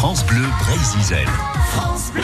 France 0.00 0.24
Bleu 0.24 0.46
Brésil. 0.60 1.28
France 1.72 2.10
Bleu. 2.14 2.22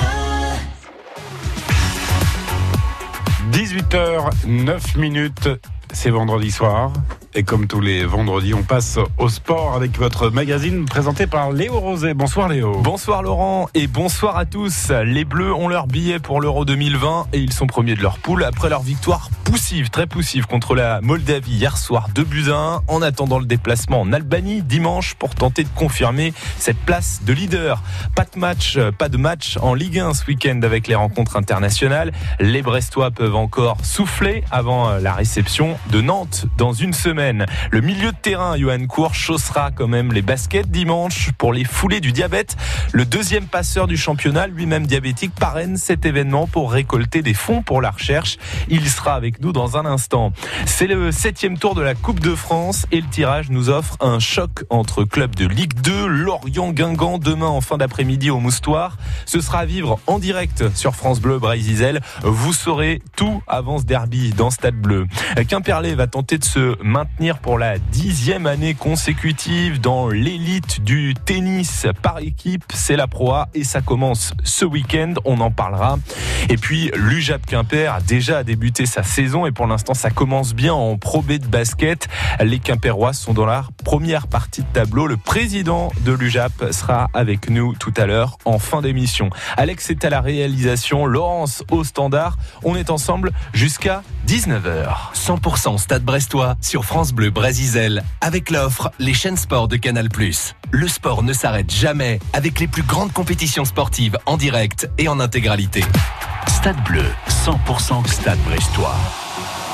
18h09 3.53 4.99
minutes, 4.99 5.51
c'est 5.93 6.09
vendredi 6.09 6.51
soir. 6.51 6.91
Et 7.39 7.43
comme 7.43 7.67
tous 7.67 7.83
les 7.83 8.07
vendredis, 8.07 8.55
on 8.55 8.63
passe 8.63 8.99
au 9.19 9.29
sport 9.29 9.75
avec 9.75 9.99
votre 9.99 10.31
magazine 10.31 10.87
présenté 10.87 11.27
par 11.27 11.53
Léo 11.53 11.79
Rosé. 11.79 12.15
Bonsoir 12.15 12.49
Léo. 12.49 12.81
Bonsoir 12.81 13.23
Laurent 13.23 13.69
et 13.75 13.87
bonsoir 13.89 14.39
à 14.39 14.47
tous. 14.47 14.91
Les 15.05 15.27
Bleus 15.27 15.53
ont 15.53 15.69
leur 15.69 15.87
billet 15.87 16.19
pour 16.19 16.41
l'Euro 16.41 16.65
2020 16.65 17.27
et 17.35 17.39
ils 17.41 17.53
sont 17.53 17.67
premiers 17.67 17.95
de 17.95 18.01
leur 18.01 18.17
poule 18.17 18.43
après 18.43 18.71
leur 18.71 18.81
victoire 18.81 19.29
poussive, 19.45 19.91
très 19.91 20.07
poussive 20.07 20.47
contre 20.47 20.75
la 20.75 21.03
Moldavie 21.03 21.53
hier 21.53 21.77
soir 21.77 22.09
2 22.15 22.25
buts 22.25 22.51
à 22.51 22.57
1 22.57 22.83
en 22.89 23.03
attendant 23.03 23.39
le 23.39 23.45
déplacement 23.45 24.01
en 24.01 24.15
Albanie 24.15 24.63
dimanche 24.63 25.15
pour 25.15 25.35
tenter 25.35 25.63
de 25.63 25.69
confirmer 25.75 26.33
cette 26.59 26.79
place 26.79 27.21
de 27.27 27.35
leader. 27.35 27.83
Pas 28.15 28.25
de 28.25 28.41
match, 28.41 28.79
pas 28.97 29.11
de 29.11 29.19
match 29.19 29.59
en 29.61 29.75
Ligue 29.75 29.99
1 29.99 30.15
ce 30.15 30.25
week-end 30.25 30.59
avec 30.63 30.89
les 30.89 30.95
rencontres 30.95 31.37
internationales. 31.37 32.13
Les 32.41 32.63
Brestois 32.63 33.11
peuvent 33.11 33.37
encore 33.37 33.77
souffler 33.83 34.43
avant 34.51 34.97
la 34.97 35.13
réception 35.13 35.77
de 35.91 36.01
Nantes 36.01 36.47
dans 36.57 36.73
une 36.73 36.95
semaine. 36.95 37.26
Le 37.71 37.81
milieu 37.81 38.13
de 38.13 38.17
terrain, 38.17 38.57
Johan 38.57 38.87
Cour, 38.87 39.15
chaussera 39.15 39.71
quand 39.73 39.89
même 39.89 40.13
les 40.13 40.23
baskets 40.23 40.71
dimanche 40.71 41.31
pour 41.39 41.53
les 41.53 41.65
foulées 41.65 42.01
du 42.01 42.13
diabète. 42.13 42.57
Le 42.93 43.05
deuxième 43.05 43.47
passeur 43.47 43.87
du 43.87 43.97
championnat, 43.97 44.47
lui-même 44.47 44.87
diabétique, 44.87 45.35
parraine 45.35 45.77
cet 45.77 46.07
événement 46.07 46.47
pour 46.47 46.71
récolter 46.71 47.23
des 47.23 47.35
fonds 47.35 47.63
pour 47.63 47.81
la 47.81 47.91
recherche. 47.91 48.39
Il 48.69 48.89
sera 48.89 49.15
avec 49.15 49.41
nous 49.41 49.53
dans 49.53 49.77
un 49.77 49.87
instant. 49.87 50.33
C'est 50.67 50.87
le 50.87 51.11
septième 51.11 51.59
tour 51.59 51.75
de 51.75 51.83
la 51.83 51.95
Coupe 51.95 52.21
de 52.21 52.35
France 52.35 52.87
et 52.93 53.01
le 53.01 53.09
tirage 53.09 53.51
nous 53.51 53.71
offre 53.71 53.97
un 54.01 54.19
choc 54.19 54.65
entre 54.71 55.05
clubs 55.05 55.35
de 55.35 55.47
Ligue 55.47 55.75
2, 55.81 56.07
Lorient-Guingamp, 56.07 57.19
demain 57.19 57.47
en 57.47 57.61
fin 57.61 57.77
d'après-midi 57.77 58.31
au 58.31 58.39
Moustoir. 58.39 58.97
Ce 59.25 59.41
sera 59.41 59.61
à 59.61 59.65
vivre 59.65 59.99
en 60.07 60.19
direct 60.19 60.65
sur 60.75 60.95
France 60.95 61.21
Bleu 61.21 61.39
Brésil. 61.39 62.01
Vous 62.23 62.53
saurez 62.53 63.03
tout 63.17 63.43
avant 63.47 63.79
ce 63.79 63.85
derby 63.85 64.31
dans 64.31 64.51
Stade 64.51 64.77
Bleu. 64.77 65.07
Quimperlé 65.49 65.95
va 65.95 66.07
tenter 66.07 66.39
de 66.39 66.45
se 66.45 66.77
maintenir 66.83 67.06
pour 67.43 67.59
la 67.59 67.79
dixième 67.79 68.47
année 68.47 68.75
consécutive 68.75 69.81
dans 69.81 70.09
l'élite 70.09 70.83
du 70.83 71.15
tennis 71.15 71.87
par 72.03 72.19
équipe. 72.19 72.65
C'est 72.75 72.97
la 72.97 73.07
proie 73.07 73.49
et 73.55 73.65
ça 73.65 73.81
commence 73.81 74.35
ce 74.45 74.65
week-end. 74.65 75.15
On 75.25 75.41
en 75.41 75.51
parlera. 75.51 75.99
Et 76.49 76.57
puis 76.57 76.91
l'UJAP 76.95 77.47
Quimper 77.47 77.93
a 77.93 78.01
déjà 78.01 78.45
débuté 78.45 78.87
sa 78.87 79.03
saison 79.03 79.47
et 79.47 79.53
pour 79.53 79.67
l'instant 79.67 79.95
ça 79.95 80.11
commence 80.11 80.55
bien 80.55 80.75
en 80.75 80.97
Pro 80.97 81.23
B 81.23 81.33
de 81.33 81.47
basket. 81.47 82.09
Les 82.41 82.59
Quimperois 82.59 83.13
sont 83.13 83.33
dans 83.33 83.47
la 83.47 83.65
première 83.85 84.27
partie 84.27 84.63
de 84.63 84.69
tableau. 84.73 85.07
Le 85.07 85.17
président 85.17 85.93
de 86.05 86.13
l'UJAP 86.13 86.73
sera 86.73 87.09
avec 87.15 87.51
nous 87.51 87.75
tout 87.75 87.95
à 87.97 88.07
l'heure 88.07 88.39
en 88.45 88.59
fin 88.59 88.83
d'émission. 88.83 89.31
Alex 89.57 89.91
est 89.91 90.05
à 90.05 90.11
la 90.11 90.21
réalisation, 90.21 91.07
Laurence 91.07 91.63
au 91.71 91.85
standard. 91.85 92.37
On 92.63 92.77
est 92.77 92.91
ensemble 92.91 93.33
jusqu'à 93.53 94.03
19h. 94.27 95.15
100% 95.15 95.79
Stade 95.79 96.03
Brestois 96.03 96.57
sur 96.61 96.85
France 96.85 96.96
Bleu 97.05 97.31
Brasizel 97.31 98.03
avec 98.23 98.51
l'offre 98.51 98.91
Les 98.99 99.13
chaînes 99.13 99.37
sport 99.37 99.69
de 99.69 99.77
Canal+. 99.77 100.09
Le 100.71 100.89
sport 100.89 101.23
ne 101.23 101.35
s'arrête 101.35 101.71
jamais 101.71 102.19
avec 102.33 102.59
les 102.59 102.67
plus 102.67 102.83
grandes 102.83 103.13
compétitions 103.13 103.67
sportives 103.67 104.17
en 104.25 104.39
direct 104.39 104.89
et 104.97 105.07
en 105.07 105.21
intégralité. 105.21 105.85
Stade 106.49 106.83
Bleu, 106.85 107.05
100% 107.29 108.07
Stade 108.07 108.39
Brestois. 108.49 109.26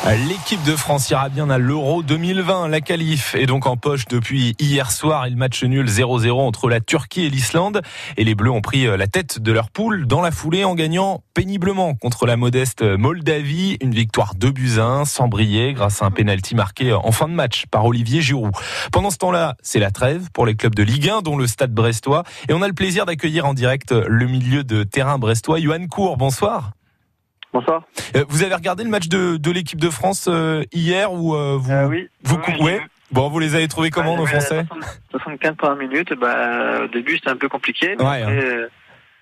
L'équipe 0.04 0.62
de 0.64 0.74
France 0.74 1.08
ira 1.10 1.28
bien 1.28 1.48
à 1.48 1.58
l'Euro 1.58 2.02
2020. 2.02 2.68
La 2.68 2.80
qualif 2.80 3.36
est 3.36 3.46
donc 3.46 3.66
en 3.66 3.76
poche 3.76 4.06
depuis 4.08 4.54
hier 4.58 4.90
soir. 4.90 5.28
Il 5.28 5.36
match 5.36 5.62
nul 5.62 5.86
0-0 5.86 6.32
entre 6.32 6.68
la 6.68 6.80
Turquie 6.80 7.26
et 7.26 7.30
l'Islande. 7.30 7.82
Et 8.16 8.24
les 8.24 8.34
Bleus 8.34 8.50
ont 8.50 8.60
pris 8.60 8.84
la 8.84 9.06
tête 9.06 9.38
de 9.38 9.52
leur 9.52 9.70
poule 9.70 10.06
dans 10.06 10.20
la 10.20 10.32
foulée 10.32 10.64
en 10.64 10.74
gagnant 10.74 11.22
péniblement 11.34 11.94
contre 11.94 12.26
la 12.26 12.36
modeste 12.36 12.82
Moldavie. 12.82 13.78
Une 13.80 13.94
victoire 13.94 14.34
2 14.34 14.50
buts 14.50 14.80
1 14.80 15.04
sans 15.04 15.28
briller 15.28 15.72
grâce 15.72 16.02
à 16.02 16.06
un 16.06 16.10
pénalty 16.10 16.56
marqué 16.56 16.92
en 16.92 17.12
fin 17.12 17.28
de 17.28 17.34
match 17.34 17.66
par 17.70 17.86
Olivier 17.86 18.20
Giroud. 18.20 18.52
Pendant 18.90 19.10
ce 19.10 19.18
temps-là, 19.18 19.56
c'est 19.62 19.78
la 19.78 19.92
trêve 19.92 20.30
pour 20.34 20.46
les 20.46 20.56
clubs 20.56 20.74
de 20.74 20.82
Ligue 20.82 21.08
1 21.08 21.22
dont 21.22 21.36
le 21.36 21.46
Stade 21.46 21.72
Brestois. 21.72 22.24
Et 22.48 22.52
on 22.52 22.60
a 22.60 22.66
le 22.66 22.74
plaisir 22.74 23.06
d'accueillir 23.06 23.46
en 23.46 23.54
direct 23.54 23.92
le 23.92 24.26
milieu 24.26 24.64
de 24.64 24.82
terrain 24.82 25.18
brestois, 25.18 25.60
Johan 25.60 25.86
Cour. 25.86 26.16
Bonsoir. 26.16 26.72
Bonsoir. 27.52 27.82
vous 28.28 28.42
avez 28.42 28.54
regardé 28.54 28.84
le 28.84 28.90
match 28.90 29.08
de, 29.08 29.36
de 29.36 29.50
l'équipe 29.50 29.80
de 29.80 29.90
France 29.90 30.28
hier 30.72 31.12
ou 31.12 31.34
vous, 31.58 31.72
oui. 31.88 32.08
vous 32.24 32.40
oui, 32.60 32.78
Bon, 33.12 33.28
vous 33.28 33.38
les 33.38 33.54
avez 33.54 33.68
trouvés 33.68 33.90
comment 33.90 34.16
nos 34.16 34.24
Français 34.24 34.64
75 35.10 35.56
premières 35.56 35.76
minutes. 35.76 36.14
Bah, 36.14 36.84
au 36.84 36.88
début, 36.88 37.16
c'était 37.16 37.28
un 37.28 37.36
peu 37.36 37.48
compliqué. 37.48 37.94
Ouais, 37.98 38.22
après, 38.22 38.64
hein. 38.64 38.68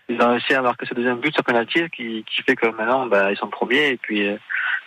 Ils 0.09 0.21
ont 0.21 0.31
réussi 0.31 0.55
à 0.55 0.63
marquer 0.63 0.87
ce 0.87 0.95
deuxième 0.95 1.19
but 1.21 1.35
sur 1.35 1.45
penalty 1.45 1.83
qui, 1.95 2.25
qui 2.25 2.43
fait 2.43 2.57
que 2.57 2.67
maintenant, 2.67 3.07
bah, 3.07 3.33
ils 3.33 3.37
sont 3.37 3.49
premiers. 3.49 3.91
Et 3.91 3.97
puis, 3.97 4.29
euh, 4.29 4.37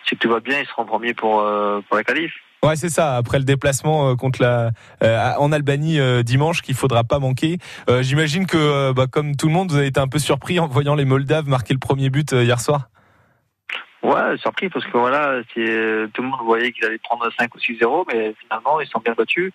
si 0.08 0.16
tout 0.16 0.30
va 0.30 0.40
bien, 0.40 0.60
ils 0.60 0.68
seront 0.68 0.86
premiers 0.86 1.14
pour 1.14 1.42
euh, 1.42 1.82
pour 1.88 1.98
la 1.98 2.04
qualif. 2.04 2.32
Ouais, 2.62 2.78
c'est 2.78 2.90
ça. 2.90 3.18
Après 3.18 3.40
le 3.40 3.44
déplacement 3.44 4.16
contre 4.16 4.42
la 4.42 4.72
euh, 5.04 5.34
en 5.38 5.52
Albanie 5.52 6.00
dimanche, 6.24 6.62
qu'il 6.62 6.76
faudra 6.76 7.04
pas 7.04 7.20
manquer. 7.20 7.58
J'imagine 8.00 8.46
que, 8.46 8.94
bah, 8.94 9.08
comme 9.12 9.36
tout 9.36 9.48
le 9.48 9.54
monde, 9.54 9.70
vous 9.70 9.78
avez 9.78 9.88
été 9.88 10.00
un 10.00 10.08
peu 10.08 10.20
surpris 10.20 10.62
en 10.62 10.68
voyant 10.68 10.96
les 10.96 11.04
Moldaves 11.04 11.48
marquer 11.50 11.74
le 11.74 11.80
premier 11.80 12.10
but 12.10 12.32
hier 12.32 12.62
soir. 12.62 12.90
Ouais, 14.04 14.38
surpris 14.38 14.70
parce 14.70 14.86
que 14.86 14.98
voilà, 14.98 15.42
tout 15.44 16.22
le 16.22 16.28
monde 16.28 16.42
voyait 16.44 16.72
qu'ils 16.72 16.86
allaient 16.86 16.98
prendre 16.98 17.30
5 17.40 17.56
ou 17.56 17.58
6-0, 17.58 18.06
mais 18.12 18.36
finalement 18.42 18.82
ils 18.82 18.88
sont 18.88 19.00
bien 19.00 19.14
battus. 19.14 19.54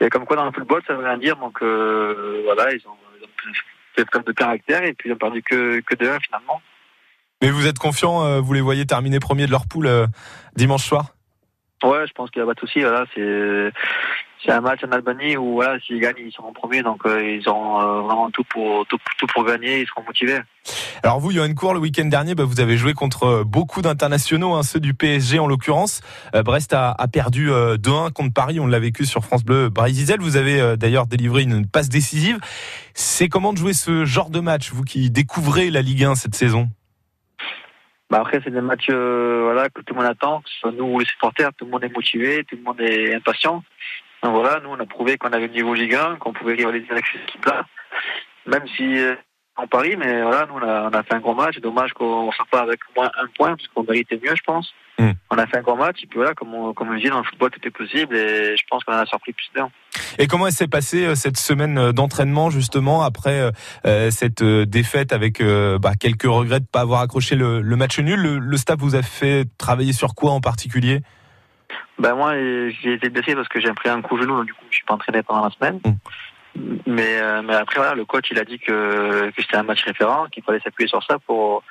Et 0.00 0.08
comme 0.08 0.26
quoi 0.26 0.36
dans 0.36 0.44
le 0.44 0.52
football, 0.52 0.82
ça 0.86 0.94
veut 0.94 1.04
rien 1.04 1.18
dire. 1.18 1.36
Donc 1.36 1.62
euh, 1.62 2.42
voilà, 2.44 2.72
ils 2.72 2.86
ont, 2.86 2.96
ils 3.18 3.24
ont 3.24 3.52
fait 3.94 4.04
preuve 4.04 4.24
de 4.24 4.32
caractère 4.32 4.82
et 4.82 4.92
puis 4.92 5.08
ils 5.08 5.12
ont 5.12 5.18
perdu 5.18 5.42
que, 5.42 5.80
que 5.80 5.94
de 5.94 6.08
1 6.08 6.18
finalement. 6.20 6.60
Mais 7.40 7.50
vous 7.50 7.66
êtes 7.66 7.78
confiant, 7.78 8.40
vous 8.40 8.52
les 8.54 8.60
voyez 8.60 8.86
terminer 8.86 9.20
premier 9.20 9.46
de 9.46 9.52
leur 9.52 9.66
poule 9.68 9.88
dimanche 10.56 10.84
soir? 10.84 11.16
Ouais, 11.84 12.06
je 12.06 12.12
pense 12.12 12.30
qu'il 12.30 12.42
n'y 12.42 12.44
a 12.44 12.46
pas 12.46 12.54
de 12.54 12.60
souci. 12.60 12.80
Voilà, 12.80 13.04
c'est 13.14 13.72
c'est 14.44 14.52
un 14.52 14.60
match 14.60 14.80
en 14.84 14.92
Albanie 14.92 15.36
où 15.36 15.54
voilà, 15.54 15.78
s'ils 15.80 16.00
gagnent, 16.00 16.14
ils 16.18 16.32
seront 16.32 16.52
premiers, 16.52 16.82
donc 16.82 17.06
euh, 17.06 17.36
ils 17.36 17.48
ont 17.48 17.80
euh, 17.80 18.00
vraiment 18.02 18.30
tout 18.30 18.44
pour 18.44 18.86
tout, 18.86 18.98
tout, 19.18 19.26
pour 19.26 19.44
gagner, 19.44 19.80
ils 19.80 19.86
seront 19.86 20.02
motivés. 20.04 20.38
Alors 21.02 21.20
vous, 21.20 21.32
Johan 21.32 21.52
Cour, 21.54 21.74
le 21.74 21.80
week-end 21.80 22.04
dernier, 22.04 22.34
bah, 22.34 22.44
vous 22.44 22.60
avez 22.60 22.76
joué 22.76 22.92
contre 22.92 23.44
beaucoup 23.44 23.82
d'internationaux, 23.82 24.54
hein, 24.54 24.62
ceux 24.62 24.80
du 24.80 24.94
PSG 24.94 25.38
en 25.38 25.46
l'occurrence. 25.46 26.00
Euh, 26.34 26.42
Brest 26.42 26.72
a, 26.72 26.94
a 26.96 27.08
perdu 27.08 27.48
2-1 27.48 28.12
contre 28.12 28.34
Paris, 28.34 28.60
on 28.60 28.66
l'a 28.66 28.78
vécu 28.78 29.04
sur 29.04 29.24
France 29.24 29.44
Bleu. 29.44 29.68
Brésil, 29.68 30.16
vous 30.20 30.36
avez 30.36 30.76
d'ailleurs 30.76 31.06
délivré 31.06 31.42
une 31.42 31.66
passe 31.66 31.88
décisive. 31.88 32.38
C'est 32.94 33.28
comment 33.28 33.52
de 33.52 33.58
jouer 33.58 33.72
ce 33.72 34.04
genre 34.04 34.30
de 34.30 34.40
match, 34.40 34.70
vous 34.72 34.84
qui 34.84 35.10
découvrez 35.10 35.70
la 35.70 35.82
Ligue 35.82 36.04
1 36.04 36.14
cette 36.14 36.34
saison? 36.34 36.68
Bah 38.10 38.18
après, 38.20 38.40
c'est 38.44 38.50
des 38.50 38.60
matchs 38.60 38.90
voilà, 38.90 39.68
que 39.68 39.80
tout 39.82 39.94
le 39.94 40.00
monde 40.00 40.10
attend, 40.10 40.40
que 40.40 40.48
ce 40.48 40.58
soit 40.60 40.72
nous 40.72 40.84
ou 40.84 41.00
les 41.00 41.06
supporters, 41.06 41.50
tout 41.54 41.64
le 41.64 41.70
monde 41.72 41.84
est 41.84 41.92
motivé, 41.92 42.44
tout 42.48 42.56
le 42.56 42.62
monde 42.62 42.80
est 42.80 43.14
impatient. 43.14 43.64
Donc 44.22 44.34
voilà, 44.34 44.60
nous 44.60 44.70
on 44.70 44.80
a 44.80 44.86
prouvé 44.86 45.18
qu'on 45.18 45.32
avait 45.32 45.46
le 45.46 45.52
niveau 45.52 45.74
Ligue 45.74 45.94
1, 45.94 46.16
qu'on 46.16 46.32
pouvait 46.32 46.54
rivaliser 46.54 46.90
avec 46.90 47.04
ces 47.12 47.18
équipes-là, 47.18 47.64
même 48.46 48.66
si 48.76 48.98
euh, 48.98 49.14
en 49.56 49.66
Paris, 49.66 49.96
mais 49.98 50.22
voilà, 50.22 50.46
nous 50.46 50.54
on 50.54 50.62
a, 50.62 50.90
on 50.90 50.94
a, 50.94 51.02
fait 51.02 51.14
un 51.14 51.20
gros 51.20 51.34
match. 51.34 51.58
Dommage 51.58 51.92
qu'on 51.92 52.26
ne 52.26 52.32
soit 52.32 52.46
pas 52.50 52.60
avec 52.60 52.80
moins 52.96 53.10
un 53.20 53.26
point, 53.36 53.56
parce 53.56 53.68
qu'on 53.68 53.84
méritait 53.84 54.20
mieux, 54.22 54.34
je 54.34 54.42
pense. 54.44 54.72
Mm. 54.98 55.10
On 55.30 55.38
a 55.38 55.46
fait 55.46 55.58
un 55.58 55.62
gros 55.62 55.76
match, 55.76 56.02
et 56.02 56.06
puis 56.06 56.18
voilà, 56.18 56.34
comme 56.34 56.54
on, 56.54 56.72
comme 56.72 56.90
on 56.90 56.96
dit, 56.96 57.08
dans 57.08 57.18
le 57.18 57.24
football, 57.24 57.50
tout 57.50 57.66
est 57.66 57.70
possible, 57.70 58.16
et 58.16 58.56
je 58.56 58.62
pense 58.70 58.84
qu'on 58.84 58.92
en 58.92 58.98
a 58.98 59.06
surpris 59.06 59.32
plus 59.32 59.48
d'un. 59.54 59.70
Et 60.18 60.26
comment 60.26 60.50
s'est 60.50 60.68
passée 60.68 61.14
cette 61.14 61.38
semaine 61.38 61.92
d'entraînement, 61.92 62.50
justement, 62.50 63.02
après 63.02 63.50
euh, 63.86 64.10
cette 64.10 64.42
défaite 64.42 65.12
avec 65.12 65.40
euh, 65.40 65.78
bah, 65.78 65.92
quelques 65.98 66.24
regrets 66.24 66.60
de 66.60 66.64
ne 66.64 66.70
pas 66.70 66.80
avoir 66.80 67.00
accroché 67.00 67.34
le, 67.34 67.60
le 67.60 67.76
match 67.76 67.98
nul? 67.98 68.20
Le, 68.20 68.38
le 68.38 68.56
staff 68.56 68.78
vous 68.78 68.94
a 68.94 69.02
fait 69.02 69.46
travailler 69.58 69.92
sur 69.92 70.14
quoi 70.14 70.32
en 70.32 70.40
particulier? 70.40 71.00
Ben 71.98 72.14
moi, 72.14 72.34
j'ai 72.34 72.94
été 72.94 73.08
blessé 73.08 73.34
parce 73.34 73.48
que 73.48 73.60
j'ai 73.60 73.72
pris 73.72 73.88
un 73.88 74.02
coup 74.02 74.16
au 74.16 74.18
genou, 74.20 74.36
donc 74.36 74.46
du 74.46 74.54
coup, 74.54 74.64
je 74.70 74.76
suis 74.76 74.84
pas 74.84 74.94
entraîné 74.94 75.22
pendant 75.22 75.44
la 75.44 75.50
semaine. 75.50 75.80
Mm. 75.84 76.76
Mais, 76.86 77.18
euh, 77.20 77.42
mais 77.42 77.54
après, 77.54 77.76
voilà, 77.76 77.94
le 77.94 78.04
coach, 78.04 78.28
il 78.30 78.38
a 78.38 78.44
dit 78.44 78.58
que, 78.58 79.30
que 79.30 79.42
c'était 79.42 79.56
un 79.56 79.62
match 79.62 79.84
référent, 79.84 80.26
qu'il 80.26 80.42
fallait 80.42 80.60
s'appuyer 80.60 80.88
sur 80.88 81.02
ça 81.02 81.18
pour, 81.18 81.62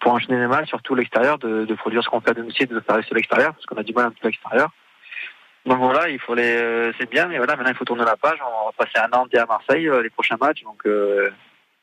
pour 0.00 0.12
enchaîner 0.12 0.38
les 0.38 0.46
matchs, 0.46 0.68
surtout 0.68 0.94
l'extérieur, 0.94 1.38
de, 1.38 1.64
de 1.64 1.74
produire 1.74 2.02
ce 2.02 2.08
qu'on 2.08 2.20
fait 2.20 2.30
à 2.30 2.34
domicile, 2.34 2.68
de 2.68 2.80
faire 2.80 2.96
rester 2.96 3.14
l'extérieur, 3.14 3.52
parce 3.54 3.66
qu'on 3.66 3.76
a 3.76 3.82
du 3.82 3.92
mal 3.92 4.06
un 4.06 4.10
peu 4.10 4.16
à 4.22 4.26
l'extérieur. 4.28 4.70
Donc 5.66 5.78
voilà, 5.78 6.08
il 6.08 6.18
faut 6.18 6.34
les, 6.34 6.56
euh, 6.56 6.92
c'est 6.98 7.10
bien, 7.10 7.26
mais 7.26 7.36
voilà, 7.36 7.54
maintenant 7.54 7.70
il 7.70 7.76
faut 7.76 7.84
tourner 7.84 8.04
la 8.04 8.16
page. 8.16 8.38
On 8.40 8.66
va 8.66 8.72
passer 8.72 8.98
à 8.98 9.08
Nantes 9.08 9.28
et 9.32 9.38
à 9.38 9.46
Marseille 9.46 9.88
euh, 9.88 10.02
les 10.02 10.10
prochains 10.10 10.38
matchs, 10.40 10.62
donc, 10.62 10.80
euh, 10.86 11.30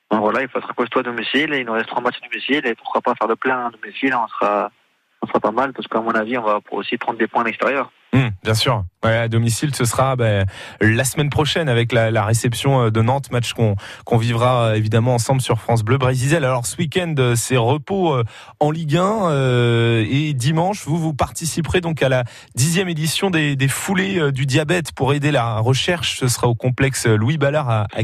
donc 0.10 0.22
voilà, 0.22 0.42
il 0.42 0.48
faut 0.48 0.58
être 0.58 0.74
costaud 0.74 1.00
à 1.00 1.04
domicile 1.04 1.54
et 1.54 1.60
il 1.60 1.66
nous 1.66 1.74
reste 1.74 1.88
trois 1.88 2.02
matchs 2.02 2.18
à 2.24 2.28
domicile 2.28 2.66
et 2.66 2.76
pourquoi 2.76 3.02
pas 3.02 3.14
faire 3.14 3.28
le 3.28 3.36
plein 3.36 3.68
à 3.68 3.70
domicile, 3.70 4.16
on 4.16 4.28
sera, 4.30 4.72
on 5.22 5.28
sera 5.28 5.40
pas 5.40 5.52
mal 5.52 5.74
parce 5.74 5.88
qu'à 5.88 6.02
mon 6.02 6.12
avis, 6.12 6.38
on 6.38 6.44
va 6.44 6.60
aussi 6.72 6.98
prendre 6.98 7.20
des 7.20 7.28
points 7.28 7.42
à 7.42 7.46
l'extérieur. 7.46 7.92
Mmh, 8.14 8.28
bien 8.44 8.54
sûr. 8.54 8.84
À 9.04 9.28
domicile, 9.28 9.76
ce 9.76 9.86
sera 9.86 10.16
ben, 10.16 10.46
la 10.82 11.04
semaine 11.04 11.30
prochaine 11.30 11.70
avec 11.70 11.92
la, 11.92 12.26
réception 12.26 12.86
euh, 12.86 12.92
de 12.92 13.02
Nantes, 13.02 13.32
match 13.32 13.54
qu'on 13.54 13.76
qu'on 14.06 14.18
vivra 14.18 14.66
euh, 14.66 14.74
évidemment 14.74 15.14
ensemble 15.14 15.42
sur 15.42 15.60
France 15.60 15.84
Bleu 15.84 15.98
Brésil. 15.98 16.36
Alors 16.36 16.66
ce 16.66 16.78
week-end, 16.78 17.14
euh, 17.20 17.36
c'est 17.36 17.58
repos 17.58 18.18
en 18.60 18.72
Ligue 18.72 18.98
1 18.98 19.32
et 20.02 20.34
dimanche, 20.34 20.84
vous 20.86 20.98
vous 20.98 21.14
participerez 21.14 21.82
donc 21.82 22.02
à 22.02 22.10
la 22.10 22.24
dixième 22.56 22.90
édition 22.90 23.30
des, 23.30 23.56
des 23.56 23.68
foulées 23.68 24.32
du 24.32 24.46
diabète 24.46 24.92
pour 24.92 25.14
aider 25.14 25.32
la 25.32 25.60
recherche. 25.60 26.20
Ce 26.20 26.28
sera 26.28 26.48
au 26.48 26.56
complexe 26.56 27.06
Louis 27.06 27.38
Ballard 27.38 27.70
à, 27.70 27.88
à 27.94 28.02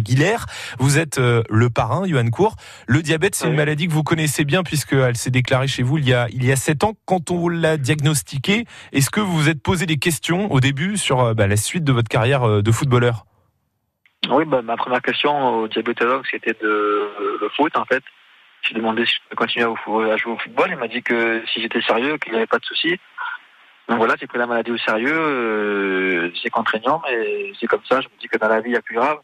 Vous 0.79 0.97
êtes 0.97 1.17
le 1.17 1.69
parrain, 1.69 2.07
Johan 2.07 2.27
Cour. 2.29 2.55
Le 2.87 3.01
diabète, 3.01 3.35
c'est 3.35 3.47
une 3.47 3.55
maladie 3.55 3.87
que 3.87 3.93
vous 3.93 4.03
connaissez 4.03 4.45
bien 4.45 4.63
puisqu'elle 4.63 5.17
s'est 5.17 5.31
déclarée 5.31 5.67
chez 5.67 5.83
vous 5.83 5.97
il 5.97 6.07
y 6.07 6.13
a 6.13 6.27
il 6.31 6.43
y 6.45 6.51
a 6.51 6.55
sept 6.55 6.83
ans. 6.83 6.93
Quand 7.05 7.31
on 7.31 7.49
l'a 7.49 7.77
diagnostiquée, 7.77 8.65
est-ce 8.91 9.09
que 9.09 9.19
vous 9.19 9.33
vous 9.33 9.49
êtes 9.49 9.61
posé 9.61 9.85
des 9.85 9.97
questions 9.97 10.51
au 10.51 10.59
début 10.59 10.92
sur 10.97 11.19
euh, 11.19 11.33
bah, 11.33 11.47
la 11.47 11.57
suite 11.57 11.83
de 11.83 11.91
votre 11.91 12.09
carrière 12.09 12.43
euh, 12.43 12.61
de 12.61 12.71
footballeur 12.71 13.25
Oui, 14.29 14.45
bah, 14.45 14.61
ma 14.61 14.77
première 14.77 15.01
question 15.01 15.59
au 15.59 15.67
diabétologue, 15.67 16.23
c'était 16.29 16.55
de 16.61 17.09
le 17.41 17.49
foot 17.55 17.75
en 17.77 17.85
fait. 17.85 18.03
J'ai 18.61 18.75
demandé 18.75 19.05
si 19.05 19.15
je 19.15 19.19
pouvais 19.23 19.35
continuer 19.35 19.65
à 20.11 20.17
jouer 20.17 20.33
au 20.33 20.37
football. 20.37 20.69
Il 20.71 20.77
m'a 20.77 20.87
dit 20.87 21.03
que 21.03 21.43
si 21.53 21.61
j'étais 21.61 21.81
sérieux, 21.81 22.17
qu'il 22.17 22.31
n'y 22.31 22.37
avait 22.37 22.47
pas 22.47 22.59
de 22.59 22.65
souci. 22.65 22.97
Donc 23.89 23.97
voilà, 23.97 24.15
j'ai 24.17 24.27
pris 24.27 24.37
la 24.37 24.47
maladie 24.47 24.71
au 24.71 24.77
sérieux. 24.77 25.11
Euh, 25.13 26.31
c'est 26.41 26.49
contraignant, 26.49 27.01
mais 27.05 27.51
c'est 27.59 27.67
comme 27.67 27.83
ça. 27.89 27.99
Je 27.99 28.07
me 28.07 28.19
dis 28.19 28.27
que 28.27 28.37
dans 28.37 28.47
la 28.47 28.61
vie, 28.61 28.69
il 28.69 28.73
y 28.73 28.77
a 28.77 28.81
plus 28.81 28.95
grave. 28.95 29.17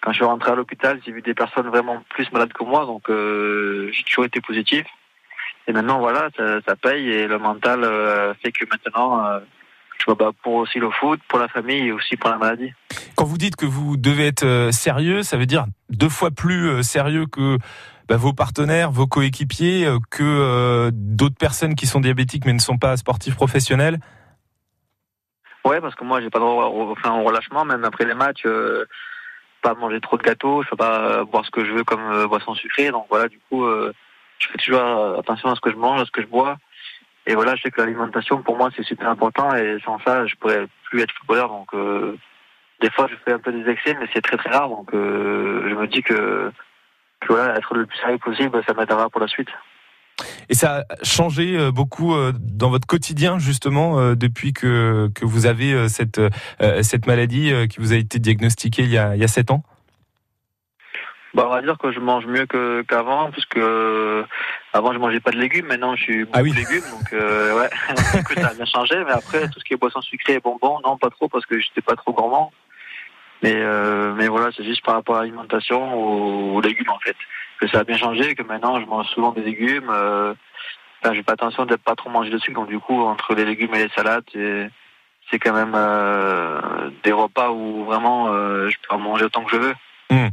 Quand 0.00 0.12
je 0.12 0.16
suis 0.16 0.24
rentré 0.24 0.52
à 0.52 0.54
l'hôpital, 0.54 1.00
j'ai 1.04 1.12
vu 1.12 1.20
des 1.20 1.34
personnes 1.34 1.68
vraiment 1.68 2.02
plus 2.08 2.30
malades 2.32 2.52
que 2.52 2.64
moi, 2.64 2.86
donc 2.86 3.02
j'ai 3.08 4.02
toujours 4.04 4.24
été 4.24 4.40
positif. 4.40 4.86
Et 5.66 5.72
maintenant, 5.72 5.98
voilà, 5.98 6.30
ça, 6.36 6.76
paye 6.76 7.10
et 7.10 7.26
le 7.26 7.38
mental 7.38 7.80
fait 8.40 8.52
que 8.52 8.64
maintenant, 8.70 9.40
je 9.98 10.04
vois 10.04 10.32
pour 10.42 10.54
aussi 10.54 10.78
le 10.78 10.90
foot, 10.90 11.20
pour 11.28 11.38
la 11.38 11.48
famille 11.48 11.88
et 11.88 11.92
aussi 11.92 12.16
pour 12.16 12.30
la 12.30 12.38
maladie. 12.38 12.72
Quand 13.16 13.24
vous 13.24 13.38
dites 13.38 13.56
que 13.56 13.66
vous 13.66 13.96
devez 13.96 14.26
être 14.26 14.44
euh, 14.44 14.70
sérieux, 14.70 15.22
ça 15.22 15.36
veut 15.36 15.46
dire 15.46 15.66
deux 15.90 16.08
fois 16.08 16.30
plus 16.30 16.68
euh, 16.68 16.82
sérieux 16.82 17.26
que 17.26 17.58
bah, 18.08 18.16
vos 18.16 18.32
partenaires, 18.32 18.90
vos 18.90 19.06
coéquipiers, 19.06 19.86
euh, 19.86 19.98
que 20.10 20.90
d'autres 20.92 21.36
personnes 21.36 21.74
qui 21.74 21.86
sont 21.86 22.00
diabétiques 22.00 22.44
mais 22.46 22.52
ne 22.52 22.60
sont 22.60 22.78
pas 22.78 22.96
sportifs 22.96 23.34
professionnels? 23.34 23.98
Ouais, 25.64 25.80
parce 25.80 25.94
que 25.94 26.04
moi, 26.04 26.20
j'ai 26.20 26.30
pas 26.30 26.38
droit 26.38 26.66
au, 26.66 26.92
enfin, 26.92 27.12
au 27.18 27.24
relâchement, 27.24 27.64
même 27.64 27.84
après 27.84 28.04
les 28.04 28.14
matchs, 28.14 28.46
pas 29.60 29.74
manger 29.74 30.00
trop 30.00 30.16
de 30.16 30.22
gâteaux, 30.22 30.62
je 30.62 30.70
peux 30.70 30.76
pas 30.76 31.24
boire 31.24 31.44
ce 31.44 31.50
que 31.50 31.64
je 31.64 31.72
veux 31.72 31.84
comme 31.84 32.26
boisson 32.26 32.54
sucrée. 32.54 32.90
Donc 32.90 33.06
voilà, 33.10 33.28
du 33.28 33.38
coup, 33.50 33.66
je 33.66 34.48
fais 34.50 34.58
toujours 34.58 35.18
attention 35.18 35.50
à 35.50 35.56
ce 35.56 35.60
que 35.60 35.70
je 35.70 35.76
mange, 35.76 36.00
à 36.00 36.06
ce 36.06 36.10
que 36.10 36.22
je 36.22 36.26
bois. 36.26 36.56
Et 37.28 37.34
voilà, 37.34 37.54
je 37.56 37.62
sais 37.62 37.70
que 37.70 37.82
l'alimentation, 37.82 38.42
pour 38.42 38.56
moi, 38.56 38.70
c'est 38.74 38.84
super 38.84 39.10
important. 39.10 39.54
Et 39.54 39.76
sans 39.84 39.98
ça, 40.00 40.26
je 40.26 40.34
pourrais 40.36 40.66
plus 40.88 41.02
être 41.02 41.12
footballeur. 41.18 41.50
Donc, 41.50 41.68
euh, 41.74 42.16
des 42.80 42.90
fois, 42.90 43.06
je 43.06 43.16
fais 43.22 43.32
un 43.32 43.38
peu 43.38 43.52
des 43.52 43.70
excès, 43.70 43.94
mais 44.00 44.06
c'est 44.14 44.22
très 44.22 44.38
très 44.38 44.48
rare. 44.48 44.70
Donc, 44.70 44.94
euh, 44.94 45.68
je 45.68 45.74
me 45.74 45.86
dis 45.86 46.02
que, 46.02 46.50
voilà, 47.28 47.54
être 47.58 47.74
le 47.74 47.84
plus 47.84 47.98
sérieux 47.98 48.16
possible, 48.16 48.58
ça 48.66 48.72
m'aidera 48.72 49.10
pour 49.10 49.20
la 49.20 49.28
suite. 49.28 49.50
Et 50.48 50.54
ça 50.54 50.78
a 50.88 51.04
changé 51.04 51.58
euh, 51.58 51.70
beaucoup 51.70 52.14
dans 52.40 52.70
votre 52.70 52.86
quotidien 52.86 53.38
justement 53.38 54.14
depuis 54.14 54.54
que, 54.54 55.10
que 55.14 55.26
vous 55.26 55.44
avez 55.44 55.86
cette, 55.90 56.20
cette 56.80 57.06
maladie 57.06 57.52
qui 57.68 57.78
vous 57.78 57.92
a 57.92 57.96
été 57.96 58.18
diagnostiquée 58.18 58.84
il 58.84 58.90
y 58.90 58.98
a, 58.98 59.14
il 59.14 59.20
y 59.20 59.24
a 59.24 59.28
7 59.28 59.50
ans? 59.50 59.62
Bah, 61.34 61.44
on 61.46 61.50
va 61.50 61.62
dire 61.62 61.76
que 61.78 61.92
je 61.92 62.00
mange 62.00 62.26
mieux 62.26 62.46
qu'avant, 62.46 63.30
puisque 63.30 63.58
euh, 63.58 64.24
avant 64.78 64.92
je 64.92 64.98
mangeais 64.98 65.20
pas 65.20 65.30
de 65.30 65.38
légumes, 65.38 65.66
maintenant 65.66 65.94
je 65.96 66.02
suis 66.02 66.24
beaucoup 66.24 66.38
ah 66.38 66.42
de 66.42 66.54
légumes, 66.54 66.84
donc 66.90 67.12
euh, 67.12 67.58
ouais, 67.58 67.68
ça 68.40 68.48
a 68.48 68.54
bien 68.54 68.64
changé. 68.64 68.96
Mais 69.04 69.12
après 69.12 69.48
tout 69.48 69.58
ce 69.58 69.64
qui 69.64 69.74
est 69.74 69.76
boissons 69.76 70.00
sucrées 70.00 70.34
et 70.34 70.40
bonbons, 70.40 70.80
non 70.84 70.96
pas 70.96 71.10
trop 71.10 71.28
parce 71.28 71.44
que 71.46 71.58
j'étais 71.58 71.82
pas 71.82 71.96
trop 71.96 72.12
gourmand. 72.12 72.52
Mais 73.42 73.54
euh, 73.54 74.14
mais 74.14 74.28
voilà, 74.28 74.50
c'est 74.56 74.64
juste 74.64 74.84
par 74.84 74.94
rapport 74.94 75.16
à 75.16 75.20
l'alimentation 75.20 76.54
aux, 76.54 76.60
légumes 76.60 76.90
en 76.90 76.98
fait 77.00 77.16
que 77.60 77.68
ça 77.68 77.80
a 77.80 77.84
bien 77.84 77.96
changé, 77.96 78.34
que 78.34 78.42
maintenant 78.42 78.80
je 78.80 78.86
mange 78.86 79.06
souvent 79.08 79.32
des 79.32 79.42
légumes. 79.42 79.90
Euh, 79.90 80.34
enfin, 81.02 81.14
j'ai 81.14 81.22
pas 81.22 81.32
attention 81.32 81.66
d'être 81.66 81.82
pas 81.82 81.96
trop 81.96 82.10
manger 82.10 82.30
de 82.30 82.38
sucre, 82.38 82.60
donc 82.60 82.68
du 82.68 82.78
coup 82.78 83.02
entre 83.02 83.34
les 83.34 83.44
légumes 83.44 83.74
et 83.74 83.84
les 83.84 83.90
salades, 83.90 84.24
c'est 84.32 84.70
c'est 85.30 85.38
quand 85.38 85.52
même 85.52 85.74
euh, 85.74 86.90
des 87.04 87.12
repas 87.12 87.50
où 87.50 87.84
vraiment 87.84 88.28
euh, 88.28 88.70
je 88.70 88.76
peux 88.78 88.94
en 88.94 88.98
manger 88.98 89.24
autant 89.24 89.44
que 89.44 89.50
je 89.50 89.56
veux. 89.56 89.74
Mmh 90.10 90.28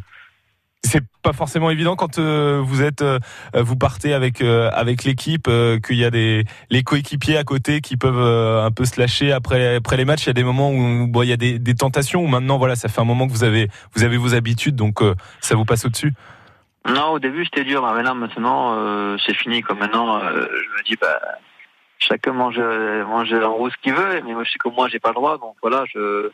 c'est 0.86 1.04
pas 1.22 1.34
forcément 1.34 1.70
évident 1.70 1.96
quand 1.96 2.20
euh, 2.20 2.62
vous 2.64 2.82
êtes 2.82 3.02
euh, 3.02 3.20
vous 3.56 3.76
partez 3.76 4.14
avec 4.14 4.42
euh, 4.42 4.70
avec 4.74 5.04
l'équipe 5.04 5.50
qu'il 5.86 5.98
y 5.98 6.06
a 6.06 6.12
des 6.12 6.46
les 6.70 6.84
coéquipiers 6.84 7.38
à 7.38 7.44
côté 7.44 7.82
qui 7.82 7.98
peuvent 7.98 8.64
un 8.64 8.72
peu 8.72 8.86
se 8.86 9.00
lâcher 9.00 9.32
après 9.32 9.76
après 9.76 9.98
les 9.98 10.06
matchs. 10.06 10.24
Il 10.24 10.28
y 10.28 10.30
a 10.30 10.34
des 10.34 10.44
moments 10.44 10.72
où 10.72 11.24
il 11.24 11.30
y 11.30 11.34
a 11.34 11.38
des, 11.38 11.76
tentations 11.76 12.22
où 12.22 12.28
maintenant 12.28 12.58
voilà 12.58 12.76
ça 12.76 12.88
fait 12.88 13.02
un 13.02 13.06
moment 13.06 13.28
que 13.28 13.34
vous 13.34 13.44
avez 13.44 13.68
vous 13.94 14.04
avez 14.04 14.18
vos 14.18 14.34
habitudes 14.34 14.76
donc 14.76 15.02
ça 15.42 15.56
vous 15.56 15.66
passe 15.66 15.86
au-dessus. 15.86 16.14
Non 16.88 17.12
au 17.12 17.20
début 17.20 17.46
c'était 17.46 17.64
dur 17.64 17.82
mais 17.86 17.94
maintenant 17.94 18.16
maintenant 18.16 19.18
c'est 19.18 19.36
fini 19.36 19.62
comme 19.62 19.80
maintenant 19.80 20.20
je 20.20 20.36
me 20.36 20.84
dis 20.86 20.96
bah 21.00 21.20
chacun 22.00 22.34
mange 22.34 22.60
mange 22.60 23.34
en 23.34 23.52
gros 23.52 23.70
ce 23.70 23.78
qu'il 23.82 23.94
veut 23.94 24.22
mais 24.26 24.34
moi 24.34 24.44
je 24.44 24.52
sais 24.52 24.60
que 24.60 24.70
moi 24.70 24.88
j'ai 24.88 25.00
pas 25.00 25.10
le 25.10 25.16
droit 25.16 25.38
donc 25.38 25.56
voilà 25.62 25.84
je 25.94 26.32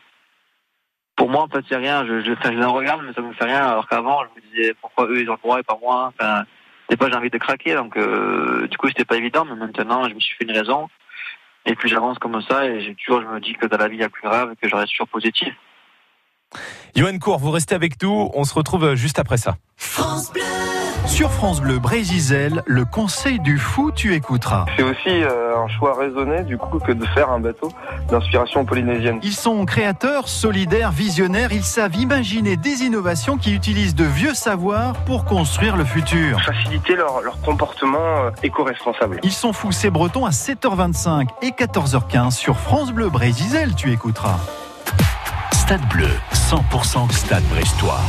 pour 1.16 1.28
moi, 1.28 1.42
en 1.42 1.48
fait, 1.48 1.64
c'est 1.68 1.76
rien. 1.76 2.04
Je, 2.06 2.20
je, 2.20 2.32
je, 2.32 2.64
regarde, 2.64 3.02
mais 3.06 3.12
ça 3.12 3.20
me 3.20 3.32
fait 3.32 3.44
rien. 3.44 3.66
Alors 3.66 3.88
qu'avant, 3.88 4.20
je 4.24 4.40
me 4.40 4.46
disais 4.50 4.74
pourquoi 4.80 5.06
eux 5.06 5.20
ils 5.20 5.28
ont 5.28 5.34
le 5.34 5.38
droit 5.38 5.60
et 5.60 5.62
pas 5.62 5.78
moi? 5.80 6.12
Enfin, 6.18 6.44
des 6.88 6.96
fois, 6.96 7.08
j'ai 7.10 7.16
envie 7.16 7.30
de 7.30 7.38
craquer. 7.38 7.74
Donc, 7.74 7.96
euh, 7.96 8.66
du 8.68 8.76
coup, 8.76 8.88
c'était 8.88 9.04
pas 9.04 9.16
évident. 9.16 9.44
Mais 9.44 9.54
maintenant, 9.54 10.08
je 10.08 10.14
me 10.14 10.20
suis 10.20 10.36
fait 10.36 10.44
une 10.44 10.56
raison. 10.56 10.88
Et 11.66 11.74
puis, 11.74 11.88
j'avance 11.88 12.18
comme 12.18 12.40
ça. 12.42 12.66
Et 12.66 12.82
j'ai 12.82 12.94
toujours, 12.94 13.22
je 13.22 13.26
me 13.26 13.40
dis 13.40 13.54
que 13.54 13.66
dans 13.66 13.78
la 13.78 13.88
vie, 13.88 13.96
il 13.96 14.00
y 14.00 14.04
a 14.04 14.08
plus 14.08 14.26
grave 14.28 14.52
et 14.52 14.56
que 14.56 14.68
je 14.68 14.74
reste 14.74 14.90
toujours 14.92 15.08
positif. 15.08 15.54
Yoann 16.94 17.18
Cour, 17.18 17.38
vous 17.38 17.50
restez 17.50 17.74
avec 17.74 18.02
nous. 18.02 18.30
On 18.34 18.44
se 18.44 18.54
retrouve 18.54 18.94
juste 18.94 19.18
après 19.18 19.38
ça. 19.38 19.56
France 19.76 20.32
Bleu. 20.32 20.71
Sur 21.06 21.30
France 21.30 21.60
Bleu 21.60 21.78
Brésil, 21.78 22.62
le 22.64 22.84
conseil 22.84 23.40
du 23.40 23.58
fou, 23.58 23.90
tu 23.90 24.14
écouteras. 24.14 24.66
C'est 24.76 24.82
aussi 24.82 25.08
euh, 25.08 25.56
un 25.56 25.68
choix 25.68 25.98
raisonné 25.98 26.42
du 26.44 26.56
coup 26.56 26.78
que 26.78 26.92
de 26.92 27.04
faire 27.06 27.30
un 27.30 27.40
bateau 27.40 27.72
d'inspiration 28.08 28.64
polynésienne. 28.64 29.18
Ils 29.22 29.32
sont 29.32 29.64
créateurs, 29.66 30.28
solidaires, 30.28 30.92
visionnaires. 30.92 31.52
Ils 31.52 31.64
savent 31.64 31.96
imaginer 31.96 32.56
des 32.56 32.82
innovations 32.82 33.36
qui 33.36 33.52
utilisent 33.52 33.94
de 33.94 34.04
vieux 34.04 34.34
savoirs 34.34 34.94
pour 35.04 35.24
construire 35.24 35.76
le 35.76 35.84
futur. 35.84 36.40
Faciliter 36.42 36.94
leur, 36.94 37.22
comportement 37.44 38.24
euh, 38.24 38.30
éco-responsable. 38.42 39.18
Ils 39.22 39.32
sont 39.32 39.52
fous, 39.52 39.72
c'est 39.72 39.90
breton 39.90 40.24
à 40.24 40.30
7h25 40.30 41.28
et 41.42 41.50
14h15 41.50 42.30
sur 42.30 42.56
France 42.58 42.92
Bleu 42.92 43.10
Brésil, 43.10 43.74
tu 43.76 43.92
écouteras. 43.92 44.38
Stade 45.52 45.86
Bleu, 45.88 46.08
100% 46.32 47.10
Stade 47.10 47.44
Brestois. 47.50 48.00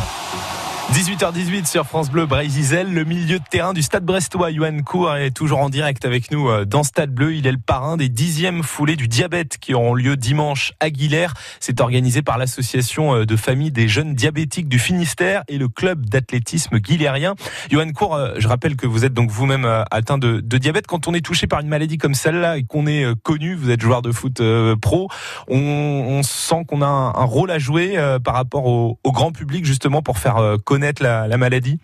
18h18 0.93 1.65
sur 1.65 1.87
France 1.87 2.11
Bleu 2.11 2.27
Brésil, 2.27 2.93
le 2.93 3.03
milieu 3.03 3.39
de 3.39 3.43
terrain 3.49 3.73
du 3.73 3.81
Stade 3.81 4.05
Brestois. 4.05 4.51
Yohan 4.51 4.77
Cour 4.85 5.15
est 5.15 5.31
toujours 5.31 5.57
en 5.57 5.69
direct 5.69 6.05
avec 6.05 6.29
nous 6.29 6.49
euh, 6.49 6.65
dans 6.65 6.83
Stade 6.83 7.09
Bleu. 7.09 7.33
Il 7.33 7.47
est 7.47 7.51
le 7.51 7.57
parrain 7.57 7.97
des 7.97 8.09
dixièmes 8.09 8.61
foulées 8.61 8.95
du 8.95 9.07
diabète 9.07 9.57
qui 9.57 9.73
auront 9.73 9.95
lieu 9.95 10.15
dimanche 10.17 10.73
à 10.79 10.91
Guilère. 10.91 11.33
C'est 11.59 11.81
organisé 11.81 12.21
par 12.21 12.37
l'association 12.37 13.15
euh, 13.15 13.25
de 13.25 13.35
famille 13.35 13.71
des 13.71 13.87
jeunes 13.87 14.13
diabétiques 14.13 14.69
du 14.69 14.77
Finistère 14.77 15.43
et 15.47 15.57
le 15.57 15.67
club 15.67 16.05
d'athlétisme 16.05 16.77
guilérien. 16.77 17.33
Yohan 17.71 17.91
Cour, 17.91 18.13
euh, 18.13 18.35
je 18.37 18.47
rappelle 18.47 18.75
que 18.75 18.85
vous 18.85 19.03
êtes 19.03 19.13
donc 19.13 19.31
vous-même 19.31 19.65
atteint 19.89 20.19
de, 20.19 20.41
diabète. 20.41 20.85
Quand 20.85 21.07
on 21.07 21.15
est 21.15 21.25
touché 21.25 21.47
par 21.47 21.61
une 21.61 21.69
maladie 21.69 21.97
comme 21.97 22.13
celle-là 22.13 22.57
et 22.57 22.65
qu'on 22.65 22.85
est 22.85 23.03
connu, 23.23 23.55
vous 23.55 23.71
êtes 23.71 23.81
joueur 23.81 24.03
de 24.03 24.11
foot 24.11 24.43
pro, 24.79 25.09
on, 25.47 26.21
sent 26.21 26.65
qu'on 26.67 26.83
a 26.83 26.85
un, 26.85 27.25
rôle 27.25 27.49
à 27.49 27.57
jouer 27.57 27.97
par 28.23 28.35
rapport 28.35 28.67
au 28.67 28.99
grand 29.07 29.31
public 29.31 29.65
justement 29.65 30.03
pour 30.03 30.19
faire 30.19 30.57
connaître 30.63 30.82
la, 30.99 31.37
maladie? 31.37 31.79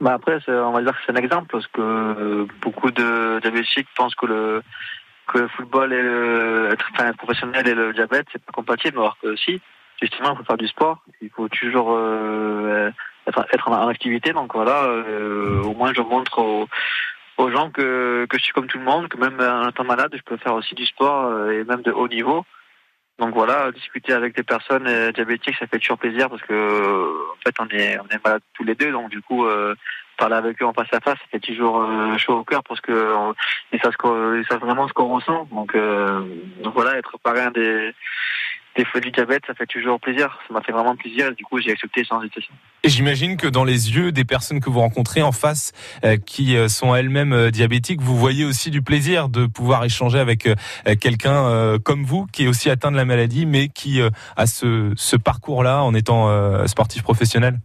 Bah 0.00 0.14
après, 0.14 0.38
on 0.48 0.72
va 0.72 0.82
dire 0.82 0.92
que 0.92 0.98
c'est 1.06 1.12
un 1.12 1.16
exemple 1.16 1.48
parce 1.50 1.66
que 1.68 1.80
euh, 1.80 2.46
beaucoup 2.60 2.90
de 2.90 3.40
diabétiques 3.40 3.88
pensent 3.94 4.14
que 4.16 4.26
le 4.26 4.62
football 5.56 5.92
et 5.92 6.02
le 6.02 6.70
être 6.72 7.16
professionnel 7.16 7.68
et 7.68 7.74
le 7.74 7.92
diabète 7.92 8.26
c'est 8.32 8.44
pas 8.44 8.52
compatible, 8.52 8.98
alors 8.98 9.16
que 9.22 9.36
si, 9.36 9.60
justement, 10.00 10.32
il 10.32 10.38
faut 10.38 10.44
faire 10.44 10.56
du 10.56 10.66
sport, 10.66 10.98
il 11.20 11.30
faut 11.30 11.48
toujours 11.48 11.92
euh, 11.92 12.90
être, 13.26 13.68
en 13.68 13.88
activité. 13.88 14.32
Donc 14.32 14.54
voilà, 14.54 14.82
euh, 14.84 15.62
au 15.62 15.74
moins 15.74 15.92
je 15.94 16.02
montre 16.02 16.38
aux, 16.38 16.68
aux, 17.38 17.50
gens 17.50 17.70
que 17.70 18.26
que 18.28 18.38
je 18.38 18.42
suis 18.42 18.52
comme 18.52 18.66
tout 18.66 18.78
le 18.78 18.84
monde, 18.84 19.08
que 19.08 19.18
même 19.18 19.40
en 19.40 19.68
étant 19.68 19.84
malade, 19.84 20.12
je 20.14 20.22
peux 20.22 20.36
faire 20.36 20.54
aussi 20.54 20.74
du 20.74 20.84
sport 20.84 21.48
et 21.48 21.62
même 21.64 21.82
de 21.82 21.92
haut 21.92 22.08
niveau. 22.08 22.44
Donc 23.18 23.34
voilà, 23.34 23.70
discuter 23.72 24.12
avec 24.12 24.34
des 24.34 24.42
personnes 24.42 24.86
euh, 24.86 25.12
diabétiques, 25.12 25.56
ça 25.58 25.66
fait 25.66 25.78
toujours 25.78 25.98
plaisir 25.98 26.28
parce 26.30 26.42
que 26.42 26.54
en 27.32 27.40
fait 27.44 27.54
on 27.60 27.68
est 27.68 27.98
on 27.98 28.08
est 28.08 28.24
malades 28.24 28.42
tous 28.54 28.64
les 28.64 28.74
deux, 28.74 28.90
donc 28.90 29.10
du 29.10 29.20
coup 29.20 29.44
euh, 29.44 29.74
parler 30.16 30.36
avec 30.36 30.60
eux 30.62 30.66
en 30.66 30.72
face 30.72 30.92
à 30.92 31.00
face, 31.00 31.18
ça 31.18 31.26
fait 31.30 31.40
toujours 31.40 31.82
euh, 31.82 32.16
chaud 32.16 32.38
au 32.38 32.44
cœur 32.44 32.62
parce 32.64 32.80
que 32.80 32.92
savent, 33.82 34.36
ils 34.38 34.46
savent 34.48 34.60
vraiment 34.60 34.88
ce 34.88 34.92
qu'on 34.92 35.08
ressent. 35.08 35.46
Donc, 35.52 35.76
donc 35.76 36.74
voilà, 36.74 36.96
être 36.96 37.18
parrain 37.18 37.50
des 37.50 37.94
des 38.76 38.84
fois 38.84 39.00
du 39.00 39.10
diabète, 39.10 39.42
ça 39.46 39.54
fait 39.54 39.66
toujours 39.66 40.00
plaisir. 40.00 40.38
Ça 40.48 40.54
m'a 40.54 40.62
fait 40.62 40.72
vraiment 40.72 40.96
plaisir 40.96 41.28
et 41.28 41.34
du 41.34 41.44
coup, 41.44 41.60
j'ai 41.60 41.72
accepté 41.72 42.04
sans 42.04 42.22
hésitation. 42.22 42.54
Et 42.82 42.88
j'imagine 42.88 43.36
que 43.36 43.46
dans 43.46 43.64
les 43.64 43.94
yeux 43.94 44.12
des 44.12 44.24
personnes 44.24 44.60
que 44.60 44.70
vous 44.70 44.80
rencontrez 44.80 45.22
en 45.22 45.32
face, 45.32 45.72
euh, 46.04 46.16
qui 46.16 46.56
euh, 46.56 46.68
sont 46.68 46.94
elles-mêmes 46.94 47.32
euh, 47.32 47.50
diabétiques, 47.50 48.00
vous 48.00 48.16
voyez 48.16 48.44
aussi 48.44 48.70
du 48.70 48.82
plaisir 48.82 49.28
de 49.28 49.46
pouvoir 49.46 49.84
échanger 49.84 50.18
avec 50.18 50.48
quelqu'un 51.00 51.78
comme 51.84 52.04
vous, 52.04 52.26
qui 52.26 52.44
est 52.44 52.48
aussi 52.48 52.70
atteint 52.70 52.90
de 52.90 52.96
la 52.96 53.04
maladie, 53.04 53.46
mais 53.46 53.68
qui 53.68 54.00
a 54.36 54.46
ce, 54.46 54.92
ce 54.96 55.16
parcours-là 55.16 55.82
en 55.82 55.94
étant 55.94 56.66
sportif 56.66 57.02
professionnel? 57.02 57.58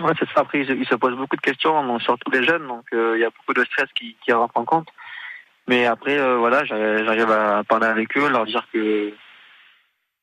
Ouais, 0.00 0.12
c'est 0.18 0.26
ça. 0.34 0.40
Après, 0.40 0.60
il 0.60 0.86
se 0.86 0.94
pose 0.94 1.16
beaucoup 1.16 1.36
de 1.36 1.40
questions, 1.40 1.98
surtout 2.00 2.30
les 2.30 2.44
jeunes, 2.44 2.66
donc 2.66 2.84
il 2.92 3.20
y 3.20 3.24
a 3.24 3.30
beaucoup 3.30 3.54
de 3.54 3.64
stress 3.64 3.88
qui, 3.94 4.16
qui 4.24 4.32
rentre 4.32 4.56
en 4.56 4.64
compte. 4.64 4.88
Mais 5.68 5.86
après, 5.86 6.18
voilà, 6.36 6.64
j'arrive 6.64 7.30
à 7.30 7.62
parler 7.64 7.86
avec 7.86 8.16
eux, 8.16 8.28
leur 8.28 8.46
dire 8.46 8.66
que 8.72 9.12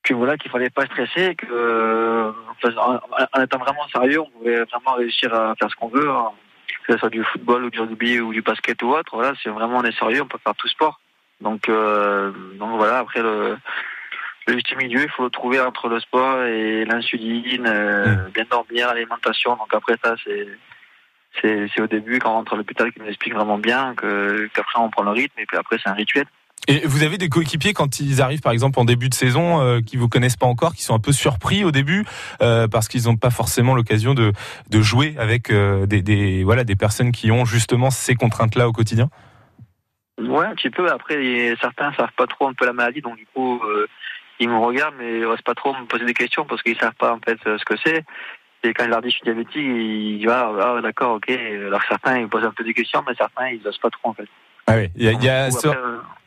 que 0.10 0.16
voilà 0.16 0.38
qu'il 0.38 0.50
fallait 0.50 0.72
pas 0.72 0.86
stresser, 0.86 1.36
que 1.36 1.46
euh, 1.52 2.32
en, 2.78 3.42
étant 3.42 3.60
vraiment 3.60 3.88
sérieux, 3.90 4.22
on 4.22 4.30
pouvait 4.32 4.64
vraiment 4.64 4.94
réussir 4.98 5.34
à 5.34 5.56
faire 5.56 5.70
ce 5.70 5.76
qu'on 5.76 5.88
veut, 5.88 6.10
hein. 6.10 6.32
que 6.86 6.94
ce 6.94 7.00
soit 7.00 7.10
du 7.10 7.24
football 7.24 7.66
ou 7.66 7.70
du 7.70 7.80
rugby 7.80 8.20
ou 8.20 8.34
du 8.34 8.42
basket 8.42 8.82
ou 8.82 8.90
autre. 8.90 9.12
Voilà, 9.14 9.34
c'est 9.44 9.50
vraiment 9.50 9.78
on 9.78 9.84
est 9.84 9.98
sérieux, 9.98 10.24
on 10.24 10.28
peut 10.28 10.40
faire 10.44 10.56
tout 10.56 10.68
sport. 10.68 11.00
Donc 11.42 11.70
euh, 11.70 12.32
donc 12.58 12.78
voilà, 12.78 12.98
après 13.00 13.22
le 13.22 13.58
le 14.48 14.54
juste 14.54 14.76
milieu, 14.76 15.04
il 15.04 15.10
faut 15.12 15.26
le 15.26 15.30
trouver 15.30 15.60
entre 15.60 15.88
le 15.90 16.00
sport 16.00 16.42
et 16.44 16.84
l'insuline, 16.86 17.68
euh, 17.68 18.08
mmh. 18.08 18.30
bien 18.34 18.46
dormir, 18.50 18.88
l'alimentation. 18.88 19.56
Donc 19.58 19.72
après 19.74 19.96
ça, 20.04 20.16
c'est 20.26 20.48
c'est 21.40 21.82
au 21.82 21.88
début 21.88 22.18
quand 22.18 22.32
on 22.32 22.34
rentre 22.34 22.54
à 22.54 22.58
l'hôpital 22.58 22.92
qui 22.92 23.00
nous 23.00 23.08
explique 23.08 23.36
vraiment 23.36 23.60
bien 23.60 23.94
que 23.94 24.50
qu'après 24.56 24.80
on 24.80 24.90
prend 24.90 25.04
le 25.04 25.12
rythme 25.12 25.40
et 25.40 25.46
puis 25.46 25.58
après 25.58 25.78
c'est 25.82 25.90
un 25.90 25.94
rituel. 25.94 26.26
Et 26.68 26.86
vous 26.86 27.04
avez 27.04 27.18
des 27.18 27.30
coéquipiers 27.30 27.74
quand 27.74 28.00
ils 28.00 28.22
arrivent 28.22 28.42
par 28.42 28.52
exemple 28.52 28.80
en 28.80 28.86
début 28.86 29.10
de 29.10 29.14
saison 29.14 29.62
euh, 29.62 29.82
qui 29.82 29.98
vous 29.98 30.08
connaissent 30.08 30.36
pas 30.36 30.46
encore, 30.46 30.76
qui 30.76 30.84
sont 30.84 30.94
un 30.94 31.00
peu 31.00 31.12
surpris 31.12 31.64
au 31.64 31.72
début 31.72 32.06
euh, 32.42 32.68
parce 32.68 32.88
qu'ils 32.88 33.06
n'ont 33.06 33.16
pas 33.16 33.32
forcément 33.32 33.74
l'occasion 33.74 34.14
de, 34.14 34.34
de 34.70 34.82
jouer 34.82 35.16
avec 35.18 35.50
euh, 35.50 35.86
des, 35.86 36.44
voilà 36.44 36.64
des 36.64 36.76
personnes 36.76 37.12
qui 37.12 37.32
ont 37.32 37.46
justement 37.46 37.90
ces 37.90 38.16
contraintes 38.16 38.56
là 38.56 38.68
au 38.68 38.72
quotidien? 38.72 39.10
Ouais, 40.20 40.46
un 40.46 40.54
petit 40.54 40.70
peu. 40.70 40.92
Après, 40.92 41.16
certains 41.62 41.94
savent 41.94 42.12
pas 42.16 42.28
trop 42.28 42.48
un 42.48 42.54
peu 42.54 42.66
la 42.66 42.74
maladie, 42.74 43.02
donc 43.02 43.16
du 43.16 43.26
coup 43.34 43.62
euh, 43.64 43.88
ils 44.40 44.50
me 44.50 44.58
regardent 44.58 44.96
mais 45.00 45.20
ils 45.20 45.26
osent 45.26 45.42
pas 45.42 45.56
trop 45.56 45.74
me 45.74 45.86
poser 45.86 46.06
des 46.06 46.14
questions 46.14 46.46
parce 46.46 46.62
qu'ils 46.62 46.78
savent 46.78 46.94
pas 46.94 47.14
en 47.14 47.20
fait 47.20 47.40
ce 47.46 47.66
que 47.66 47.76
c'est. 47.84 48.04
Et 48.62 48.74
quand 48.74 48.84
je 48.84 48.90
leur 48.90 49.02
dis 49.02 49.10
je 49.10 49.16
suis 49.16 49.24
diabétique, 49.24 49.56
ils 49.56 50.20
disent 50.20 50.30
ah, 50.30 50.52
ah 50.62 50.82
d'accord 50.82 51.16
ok. 51.16 51.30
Alors 51.32 51.82
certains 51.88 52.20
ils 52.20 52.28
posent 52.28 52.46
un 52.46 52.52
peu 52.52 52.64
des 52.64 52.74
questions, 52.74 53.04
mais 53.08 53.16
certains 53.16 53.50
ils 53.50 53.66
osent 53.66 53.78
pas 53.80 53.90
trop 53.90 54.10
en 54.10 54.14
fait. 54.14 54.28
Ah 54.70 54.76
oui, 54.76 54.92
il 54.96 55.24
y 55.24 55.30
a, 55.30 55.50
ce, 55.50 55.68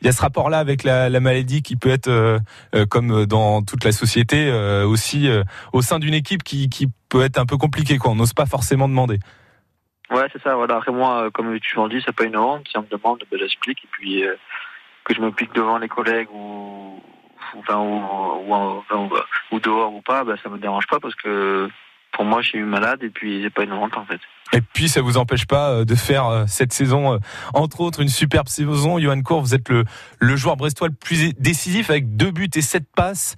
il 0.01 0.05
y 0.05 0.09
a 0.09 0.11
ce 0.11 0.21
rapport-là 0.21 0.59
avec 0.59 0.83
la, 0.83 1.07
la, 1.07 1.21
maladie 1.21 1.61
qui 1.61 1.77
peut 1.77 1.87
être, 1.87 2.09
euh, 2.09 2.37
euh, 2.75 2.85
comme 2.85 3.25
dans 3.25 3.61
toute 3.61 3.85
la 3.85 3.93
société, 3.93 4.49
euh, 4.49 4.85
aussi 4.85 5.29
au 5.71 5.81
sein 5.81 5.97
d'une 5.97 6.13
équipe 6.13 6.43
qui, 6.43 6.67
qui 6.67 6.87
peut 7.07 7.23
être 7.23 7.37
un 7.37 7.45
peu 7.45 7.55
compliqué. 7.55 7.97
Quoi. 7.97 8.11
On 8.11 8.15
n'ose 8.15 8.33
pas 8.33 8.45
forcément 8.45 8.89
demander. 8.89 9.19
Ouais, 10.11 10.27
c'est 10.33 10.41
ça. 10.43 10.55
Voilà. 10.55 10.75
Après 10.75 10.91
moi, 10.91 11.31
comme 11.33 11.57
tu 11.61 11.77
l'as 11.77 11.87
dit, 11.87 12.03
c'est 12.05 12.13
pas 12.13 12.25
une 12.25 12.35
honte. 12.35 12.67
Si 12.67 12.77
on 12.77 12.81
me 12.81 12.87
demande, 12.87 13.23
ben, 13.31 13.39
j'explique. 13.39 13.79
Et 13.81 13.87
puis 13.91 14.23
que 15.05 15.13
je 15.13 15.21
me 15.21 15.31
pique 15.31 15.53
devant 15.53 15.77
les 15.77 15.87
collègues 15.87 16.27
ou, 16.33 17.01
enfin, 17.59 17.77
ou, 17.77 18.43
ou, 18.45 19.09
ou, 19.51 19.59
dehors 19.61 19.93
ou 19.93 20.01
pas, 20.01 20.25
ben, 20.25 20.35
ça 20.43 20.49
me 20.49 20.57
dérange 20.57 20.87
pas 20.87 20.99
parce 20.99 21.15
que 21.15 21.69
pour 22.11 22.25
moi, 22.25 22.41
je 22.41 22.49
suis 22.49 22.61
malade 22.61 23.03
et 23.03 23.09
puis 23.09 23.41
c'est 23.41 23.53
pas 23.53 23.63
une 23.63 23.71
honte 23.71 23.95
en 23.95 24.03
fait. 24.03 24.19
Et 24.51 24.61
puis 24.61 24.87
ça 24.87 25.01
vous 25.01 25.17
empêche 25.17 25.47
pas 25.47 25.71
euh, 25.71 25.85
de 25.85 25.95
faire 25.95 26.27
euh, 26.27 26.43
cette 26.47 26.73
saison, 26.73 27.13
euh, 27.13 27.17
entre 27.53 27.81
autres, 27.81 28.01
une 28.01 28.09
superbe 28.09 28.47
saison. 28.47 28.99
Johan 28.99 29.21
Cour, 29.21 29.41
vous 29.41 29.55
êtes 29.55 29.69
le, 29.69 29.85
joueur 30.35 30.57
brestois 30.57 30.89
le 30.89 30.93
plus 30.93 31.33
décisif 31.39 31.89
avec 31.89 32.15
deux 32.15 32.31
buts 32.31 32.49
et 32.55 32.61
sept 32.61 32.83
passes 32.95 33.35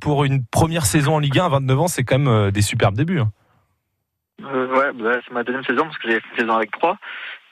pour 0.00 0.24
une 0.24 0.44
première 0.44 0.86
saison 0.86 1.16
en 1.16 1.18
Ligue 1.18 1.38
1 1.38 1.46
à 1.46 1.48
29 1.50 1.80
ans. 1.80 1.88
C'est 1.88 2.04
quand 2.04 2.18
même 2.18 2.50
des 2.50 2.62
superbes 2.62 2.96
débuts. 2.96 3.20
Hein. 3.20 3.30
ouais, 4.42 4.92
bah, 4.94 5.18
c'est 5.24 5.32
ma 5.32 5.44
deuxième 5.44 5.64
saison 5.64 5.84
parce 5.84 5.98
que 5.98 6.08
j'ai 6.08 6.20
fait 6.20 6.26
une 6.32 6.38
saison 6.40 6.56
avec 6.56 6.70
trois, 6.70 6.96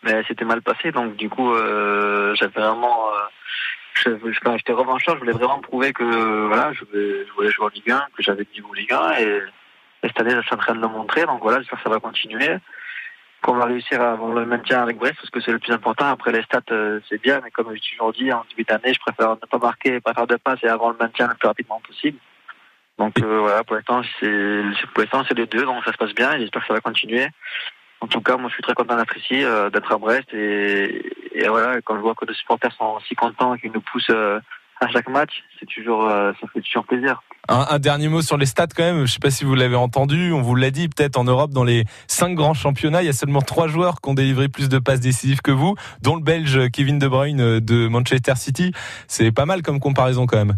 mais 0.03 0.23
c'était 0.27 0.45
mal 0.45 0.63
passé. 0.63 0.91
Donc 0.93 1.17
du 1.17 1.29
coup, 1.29 1.55
j'avais 1.55 2.53
vraiment 2.53 3.11
j'étais 4.05 4.73
revanchard, 4.73 5.15
je 5.15 5.21
voulais 5.21 5.33
vraiment 5.33 5.61
prouver 5.61 5.93
que 5.93 6.47
voilà, 6.47 6.73
je 6.73 6.85
voulais, 6.85 7.51
jouer 7.51 7.65
en 7.65 7.69
Ligue 7.69 7.91
1, 7.91 8.07
que 8.17 8.23
j'avais 8.23 8.45
du 8.45 8.61
niveau 8.61 8.75
Ligue 8.75 8.93
1 8.93 9.13
et 9.19 9.43
cette 10.03 10.21
année, 10.21 10.35
je 10.35 10.41
suis 10.43 10.55
en 10.55 10.59
train 10.59 10.75
de 10.75 10.81
le 10.81 10.89
montrer. 10.89 11.25
Donc 11.27 11.43
voilà, 11.43 11.59
j'espère 11.59 11.79
que 11.79 11.85
ça 11.85 11.91
va 11.91 12.01
continuer. 12.01 12.59
Qu'on 13.45 13.57
va 13.57 13.67
réussir 13.67 14.01
à 14.01 14.13
avoir 14.13 14.33
le 14.33 14.47
maintien 14.47 14.83
avec 14.83 14.97
Brest, 14.97 15.17
parce 15.17 15.29
que 15.29 15.39
c'est 15.43 15.53
le 15.53 15.59
plus 15.59 15.75
important. 15.75 16.07
Après, 16.07 16.33
les 16.33 16.43
stats, 16.45 16.63
euh, 16.71 16.99
c'est 17.11 17.21
bien, 17.21 17.43
mais 17.45 17.51
comme 17.51 17.75
j'ai 17.75 17.81
toujours 17.91 18.11
dit, 18.15 18.33
en 18.33 18.43
début 18.49 18.65
d'année, 18.65 18.95
je 18.95 19.01
préfère 19.01 19.33
ne 19.33 19.47
pas 19.47 19.59
marquer, 19.59 20.01
pas 20.01 20.15
faire 20.15 20.27
de 20.27 20.37
passe 20.37 20.61
et 20.63 20.69
avoir 20.69 20.93
le 20.93 20.97
maintien 20.99 21.29
le 21.29 21.35
plus 21.35 21.47
rapidement 21.47 21.79
possible. 21.87 22.17
Donc 22.99 23.21
euh, 23.21 23.41
voilà, 23.41 23.63
pour 23.63 23.77
l'instant, 23.77 24.01
c'est 24.19 24.63
pour 24.95 25.03
l'instant 25.03 25.25
c'est 25.29 25.37
les 25.37 25.45
deux, 25.47 25.67
donc 25.67 25.85
ça 25.85 25.93
se 25.93 25.99
passe 25.99 26.15
bien. 26.15 26.33
Et 26.33 26.41
j'espère 26.41 26.63
que 26.63 26.69
ça 26.69 26.75
va 26.75 26.81
continuer. 26.81 27.29
En 28.01 28.07
tout 28.07 28.23
cas, 28.23 28.39
moi, 28.39 28.49
je 28.49 28.55
suis 28.55 28.63
très 28.63 28.73
content 28.73 28.97
d'être 28.97 29.17
ici, 29.19 29.45
euh, 29.45 29.69
d'être 29.69 29.93
à 29.93 29.99
Brest, 29.99 30.33
et, 30.33 31.03
et, 31.35 31.47
voilà, 31.47 31.83
quand 31.83 31.97
je 31.97 32.01
vois 32.01 32.15
que 32.15 32.25
les 32.25 32.35
supporters 32.35 32.73
sont 32.73 32.99
si 33.01 33.15
contents, 33.15 33.59
qu'ils 33.59 33.73
nous 33.73 33.83
poussent 33.83 34.11
à 34.81 34.89
chaque 34.89 35.09
match, 35.09 35.43
c'est 35.59 35.67
toujours, 35.67 36.09
euh, 36.09 36.33
ça 36.41 36.47
fait 36.53 36.61
toujours 36.61 36.85
plaisir. 36.85 37.23
Un, 37.49 37.79
dernier 37.79 38.09
mot 38.09 38.23
sur 38.23 38.39
les 38.39 38.47
stats 38.47 38.69
quand 38.75 38.83
même. 38.83 39.07
Je 39.07 39.13
sais 39.13 39.19
pas 39.19 39.31
si 39.31 39.45
vous 39.45 39.55
l'avez 39.55 39.77
entendu. 39.77 40.33
On 40.33 40.41
vous 40.41 40.55
l'a 40.55 40.71
dit 40.71 40.89
peut-être 40.89 41.19
en 41.19 41.25
Europe 41.25 41.51
dans 41.51 41.65
les 41.65 41.85
cinq 42.07 42.35
grands 42.35 42.55
championnats, 42.55 43.03
il 43.03 43.07
y 43.07 43.11
a 43.11 43.13
seulement 43.13 43.43
trois 43.43 43.69
joueurs 43.69 44.01
qui 44.01 44.09
ont 44.09 44.15
délivré 44.15 44.49
plus 44.49 44.69
de 44.69 44.79
passes 44.79 45.01
décisives 45.01 45.43
que 45.43 45.51
vous, 45.51 45.75
dont 46.03 46.17
le 46.17 46.23
Belge 46.23 46.71
Kevin 46.71 46.99
De 46.99 47.07
Bruyne 47.07 47.41
euh, 47.41 47.61
de 47.61 47.87
Manchester 47.87 48.35
City. 48.37 48.73
C'est 49.09 49.31
pas 49.31 49.45
mal 49.45 49.63
comme 49.63 49.79
comparaison 49.79 50.27
quand 50.27 50.39
même. 50.39 50.55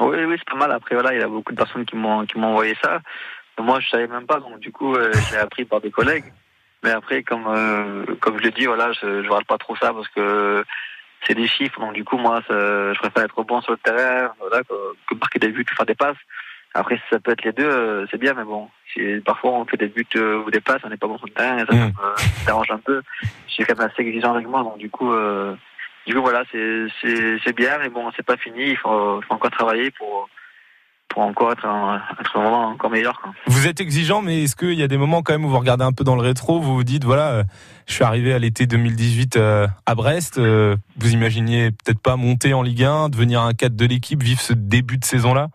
Oui, 0.00 0.24
oui, 0.24 0.36
c'est 0.38 0.48
pas 0.48 0.58
mal. 0.58 0.72
Après 0.72 0.94
voilà, 0.94 1.12
il 1.12 1.20
y 1.20 1.24
a 1.24 1.28
beaucoup 1.28 1.52
de 1.52 1.56
personnes 1.56 1.84
qui 1.84 1.96
m'ont 1.96 2.24
qui 2.24 2.38
m'ont 2.38 2.48
envoyé 2.48 2.76
ça. 2.82 3.00
Moi, 3.58 3.80
je 3.80 3.88
savais 3.88 4.06
même 4.06 4.26
pas, 4.26 4.38
donc 4.38 4.60
du 4.60 4.70
coup, 4.70 4.94
euh, 4.94 5.10
j'ai 5.30 5.38
appris 5.38 5.64
par 5.64 5.80
des 5.80 5.90
collègues. 5.90 6.32
Mais 6.84 6.90
après, 6.90 7.22
comme 7.22 7.46
comme 8.20 8.38
je 8.38 8.42
l'ai 8.44 8.50
dit, 8.52 8.66
voilà, 8.66 8.92
je, 8.92 9.22
je 9.24 9.28
parle 9.28 9.44
pas 9.46 9.58
trop 9.58 9.74
ça 9.76 9.92
parce 9.92 10.08
que 10.08 10.64
c'est 11.26 11.34
des 11.34 11.48
chiffres. 11.48 11.80
Donc 11.80 11.94
du 11.94 12.04
coup, 12.04 12.16
moi, 12.16 12.40
je 12.48 12.98
préfère 12.98 13.24
être 13.24 13.42
bon 13.42 13.60
sur 13.60 13.72
le 13.72 13.78
terrain, 13.78 14.32
voilà, 14.38 14.62
que, 14.64 15.14
marquer 15.14 15.38
des 15.38 15.48
buts, 15.48 15.64
que 15.64 15.74
faire 15.74 15.86
des 15.86 15.94
passes. 15.94 16.16
Après, 16.74 17.00
ça 17.10 17.18
peut 17.18 17.32
être 17.32 17.44
les 17.44 17.52
deux, 17.52 17.64
euh, 17.64 18.06
c'est 18.10 18.20
bien, 18.20 18.34
mais 18.34 18.44
bon, 18.44 18.68
si 18.92 19.00
parfois 19.24 19.52
on 19.52 19.64
fait 19.64 19.78
des 19.78 19.88
buts 19.88 20.06
euh, 20.16 20.42
ou 20.44 20.50
des 20.50 20.60
passes, 20.60 20.82
on 20.84 20.90
n'est 20.90 20.98
pas 20.98 21.06
bon 21.06 21.16
sur 21.16 21.26
le 21.26 21.32
terrain, 21.32 21.56
et 21.56 21.64
ça, 21.64 21.74
mmh. 21.74 21.86
me 21.86 22.46
dérange 22.46 22.70
un 22.70 22.78
peu. 22.78 23.00
Je 23.48 23.52
suis 23.52 23.64
quand 23.64 23.78
même 23.78 23.88
assez 23.90 24.02
exigeant 24.02 24.34
avec 24.34 24.46
moi, 24.46 24.62
donc 24.62 24.76
du 24.76 24.90
coup, 24.90 25.10
euh, 25.12 25.54
du 26.06 26.14
coup 26.14 26.20
voilà, 26.20 26.42
c'est 26.52 27.56
bien, 27.56 27.78
mais 27.78 27.88
bon, 27.88 28.10
c'est 28.14 28.26
pas 28.26 28.36
fini. 28.36 28.70
Il 28.70 28.76
faut, 28.76 29.22
faut 29.22 29.34
encore 29.34 29.50
travailler 29.50 29.90
pour 29.92 30.28
pour 31.16 31.24
encore 31.24 31.52
être 31.52 31.64
un, 31.64 32.02
être 32.20 32.36
encore 32.36 32.90
meilleur. 32.90 33.18
Vous 33.46 33.66
êtes 33.66 33.80
exigeant, 33.80 34.20
mais 34.20 34.42
est-ce 34.42 34.54
qu'il 34.54 34.74
y 34.74 34.82
a 34.82 34.86
des 34.86 34.98
moments 34.98 35.22
quand 35.22 35.32
même 35.32 35.46
où 35.46 35.48
vous 35.48 35.58
regardez 35.58 35.82
un 35.82 35.92
peu 35.92 36.04
dans 36.04 36.14
le 36.14 36.20
rétro, 36.20 36.60
vous 36.60 36.74
vous 36.74 36.84
dites 36.84 37.04
voilà, 37.04 37.30
euh, 37.30 37.42
je 37.86 37.94
suis 37.94 38.04
arrivé 38.04 38.34
à 38.34 38.38
l'été 38.38 38.66
2018 38.66 39.36
euh, 39.36 39.66
à 39.86 39.94
Brest, 39.94 40.36
euh, 40.36 40.76
vous 40.98 41.14
imaginiez 41.14 41.70
peut-être 41.70 42.02
pas 42.02 42.16
monter 42.16 42.52
en 42.52 42.60
Ligue 42.60 42.84
1, 42.84 43.08
devenir 43.08 43.40
un 43.40 43.54
cadre 43.54 43.76
de 43.76 43.86
l'équipe, 43.86 44.22
vivre 44.22 44.42
ce 44.42 44.52
début 44.52 44.98
de 44.98 45.06
saison-là? 45.06 45.48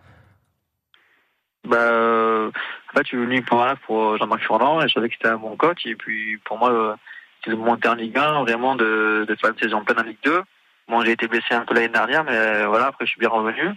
Bah, 1.67 1.77
en 1.77 2.97
fait, 2.97 3.03
je 3.03 3.07
suis 3.09 3.17
venu 3.17 3.43
pour, 3.43 3.63
pour 3.85 4.17
Jean-Marc 4.17 4.41
Furlan 4.41 4.81
et 4.81 4.87
je 4.87 4.93
savais 4.95 5.09
que 5.09 5.13
c'était 5.13 5.29
un 5.29 5.37
bon 5.37 5.55
coach 5.57 5.85
et 5.85 5.93
puis 5.93 6.39
pour 6.43 6.57
moi, 6.57 6.97
c'est 7.45 7.51
de 7.51 7.55
monter 7.55 7.87
en 7.87 7.93
Ligue 7.93 8.17
1, 8.17 8.45
vraiment 8.45 8.75
de, 8.75 9.27
de 9.29 9.35
faire 9.35 9.51
une 9.51 9.59
saison 9.59 9.83
pleine 9.83 9.99
en 9.99 10.09
Ligue 10.09 10.17
2. 10.23 10.41
Bon, 10.87 11.05
j'ai 11.05 11.11
été 11.11 11.27
blessé 11.27 11.53
un 11.53 11.65
peu 11.65 11.75
l'année 11.75 11.89
dernière, 11.89 12.23
mais 12.23 12.65
voilà, 12.65 12.87
après 12.87 13.05
je 13.05 13.11
suis 13.11 13.19
bien 13.19 13.29
revenu. 13.29 13.75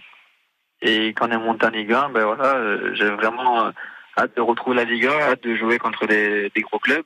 Et 0.85 1.13
quand 1.13 1.29
on 1.29 1.31
est 1.31 1.37
monté 1.37 1.65
en 1.65 1.69
Ligue 1.69 1.93
1, 1.93 2.09
ben 2.09 2.25
voilà, 2.25 2.57
euh, 2.57 2.93
j'ai 2.93 3.09
vraiment 3.09 3.65
euh, 3.65 3.71
hâte 4.19 4.35
de 4.35 4.41
retrouver 4.41 4.75
la 4.75 4.83
Ligue 4.83 5.07
1, 5.07 5.09
hâte 5.31 5.41
de 5.41 5.55
jouer 5.55 5.79
contre 5.79 6.05
des, 6.05 6.51
gros 6.61 6.77
clubs 6.77 7.05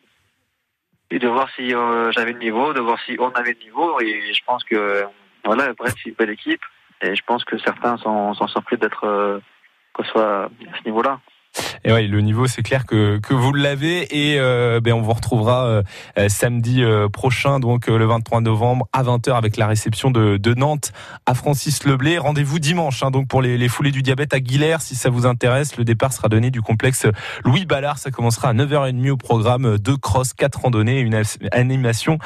et 1.09 1.17
de 1.17 1.27
voir 1.29 1.50
si 1.55 1.74
euh, 1.74 2.12
j'avais 2.12 2.33
le 2.33 2.39
niveau, 2.39 2.74
de 2.74 2.81
voir 2.81 3.00
si 3.05 3.15
on 3.19 3.29
avait 3.29 3.53
le 3.53 3.65
niveau. 3.65 4.01
Et 4.01 4.33
je 4.33 4.43
pense 4.45 4.65
que 4.65 5.05
voilà, 5.45 5.71
bref, 5.74 5.93
c'est 5.95 6.09
une 6.09 6.15
belle 6.15 6.31
équipe. 6.31 6.62
Et 7.01 7.15
je 7.15 7.24
pense 7.25 7.45
que 7.45 7.57
certains 7.59 7.95
sont, 8.00 8.33
sont 8.33 8.48
surpris 8.48 8.75
d'être 8.75 9.41
qu'on 9.93 10.03
soit 10.03 10.43
à 10.43 10.50
ce 10.77 10.86
niveau-là. 10.86 11.21
Et 11.84 11.91
ouais, 11.91 12.08
le 12.08 12.22
niveau, 12.22 12.48
c'est 12.48 12.62
clair 12.62 12.86
que, 12.86 13.20
que 13.20 13.34
vous 13.34 13.53
l'avez. 13.53 14.08
Et 14.15 14.39
euh, 14.39 14.79
ben, 14.82 14.94
on 14.94 15.01
vous 15.01 15.13
retrouvera 15.13 15.65
euh, 15.65 15.84
euh, 16.18 16.29
samedi 16.29 16.84
prochain, 17.12 17.60
donc 17.60 17.88
le 17.88 18.06
23 18.06 18.41
novembre 18.41 18.88
à 18.94 19.03
20h 19.03 19.34
avec 19.34 19.58
la 19.58 19.68
réception 19.68 20.12
de, 20.12 20.38
de 20.38 20.53
Nantes 20.53 20.91
à 21.25 21.34
Francis 21.34 21.86
Leblé. 21.86 22.18
Rendez-vous 22.18 22.60
dimanche, 22.60 23.03
hein, 23.03 23.12
donc 23.12 23.27
pour 23.27 23.41
les, 23.41 23.58
les, 23.58 23.68
foulées 23.68 23.91
du 23.91 24.01
diabète 24.01 24.34
à 24.34 24.39
Guilherme, 24.39 24.82
si 24.82 24.96
ça 24.96 25.10
vous 25.10 25.25
intéresse. 25.25 25.77
Le 25.77 25.84
départ 25.84 26.13
sera 26.13 26.29
donné 26.29 26.51
du 26.51 26.62
complexe 26.62 27.06
Louis 27.44 27.65
Ballard. 27.65 27.98
Ça 27.98 28.12
commencera 28.12 28.50
à 28.50 28.53
9h30 28.53 29.12
au 29.12 29.18
programme 29.18 29.77
de 29.77 29.94
cross, 29.94 30.34
4 30.34 30.62
randonnées, 30.62 31.00
une 31.00 31.22
animation 31.51 32.20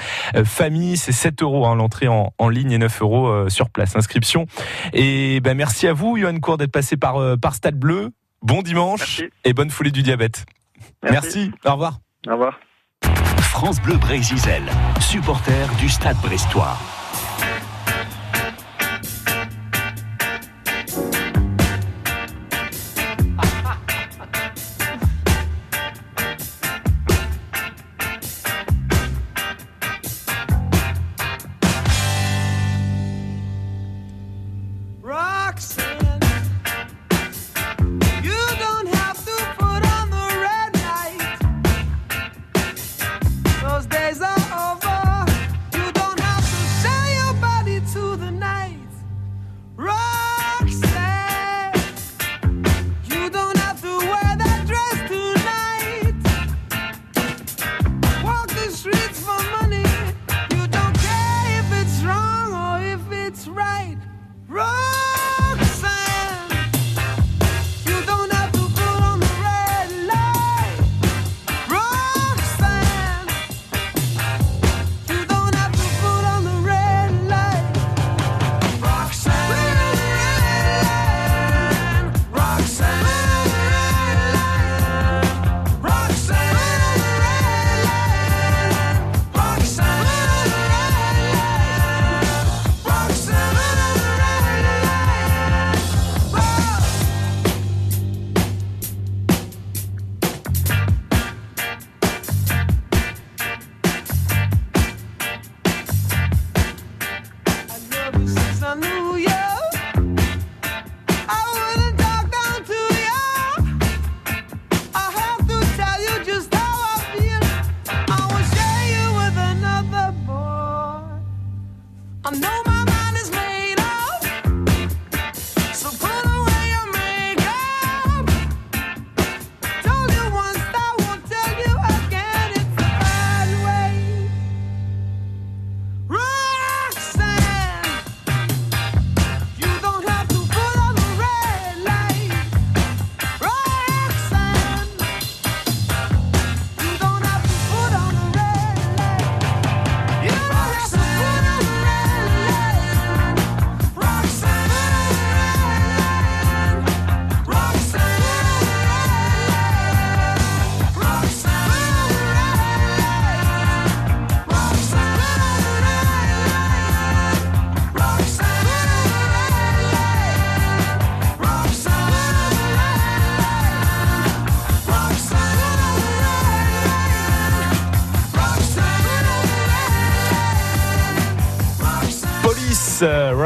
famille. 0.46 0.98
C'est 0.98 1.12
7 1.12 1.42
euros 1.42 1.65
hein, 1.65 1.75
l'entrée 1.75 2.08
en, 2.08 2.34
en, 2.38 2.50
ligne 2.50 2.72
et 2.72 2.77
9 2.77 3.01
euros 3.01 3.50
sur 3.50 3.70
place. 3.70 3.96
Inscription. 3.96 4.46
Et 4.94 5.39
ben 5.42 5.56
merci 5.56 5.88
à 5.88 5.94
vous, 5.94 6.18
Johan 6.18 6.38
Cour, 6.39 6.58
d'être 6.58 6.72
passé 6.72 6.98
par, 6.98 7.38
par 7.39 7.56
Stade 7.56 7.75
Bleu. 7.75 8.12
Bon 8.43 8.62
dimanche 8.62 9.21
et 9.45 9.53
bonne 9.53 9.69
foulée 9.69 9.91
du 9.91 10.03
diabète. 10.03 10.45
Merci. 11.01 11.50
Au 11.63 11.71
revoir. 11.71 12.00
Au 12.27 12.31
revoir. 12.31 12.59
France 13.39 13.81
Bleu 13.81 13.95
Brésil, 13.95 14.38
supporter 15.00 15.69
du 15.79 15.88
Stade 15.88 16.17
Brestois. 16.17 16.77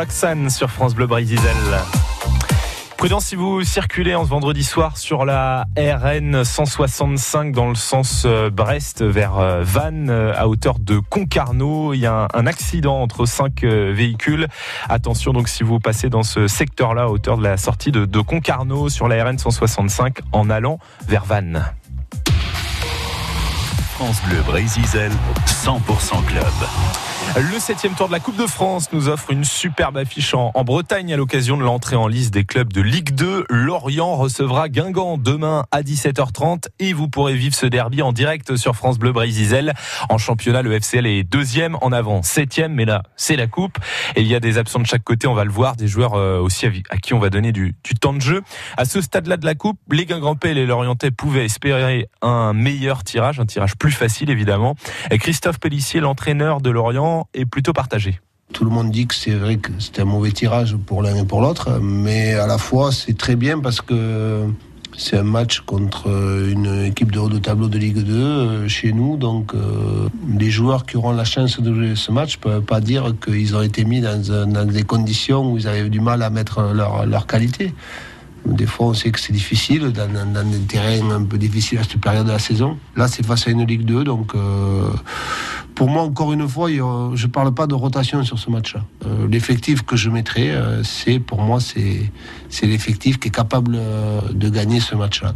Roxanne 0.08 0.50
sur 0.50 0.72
France 0.72 0.96
Bleu 0.96 1.06
Brésil. 1.06 1.38
Prudence 2.96 3.26
si 3.26 3.36
vous 3.36 3.66
circulez 3.66 4.16
en 4.16 4.24
ce 4.24 4.30
vendredi 4.30 4.64
soir 4.64 4.96
sur 4.96 5.26
la 5.26 5.66
RN 5.78 6.46
165 6.46 7.52
dans 7.52 7.68
le 7.68 7.76
sens 7.76 8.24
euh, 8.26 8.50
Brest 8.50 9.04
vers 9.04 9.38
euh, 9.38 9.64
Vannes 9.64 10.10
euh, 10.10 10.32
à 10.38 10.48
hauteur 10.48 10.80
de 10.80 11.00
Concarneau. 11.00 11.94
Il 11.94 12.00
y 12.00 12.06
a 12.06 12.30
un 12.34 12.48
accident 12.48 13.02
entre 13.02 13.26
cinq 13.26 13.66
véhicules. 13.66 14.48
Attention 14.88 15.34
donc 15.34 15.50
si 15.50 15.64
vous 15.64 15.82
passez 15.82 16.10
dans 16.10 16.24
ce 16.24 16.48
secteur-là 16.48 17.04
à 17.04 17.08
hauteur 17.08 17.38
de 17.38 17.44
la 17.44 17.58
sortie 17.58 17.92
de, 17.92 18.06
de 18.06 18.20
Concarneau 18.22 18.88
sur 18.88 19.10
la 19.10 19.22
RN 19.26 19.38
165 19.38 20.20
en 20.32 20.50
allant 20.50 20.80
vers 21.06 21.26
Vannes. 21.26 21.66
France 23.96 24.22
Bleu 24.26 24.42
Brésil 24.48 24.86
100% 24.86 26.24
club. 26.28 26.44
Le 27.36 27.60
septième 27.60 27.94
tour 27.94 28.08
de 28.08 28.14
la 28.14 28.20
Coupe 28.20 28.38
de 28.38 28.48
France 28.48 28.92
nous 28.94 29.10
offre 29.10 29.32
une 29.32 29.44
superbe 29.44 29.98
affiche 29.98 30.34
en, 30.34 30.52
Bretagne 30.64 31.14
à 31.14 31.18
l'occasion 31.18 31.56
de 31.58 31.64
l'entrée 31.64 31.96
en 31.96 32.08
liste 32.08 32.34
des 32.34 32.46
clubs 32.46 32.72
de 32.72 32.82
Ligue 32.82 33.14
2. 33.14 33.46
Lorient 33.50 34.16
recevra 34.16 34.70
Guingamp 34.70 35.18
demain 35.18 35.66
à 35.72 35.82
17h30 35.82 36.66
et 36.80 36.94
vous 36.94 37.08
pourrez 37.08 37.36
vivre 37.36 37.54
ce 37.54 37.66
derby 37.66 38.02
en 38.02 38.12
direct 38.12 38.56
sur 38.56 38.76
France 38.76 38.98
Bleu 38.98 39.12
Brésil. 39.12 39.74
En 40.10 40.18
championnat, 40.18 40.62
le 40.62 40.74
FCL 40.74 41.06
est 41.06 41.24
deuxième 41.24 41.78
en 41.82 41.92
avant, 41.92 42.24
septième, 42.24 42.74
mais 42.74 42.86
là, 42.86 43.04
c'est 43.16 43.36
la 43.36 43.48
Coupe. 43.48 43.78
Et 44.16 44.22
il 44.22 44.28
y 44.28 44.36
a 44.36 44.40
des 44.40 44.58
absents 44.58 44.80
de 44.80 44.88
chaque 44.88 45.04
côté, 45.04 45.28
on 45.28 45.34
va 45.34 45.44
le 45.44 45.52
voir, 45.52 45.76
des 45.76 45.88
joueurs 45.88 46.16
euh, 46.16 46.40
aussi 46.40 46.66
à 46.90 46.98
qui 46.98 47.14
on 47.14 47.20
va 47.20 47.30
donner 47.30 47.52
du, 47.52 47.76
temps 48.02 48.14
de 48.14 48.22
jeu. 48.22 48.42
À 48.78 48.86
ce 48.86 49.02
stade-là 49.02 49.38
de 49.38 49.46
la 49.46 49.56
Coupe, 49.56 49.80
les 49.92 50.06
Guingampais 50.06 50.52
et 50.52 50.56
les 50.56 50.66
Lorientais 50.66 51.12
pouvaient 51.12 51.46
espérer 51.46 52.10
un 52.22 52.54
meilleur 52.54 53.04
tirage, 53.04 53.40
un 53.40 53.46
tirage 53.46 53.76
plus 53.76 53.92
facile 53.92 54.30
évidemment. 54.30 54.76
Christophe 55.12 55.60
Pellissier, 55.60 56.00
l'entraîneur 56.00 56.62
de 56.62 56.70
Lorient, 56.70 57.17
est 57.34 57.46
plutôt 57.46 57.74
partagé. 57.74 58.20
Tout 58.54 58.64
le 58.64 58.72
monde 58.72 58.92
dit 58.92 59.08
que 59.08 59.16
c'est 59.16 59.36
vrai 59.36 59.58
que 59.58 59.72
c'était 59.80 60.04
un 60.04 60.06
mauvais 60.06 60.32
tirage 60.32 60.76
pour 60.76 61.04
l'un 61.04 61.16
et 61.16 61.26
pour 61.26 61.42
l'autre, 61.42 61.80
mais 61.82 62.34
à 62.36 62.48
la 62.48 62.58
fois 62.58 62.92
c'est 62.92 63.18
très 63.18 63.36
bien 63.36 63.60
parce 63.60 63.82
que 63.82 64.46
c'est 64.98 65.18
un 65.18 65.24
match 65.24 65.62
contre 65.62 66.08
une 66.08 66.86
équipe 66.86 67.12
de 67.12 67.20
haut 67.20 67.30
de 67.30 67.38
tableau 67.38 67.68
de 67.68 67.78
Ligue 67.78 68.00
2 68.00 68.14
euh, 68.14 68.68
chez 68.68 68.94
nous, 68.94 69.16
donc 69.16 69.54
euh, 69.54 70.10
les 70.40 70.50
joueurs 70.50 70.86
qui 70.86 70.98
auront 70.98 71.12
la 71.12 71.24
chance 71.24 71.60
de 71.60 71.74
jouer 71.74 71.96
ce 71.96 72.12
match 72.12 72.38
ne 72.38 72.42
peuvent 72.42 72.64
pas 72.64 72.82
dire 72.82 73.14
qu'ils 73.24 73.56
ont 73.56 73.62
été 73.62 73.86
mis 73.86 74.02
dans, 74.02 74.66
des 74.66 74.84
conditions 74.84 75.52
où 75.52 75.58
ils 75.58 75.68
avaient 75.68 75.90
du 75.90 76.00
mal 76.00 76.24
à 76.24 76.30
mettre 76.30 76.74
leur, 76.74 77.06
leur 77.06 77.28
qualité. 77.28 77.74
Des 78.48 78.66
fois, 78.66 78.88
on 78.88 78.94
sait 78.94 79.12
que 79.12 79.20
c'est 79.20 79.34
difficile 79.34 79.92
dans, 79.92 80.50
des 80.50 80.60
terrains 80.60 81.12
un 81.12 81.24
peu 81.24 81.38
difficiles 81.38 81.80
à 81.80 81.84
cette 81.84 82.00
période 82.00 82.26
de 82.26 82.32
la 82.32 82.40
saison. 82.40 82.78
Là, 82.96 83.08
c'est 83.08 83.26
face 83.26 83.48
à 83.48 83.52
une 83.52 83.66
Ligue 83.66 83.84
2, 83.84 84.04
donc 84.06 84.36
euh, 84.36 84.90
pour 85.76 85.90
moi, 85.90 86.04
encore 86.04 86.32
une 86.32 86.48
fois, 86.48 86.70
je 86.70 86.82
ne 86.82 87.32
parle 87.32 87.54
pas 87.54 87.68
de 87.68 87.76
rotation 87.76 88.24
sur 88.24 88.40
ce 88.40 88.50
match-là. 88.50 88.82
Euh, 89.06 89.28
l'effectif 89.30 89.84
que 89.84 89.98
je 89.98 90.10
mettrai, 90.10 90.52
euh, 90.52 90.82
c'est 90.84 91.20
pour 91.20 91.42
moi, 91.42 91.60
c'est 91.60 92.10
l'effectif 92.64 93.20
qui 93.20 93.28
est 93.28 93.32
capable 93.32 93.78
de 94.32 94.50
gagner 94.50 94.80
ce 94.80 94.96
match-là. 94.96 95.34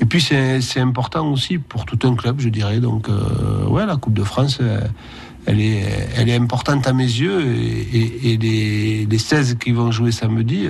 Et 0.00 0.04
puis, 0.04 0.20
c'est 0.20 0.80
important 0.80 1.30
aussi 1.30 1.58
pour 1.58 1.84
tout 1.84 1.98
un 2.08 2.14
club, 2.16 2.40
je 2.40 2.48
dirais. 2.48 2.80
Donc, 2.80 3.08
ouais, 3.68 3.86
la 3.86 3.96
Coupe 3.96 4.14
de 4.14 4.24
France 4.24 4.60
elle 5.46 5.60
est, 5.60 6.34
importante 6.34 6.88
à 6.88 6.92
mes 6.92 7.04
yeux 7.04 7.40
et, 7.40 8.36
les, 8.36 9.18
16 9.18 9.58
qui 9.60 9.70
vont 9.70 9.92
jouer 9.92 10.10
samedi, 10.10 10.66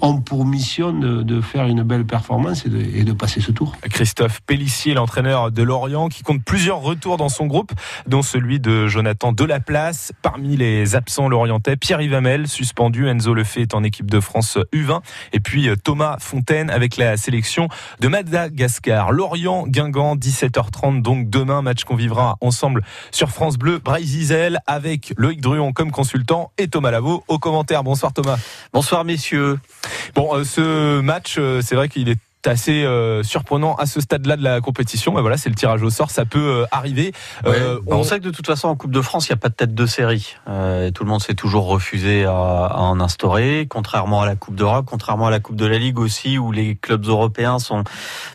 ont 0.00 0.20
pour 0.20 0.44
mission 0.44 0.92
de, 0.92 1.40
faire 1.40 1.66
une 1.66 1.82
belle 1.82 2.04
performance 2.04 2.64
et 2.66 3.04
de, 3.04 3.12
passer 3.12 3.40
ce 3.40 3.52
tour. 3.52 3.76
Christophe 3.90 4.40
Pellissier, 4.42 4.94
l'entraîneur 4.94 5.50
de 5.50 5.62
Lorient, 5.62 6.08
qui 6.08 6.22
compte 6.22 6.42
plusieurs 6.44 6.80
retours 6.80 7.16
dans 7.16 7.28
son 7.28 7.46
groupe, 7.46 7.72
dont 8.06 8.22
celui 8.22 8.60
de 8.60 8.86
Jonathan 8.86 9.32
Delaplace. 9.32 10.12
Parmi 10.22 10.56
les 10.56 10.96
absents 10.96 11.28
lorientais, 11.28 11.76
Pierre 11.76 12.00
Yvamel, 12.00 12.48
suspendu, 12.48 13.08
Enzo 13.08 13.34
Lefebvre 13.34 13.62
est 13.62 13.74
en 13.74 13.84
équipe 13.84 14.10
de 14.10 14.20
France 14.20 14.58
U20, 14.72 15.00
et 15.32 15.40
puis 15.40 15.68
euh, 15.68 15.76
Thomas 15.76 16.16
Fontaine 16.18 16.70
avec 16.70 16.96
la 16.96 17.16
sélection 17.16 17.68
de 18.00 18.08
Madagascar. 18.08 19.12
Lorient, 19.12 19.66
Guingamp, 19.66 20.16
17h30, 20.16 21.02
donc 21.02 21.30
demain, 21.30 21.62
match 21.62 21.84
qu'on 21.84 21.96
vivra 21.96 22.36
ensemble 22.40 22.82
sur 23.10 23.30
France 23.30 23.56
Bleu, 23.56 23.78
Braille 23.78 24.06
avec 24.66 25.12
Loïc 25.16 25.40
Druon 25.40 25.72
comme 25.72 25.90
consultant 25.90 26.52
et 26.58 26.68
Thomas 26.68 26.90
Lavaux 26.90 27.24
au 27.28 27.38
commentaire. 27.38 27.82
Bonsoir 27.82 28.12
Thomas. 28.12 28.38
Bonsoir 28.72 29.04
messieurs. 29.04 29.58
Bon, 30.14 30.34
euh, 30.34 30.44
ce 30.44 31.00
match, 31.00 31.36
euh, 31.38 31.60
c'est 31.62 31.74
vrai 31.74 31.88
qu'il 31.88 32.08
est 32.08 32.18
assez 32.46 32.84
euh, 32.84 33.22
surprenant 33.22 33.74
à 33.74 33.86
ce 33.86 34.00
stade-là 34.00 34.36
de 34.36 34.42
la 34.42 34.60
compétition. 34.60 35.12
Mais 35.14 35.20
voilà, 35.20 35.36
c'est 35.36 35.48
le 35.48 35.54
tirage 35.54 35.82
au 35.82 35.90
sort, 35.90 36.10
ça 36.10 36.24
peut 36.24 36.38
euh, 36.38 36.66
arriver. 36.70 37.12
Euh, 37.46 37.80
on... 37.86 38.02
sait 38.02 38.18
que 38.18 38.24
de 38.24 38.30
toute 38.30 38.46
façon 38.46 38.68
en 38.68 38.76
Coupe 38.76 38.90
de 38.90 39.00
France, 39.00 39.28
il 39.28 39.32
n'y 39.32 39.34
a 39.34 39.38
pas 39.38 39.48
de 39.48 39.54
tête 39.54 39.74
de 39.74 39.86
série. 39.86 40.36
tout 40.46 41.04
le 41.04 41.08
monde 41.08 41.22
s'est 41.22 41.34
toujours 41.34 41.66
refusé 41.66 42.24
à, 42.24 42.78
en 42.78 43.00
instaurer, 43.00 43.66
contrairement 43.68 44.22
à 44.22 44.26
la 44.26 44.36
Coupe 44.36 44.54
d'Europe, 44.54 44.86
contrairement 44.88 45.26
à 45.26 45.30
la 45.30 45.40
Coupe 45.40 45.56
de 45.56 45.66
la 45.66 45.78
Ligue 45.78 45.98
aussi, 45.98 46.38
où 46.38 46.52
les 46.52 46.76
clubs 46.76 47.04
européens 47.06 47.58
sont 47.58 47.84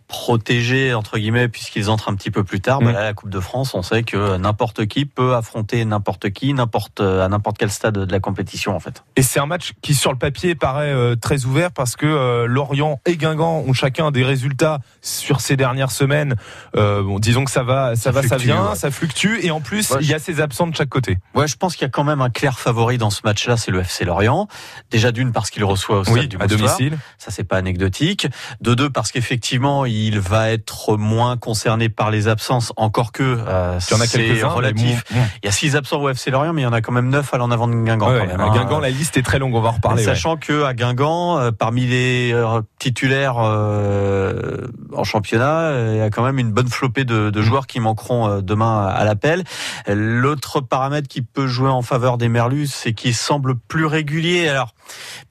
protégés 0.08 0.93
entre 0.93 1.17
guillemets 1.17 1.47
puisqu'ils 1.47 1.89
entrent 1.89 2.10
un 2.10 2.15
petit 2.15 2.32
peu 2.32 2.43
plus 2.43 2.60
tard. 2.60 2.80
Bah 2.80 2.91
mm. 2.91 2.93
la 2.93 3.13
Coupe 3.13 3.30
de 3.30 3.39
France, 3.39 3.74
on 3.74 3.82
sait 3.82 4.04
que 4.04 4.38
n'importe 4.38 4.86
qui 4.88 5.06
peut 5.06 5.36
affronter 5.36 5.86
n'importe 5.86 6.30
qui, 6.32 6.54
n'importe 6.54 7.02
à 7.02 7.28
n'importe 7.28 7.58
quel 7.58 7.71
stade 7.71 7.97
de 7.97 8.12
la 8.12 8.19
compétition 8.19 8.76
en 8.76 8.80
fait. 8.80 9.04
Et 9.15 9.21
c'est 9.21 9.39
un 9.39 9.45
match 9.45 9.74
qui 9.82 9.93
sur 9.93 10.12
le 10.12 10.17
papier 10.17 10.56
paraît 10.56 11.15
très 11.17 11.45
ouvert 11.45 11.71
parce 11.71 11.95
que 11.95 12.45
Lorient 12.45 13.00
et 13.06 13.15
Guingamp 13.17 13.63
ont 13.67 13.74
chacun 13.74 14.00
des 14.09 14.23
résultats 14.23 14.79
sur 15.01 15.41
ces 15.41 15.55
dernières 15.55 15.91
semaines. 15.91 16.35
Euh, 16.75 17.03
bon, 17.03 17.19
disons 17.19 17.45
que 17.45 17.51
ça 17.51 17.61
va, 17.61 17.95
ça, 17.95 18.09
va, 18.11 18.23
ça 18.23 18.37
vient, 18.37 18.73
ça 18.73 18.89
fluctue, 18.89 19.39
et 19.43 19.51
en 19.51 19.61
plus 19.61 19.93
il 20.01 20.07
y 20.07 20.13
a 20.13 20.19
ces 20.19 20.41
absents 20.41 20.65
de 20.65 20.75
chaque 20.75 20.89
côté. 20.89 21.19
Ouais, 21.35 21.47
je 21.47 21.57
pense 21.57 21.75
qu'il 21.75 21.85
y 21.85 21.85
a 21.85 21.91
quand 21.91 22.03
même 22.03 22.21
un 22.21 22.29
clair 22.29 22.57
favori 22.57 22.97
dans 22.97 23.11
ce 23.11 23.21
match-là, 23.23 23.57
c'est 23.57 23.71
le 23.71 23.81
FC 23.81 24.05
Lorient. 24.05 24.47
Déjà 24.89 25.11
d'une 25.11 25.31
parce 25.31 25.51
qu'il 25.51 25.63
reçoit 25.63 25.99
au 25.99 26.03
stade 26.03 26.27
du 26.27 26.37
à 26.39 26.47
domicile, 26.47 26.97
ça 27.19 27.29
c'est 27.29 27.43
pas 27.43 27.57
anecdotique. 27.57 28.27
De 28.61 28.73
deux 28.73 28.89
parce 28.89 29.11
qu'effectivement 29.11 29.85
il 29.85 30.19
va 30.19 30.49
être 30.49 30.97
moins 30.97 31.37
concerné 31.37 31.89
par 31.89 32.09
les 32.09 32.27
absences, 32.27 32.73
encore 32.77 33.11
que 33.11 33.23
euh, 33.23 33.79
il 33.89 33.93
y 33.93 33.97
en 33.97 34.01
a 34.01 34.07
quelques 34.07 34.43
relatif. 34.43 35.03
Il 35.11 35.45
y 35.45 35.47
a 35.47 35.51
six 35.51 35.75
absents 35.75 36.01
au 36.01 36.09
FC 36.09 36.31
Lorient, 36.31 36.53
mais 36.53 36.61
il 36.61 36.65
y 36.65 36.67
en 36.67 36.73
a 36.73 36.81
quand 36.81 36.91
même 36.91 37.09
neuf 37.09 37.33
à 37.33 37.37
l'en 37.37 37.51
avant 37.51 37.67
de 37.67 37.73
Guingamp. 37.73 38.05
quand 38.05 38.25
même, 38.25 38.39
à 38.39 38.43
hein. 38.43 38.53
Guingamp, 38.53 38.79
la 38.79 38.89
liste 38.89 39.17
est 39.17 39.21
très 39.21 39.39
longue, 39.39 39.55
on 39.55 39.61
va 39.61 39.69
en 39.69 39.73
reparler. 39.73 40.03
Sachant 40.03 40.37
que 40.37 40.63
à 40.63 40.73
Guingamp, 40.73 41.39
euh, 41.39 41.51
parmi 41.51 41.85
les 41.85 42.31
euh, 42.33 42.61
titulaires 42.79 43.37
euh, 43.82 44.67
en 44.94 45.04
championnat. 45.04 45.91
Il 45.91 45.98
y 45.98 46.02
a 46.02 46.10
quand 46.10 46.24
même 46.24 46.39
une 46.39 46.52
bonne 46.52 46.67
flopée 46.67 47.04
de, 47.04 47.30
de 47.30 47.41
joueurs 47.41 47.67
qui 47.67 47.80
manqueront 47.80 48.28
euh, 48.28 48.41
demain 48.41 48.86
à 48.86 49.04
l'appel. 49.04 49.44
L'autre 49.88 50.62
paramètre 50.62 51.08
qui 51.08 51.22
peut 51.22 51.48
jouer 51.48 51.70
en 51.70 51.82
faveur 51.82 52.17
des 52.17 52.30
Merlus, 52.30 52.67
c'est 52.67 52.94
qu'ils 52.94 53.15
semblent 53.15 53.56
plus 53.58 53.86
réguliers. 53.86 54.48
Alors, 54.48 54.74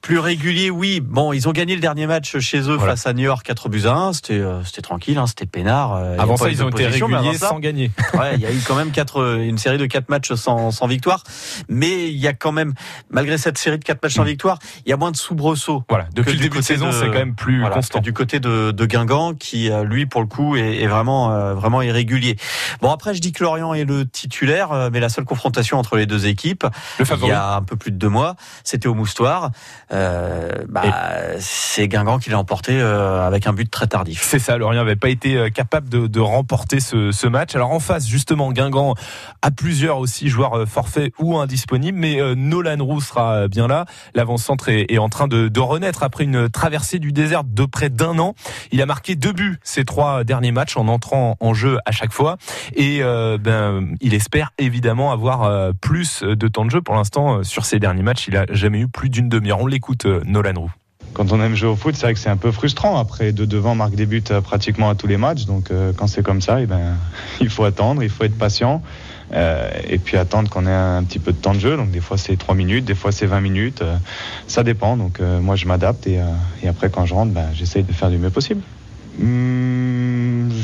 plus 0.01 0.19
réguliers, 0.19 0.69
oui. 0.69 0.99
Bon, 0.99 1.33
ils 1.33 1.47
ont 1.47 1.51
gagné 1.51 1.75
le 1.75 1.81
dernier 1.81 2.07
match 2.07 2.37
chez 2.39 2.69
eux 2.69 2.79
face 2.79 3.05
à 3.07 3.13
New 3.13 3.23
York 3.23 3.45
4 3.45 3.69
buts 3.69 3.83
à 3.85 3.93
1. 3.93 4.13
C'était, 4.13 4.33
euh, 4.33 4.63
c'était 4.63 4.81
tranquille, 4.81 5.17
hein, 5.17 5.27
c'était 5.27 5.45
peinard. 5.45 5.93
Avant 6.17 6.37
ça, 6.37 6.49
ils 6.49 6.63
ont 6.63 6.69
été 6.69 6.87
réguliers 6.87 7.37
sans 7.37 7.59
gagner. 7.59 7.91
ouais, 8.13 8.35
il 8.35 8.41
y 8.41 8.45
a 8.45 8.51
eu 8.51 8.61
quand 8.65 8.75
même 8.75 8.91
quatre, 8.91 9.37
une 9.39 9.57
série 9.57 9.77
de 9.77 9.85
4 9.85 10.09
matchs 10.09 10.33
sans, 10.33 10.71
sans 10.71 10.87
victoire. 10.87 11.23
Mais 11.69 12.09
il 12.09 12.17
y 12.17 12.27
a 12.27 12.33
quand 12.33 12.51
même, 12.51 12.73
malgré 13.09 13.37
cette 13.37 13.57
série 13.57 13.77
de 13.77 13.83
4 13.83 14.01
matchs 14.03 14.15
sans 14.15 14.23
mm. 14.23 14.27
victoire, 14.27 14.59
il 14.85 14.89
y 14.89 14.93
a 14.93 14.97
moins 14.97 15.11
de 15.11 15.17
soubresauts. 15.17 15.83
Voilà. 15.89 16.07
Depuis 16.13 16.33
le 16.33 16.39
début 16.39 16.57
de 16.57 16.63
saison, 16.63 16.91
c'est 16.91 17.07
quand 17.07 17.13
même 17.13 17.35
plus 17.35 17.63
constant. 17.71 17.99
Du 17.99 18.13
côté 18.13 18.39
de, 18.39 18.71
de 18.71 18.85
Guingamp, 18.85 19.33
qui 19.33 19.71
euh, 19.71 19.83
lui 19.83 20.05
pour 20.05 20.21
le 20.21 20.27
coup 20.27 20.55
est, 20.55 20.87
vraiment 20.87 21.31
euh, 21.31 21.53
vraiment 21.53 21.81
irrégulier. 21.81 22.37
Bon 22.81 22.91
après 22.91 23.13
je 23.13 23.21
dis 23.21 23.31
que 23.31 23.43
Lorient 23.43 23.73
est 23.73 23.85
le 23.85 24.05
titulaire, 24.05 24.71
euh, 24.71 24.89
mais 24.91 24.99
la 24.99 25.09
seule 25.09 25.25
confrontation 25.25 25.77
entre 25.77 25.97
les 25.97 26.05
deux 26.05 26.27
équipes, 26.27 26.65
il 26.99 27.27
y 27.27 27.31
a 27.31 27.55
un 27.55 27.61
peu 27.63 27.75
plus 27.75 27.91
de 27.91 27.97
deux 27.97 28.09
mois, 28.09 28.35
c'était 28.63 28.87
au 28.87 28.93
Moustoir. 28.93 29.40
Bah, 29.89 30.83
c'est 31.39 31.87
Guingamp 31.87 32.19
qui 32.19 32.29
l'a 32.29 32.39
emporté 32.39 32.79
avec 32.81 33.47
un 33.47 33.53
but 33.53 33.69
très 33.69 33.87
tardif. 33.87 34.23
C'est 34.23 34.39
ça, 34.39 34.57
Lorient 34.57 34.79
n'avait 34.79 34.95
pas 34.95 35.09
été 35.09 35.49
capable 35.51 35.89
de, 35.89 36.19
remporter 36.19 36.79
ce, 36.79 37.27
match. 37.27 37.55
Alors 37.55 37.71
en 37.71 37.79
face 37.79 38.07
justement 38.07 38.51
Guingamp 38.51 38.95
a 39.41 39.51
plusieurs 39.51 39.97
aussi 39.97 40.27
joueurs 40.27 40.67
forfaits 40.67 41.13
ou 41.19 41.37
indisponibles, 41.37 41.97
mais 41.97 42.19
Nolan 42.35 42.83
Roux 42.83 43.01
sera 43.01 43.47
bien 43.47 43.67
là. 43.67 43.85
L'avant-centre 44.15 44.69
est, 44.69 44.97
en 44.97 45.09
train 45.09 45.27
de, 45.27 45.47
de 45.47 45.59
renaître 45.59 46.03
après 46.03 46.23
une 46.23 46.49
traversée 46.49 46.99
du 46.99 47.11
désert 47.11 47.43
de 47.43 47.65
près 47.65 47.89
d'un 47.89 48.19
an. 48.19 48.35
Il 48.71 48.81
a 48.81 48.85
marqué 48.85 49.15
deux 49.15 49.33
buts 49.33 49.59
ces 49.63 49.85
trois 49.85 50.23
derniers 50.23 50.51
matchs 50.51 50.77
en 50.77 50.87
entrant 50.87 51.37
en 51.39 51.53
jeu 51.53 51.79
à 51.85 51.91
chaque 51.91 52.11
fois. 52.11 52.37
Et 52.75 52.99
euh, 53.01 53.37
ben, 53.37 53.95
il 54.01 54.13
espère 54.13 54.51
évidemment 54.57 55.11
avoir 55.11 55.43
euh, 55.43 55.71
plus 55.79 56.23
de 56.23 56.47
temps 56.47 56.65
de 56.65 56.71
jeu. 56.71 56.81
Pour 56.81 56.95
l'instant, 56.95 57.39
euh, 57.39 57.43
sur 57.43 57.65
ces 57.65 57.79
derniers 57.79 58.03
matchs, 58.03 58.27
il 58.27 58.37
a 58.37 58.45
jamais 58.49 58.79
eu 58.79 58.87
plus 58.87 59.09
d'une 59.09 59.29
demi-heure. 59.31 59.61
On 59.61 59.67
l'écoute, 59.67 60.05
Nolan 60.25 60.53
Roux 60.55 60.71
quand 61.13 61.33
on 61.33 61.41
aime 61.41 61.55
jouer 61.55 61.67
au 61.67 61.75
foot, 61.75 61.93
c'est 61.93 62.05
vrai 62.05 62.13
que 62.13 62.19
c'est 62.19 62.29
un 62.29 62.37
peu 62.37 62.53
frustrant. 62.53 62.97
Après, 62.97 63.33
de 63.33 63.43
devant 63.43 63.75
marque 63.75 63.95
des 63.95 64.05
buts 64.05 64.23
pratiquement 64.45 64.89
à 64.89 64.95
tous 64.95 65.07
les 65.07 65.17
matchs. 65.17 65.43
Donc, 65.43 65.69
quand 65.97 66.07
c'est 66.07 66.23
comme 66.23 66.39
ça, 66.39 66.61
eh 66.61 66.65
ben, 66.65 66.95
il 67.41 67.49
faut 67.49 67.65
attendre, 67.65 68.01
il 68.01 68.09
faut 68.09 68.23
être 68.23 68.37
patient. 68.37 68.81
et 69.33 69.97
puis 69.97 70.15
attendre 70.15 70.49
qu'on 70.49 70.65
ait 70.65 70.71
un 70.71 71.03
petit 71.03 71.19
peu 71.19 71.33
de 71.33 71.37
temps 71.37 71.53
de 71.53 71.59
jeu. 71.59 71.75
Donc, 71.75 71.91
des 71.91 71.99
fois, 71.99 72.17
c'est 72.17 72.37
3 72.37 72.55
minutes, 72.55 72.85
des 72.85 72.95
fois, 72.95 73.11
c'est 73.11 73.25
20 73.25 73.41
minutes. 73.41 73.83
ça 74.47 74.63
dépend. 74.63 74.95
Donc, 74.95 75.19
moi, 75.19 75.57
je 75.57 75.65
m'adapte. 75.65 76.07
Et, 76.07 76.19
et, 76.63 76.67
après, 76.69 76.89
quand 76.89 77.05
je 77.05 77.13
rentre, 77.13 77.33
ben, 77.33 77.49
j'essaye 77.53 77.83
de 77.83 77.91
faire 77.91 78.09
du 78.09 78.17
mieux 78.17 78.29
possible. 78.29 78.61
Hmm, 79.19 79.70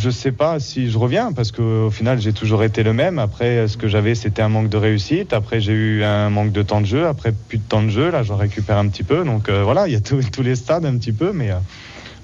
je 0.08 0.12
sais 0.12 0.32
pas 0.32 0.62
si 0.62 0.90
je 0.90 0.98
reviens 0.98 1.34
parce 1.34 1.52
qu'au 1.52 1.92
final 1.92 2.22
j'ai 2.22 2.32
toujours 2.32 2.64
été 2.64 2.82
le 2.82 2.94
même. 2.94 3.20
Après, 3.20 3.68
ce 3.68 3.76
que 3.76 3.90
j'avais, 3.90 4.16
c'était 4.16 4.42
un 4.42 4.48
manque 4.48 4.70
de 4.70 4.78
réussite. 4.78 5.34
Après, 5.34 5.60
j'ai 5.60 5.74
eu 5.74 6.04
un 6.06 6.30
manque 6.30 6.54
de 6.54 6.62
temps 6.62 6.80
de 6.80 6.86
jeu. 6.86 7.08
Après, 7.08 7.34
plus 7.34 7.58
de 7.58 7.64
temps 7.68 7.84
de 7.84 7.90
jeu. 7.90 8.10
Là, 8.10 8.24
je 8.24 8.32
récupère 8.32 8.78
un 8.78 8.88
petit 8.88 9.04
peu. 9.04 9.26
Donc 9.26 9.50
voilà, 9.50 9.88
il 9.88 9.94
y 9.94 9.98
a 9.98 10.00
tous 10.00 10.42
les 10.42 10.56
stades 10.56 10.86
un 10.86 10.96
petit 10.98 11.12
peu, 11.12 11.34
mais. 11.34 11.52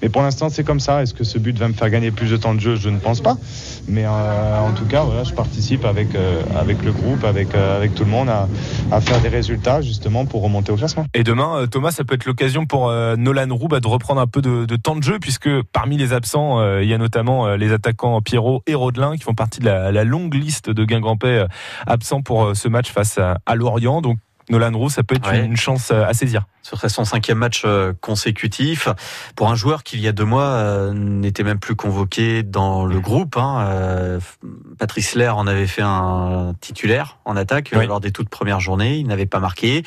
Mais 0.04 0.10
pour 0.10 0.20
l'instant, 0.20 0.50
c'est 0.50 0.64
comme 0.64 0.80
ça. 0.80 1.02
Est-ce 1.02 1.14
que 1.14 1.24
ce 1.24 1.38
but 1.38 1.58
va 1.58 1.66
me 1.66 1.72
faire 1.72 1.88
gagner 1.88 2.10
plus 2.10 2.30
de 2.30 2.36
temps 2.36 2.54
de 2.54 2.60
jeu? 2.60 2.76
Je 2.76 2.90
ne 2.90 2.98
pense 2.98 3.22
pas. 3.22 3.38
Mais 3.88 4.04
euh, 4.04 4.58
en 4.58 4.72
tout 4.72 4.84
cas, 4.84 5.02
voilà, 5.02 5.24
je 5.24 5.32
participe 5.32 5.86
avec, 5.86 6.14
euh, 6.14 6.42
avec 6.54 6.84
le 6.84 6.92
groupe, 6.92 7.24
avec, 7.24 7.54
euh, 7.54 7.78
avec 7.78 7.94
tout 7.94 8.04
le 8.04 8.10
monde 8.10 8.28
à, 8.28 9.00
faire 9.00 9.22
des 9.22 9.30
résultats 9.30 9.80
justement 9.80 10.26
pour 10.26 10.42
remonter 10.42 10.72
au 10.72 10.76
classement. 10.76 11.06
Et 11.14 11.24
demain, 11.24 11.66
Thomas, 11.70 11.90
ça 11.90 12.04
peut 12.04 12.16
être 12.16 12.26
l'occasion 12.26 12.66
pour 12.66 12.92
Nolan 13.16 13.48
Roux 13.54 13.68
de 13.68 13.88
reprendre 13.88 14.20
un 14.20 14.26
peu 14.26 14.42
de, 14.42 14.76
temps 14.76 14.94
de 14.94 15.02
jeu, 15.02 15.18
puisque 15.18 15.48
parmi 15.72 15.96
les 15.96 16.12
absents, 16.12 16.78
il 16.80 16.86
y 16.86 16.92
a 16.92 16.98
notamment 16.98 17.54
les 17.56 17.72
attaquants 17.72 18.20
Pierrot 18.20 18.62
et 18.66 18.74
Rodelin 18.74 19.16
qui 19.16 19.22
font 19.22 19.34
partie 19.34 19.60
de 19.60 19.64
la, 19.64 19.90
la 19.90 20.04
longue 20.04 20.34
liste 20.34 20.68
de 20.68 20.84
Guingampais 20.84 21.46
absents 21.86 22.20
pour 22.20 22.54
ce 22.54 22.68
match 22.68 22.92
face 22.92 23.16
à, 23.16 23.38
à 23.46 23.54
Lorient. 23.54 24.02
Donc 24.02 24.18
Nolan 24.50 24.76
Roux, 24.76 24.90
ça 24.90 25.02
peut 25.02 25.14
être 25.14 25.32
une 25.32 25.56
chance 25.56 25.90
à 25.90 26.12
saisir. 26.14 26.44
Ce 26.64 26.76
serait 26.76 26.88
son 26.88 27.04
cinquième 27.04 27.36
match 27.36 27.62
euh, 27.66 27.92
consécutif 28.00 28.88
pour 29.36 29.50
un 29.50 29.54
joueur 29.54 29.82
qui 29.82 29.96
il 29.96 30.02
y 30.02 30.08
a 30.08 30.12
deux 30.12 30.24
mois 30.24 30.46
euh, 30.46 30.94
n'était 30.94 31.42
même 31.42 31.58
plus 31.58 31.76
convoqué 31.76 32.42
dans 32.42 32.86
le 32.86 33.00
groupe. 33.00 33.36
Hein. 33.36 33.66
Euh, 33.68 34.20
Patrice 34.78 35.14
Lair 35.14 35.36
en 35.36 35.46
avait 35.46 35.66
fait 35.66 35.82
un 35.82 36.54
titulaire 36.62 37.18
en 37.26 37.36
attaque 37.36 37.70
lors 37.72 38.00
des 38.00 38.12
toutes 38.12 38.30
premières 38.30 38.60
journées. 38.60 38.96
Il 38.96 39.06
n'avait 39.06 39.26
pas 39.26 39.40
marqué. 39.40 39.82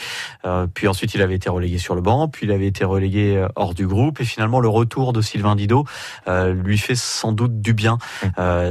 puis 0.76 0.88
ensuite, 0.88 1.16
il 1.16 1.22
avait 1.22 1.36
été 1.36 1.50
relégué 1.50 1.80
sur 1.80 1.96
le 1.96 2.02
banc. 2.02 2.28
Puis 2.28 2.46
il 2.46 2.52
avait 2.52 2.68
été 2.68 2.86
relégué 2.86 3.46
hors 3.56 3.74
du 3.74 3.88
groupe. 3.88 4.22
Et 4.22 4.26
finalement, 4.26 4.60
le 4.60 4.70
retour 4.70 5.14
de 5.14 5.22
Sylvain 5.22 5.56
Didot 5.56 5.86
lui 6.28 6.78
fait 6.78 6.96
sans 6.96 7.32
doute 7.32 7.60
du 7.60 7.74
bien. 7.74 7.98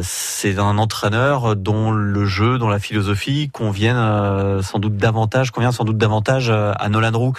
C'est 0.03 0.59
un 0.59 0.79
entraîneur 0.79 1.57
dont 1.57 1.91
le 1.91 2.25
jeu, 2.25 2.59
dont 2.59 2.69
la 2.69 2.79
philosophie 2.79 3.51
conviennent 3.51 4.63
sans 4.63 4.79
doute 4.79 4.97
davantage, 4.97 5.51
convient 5.51 5.73
sans 5.77 5.85
doute 5.85 5.99
davantage 5.99 6.51
à 6.51 6.89
Nolan 6.89 7.13
Roux 7.13 7.33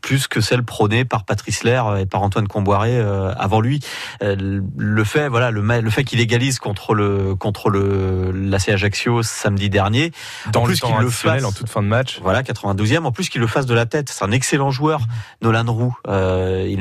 plus 0.00 0.28
que 0.28 0.40
celle 0.40 0.62
prônée 0.62 1.04
par 1.04 1.24
Patrice 1.24 1.64
Lair 1.64 1.96
et 1.96 2.06
par 2.06 2.22
Antoine 2.22 2.48
Comboiré 2.48 2.98
euh, 2.98 3.32
avant 3.36 3.60
lui. 3.60 3.80
Euh, 4.22 4.60
le 4.76 5.04
fait, 5.04 5.28
voilà, 5.28 5.50
le, 5.50 5.60
le 5.60 5.90
fait 5.90 6.04
qu'il 6.04 6.20
égalise 6.20 6.58
contre 6.58 6.94
le 6.94 7.34
contre 7.34 7.70
le 7.70 8.30
l'AC 8.32 8.70
Ajaccio 8.70 9.22
samedi 9.22 9.70
dernier, 9.70 10.12
dans 10.52 10.60
en 10.60 10.64
plus 10.64 10.80
qu'il 10.80 10.94
le 10.96 11.10
fasse 11.10 11.44
en 11.44 11.52
toute 11.52 11.68
fin 11.68 11.82
de 11.82 11.88
match. 11.88 12.20
Voilà, 12.22 12.42
92e. 12.42 13.04
En 13.04 13.12
plus 13.12 13.28
qu'il 13.28 13.40
le 13.40 13.46
fasse 13.46 13.66
de 13.66 13.74
la 13.74 13.86
tête, 13.86 14.10
c'est 14.10 14.24
un 14.24 14.32
excellent 14.32 14.70
joueur, 14.70 15.02
Nolan 15.42 15.72
Roux. 15.72 15.96
Euh, 16.08 16.66
il, 16.68 16.80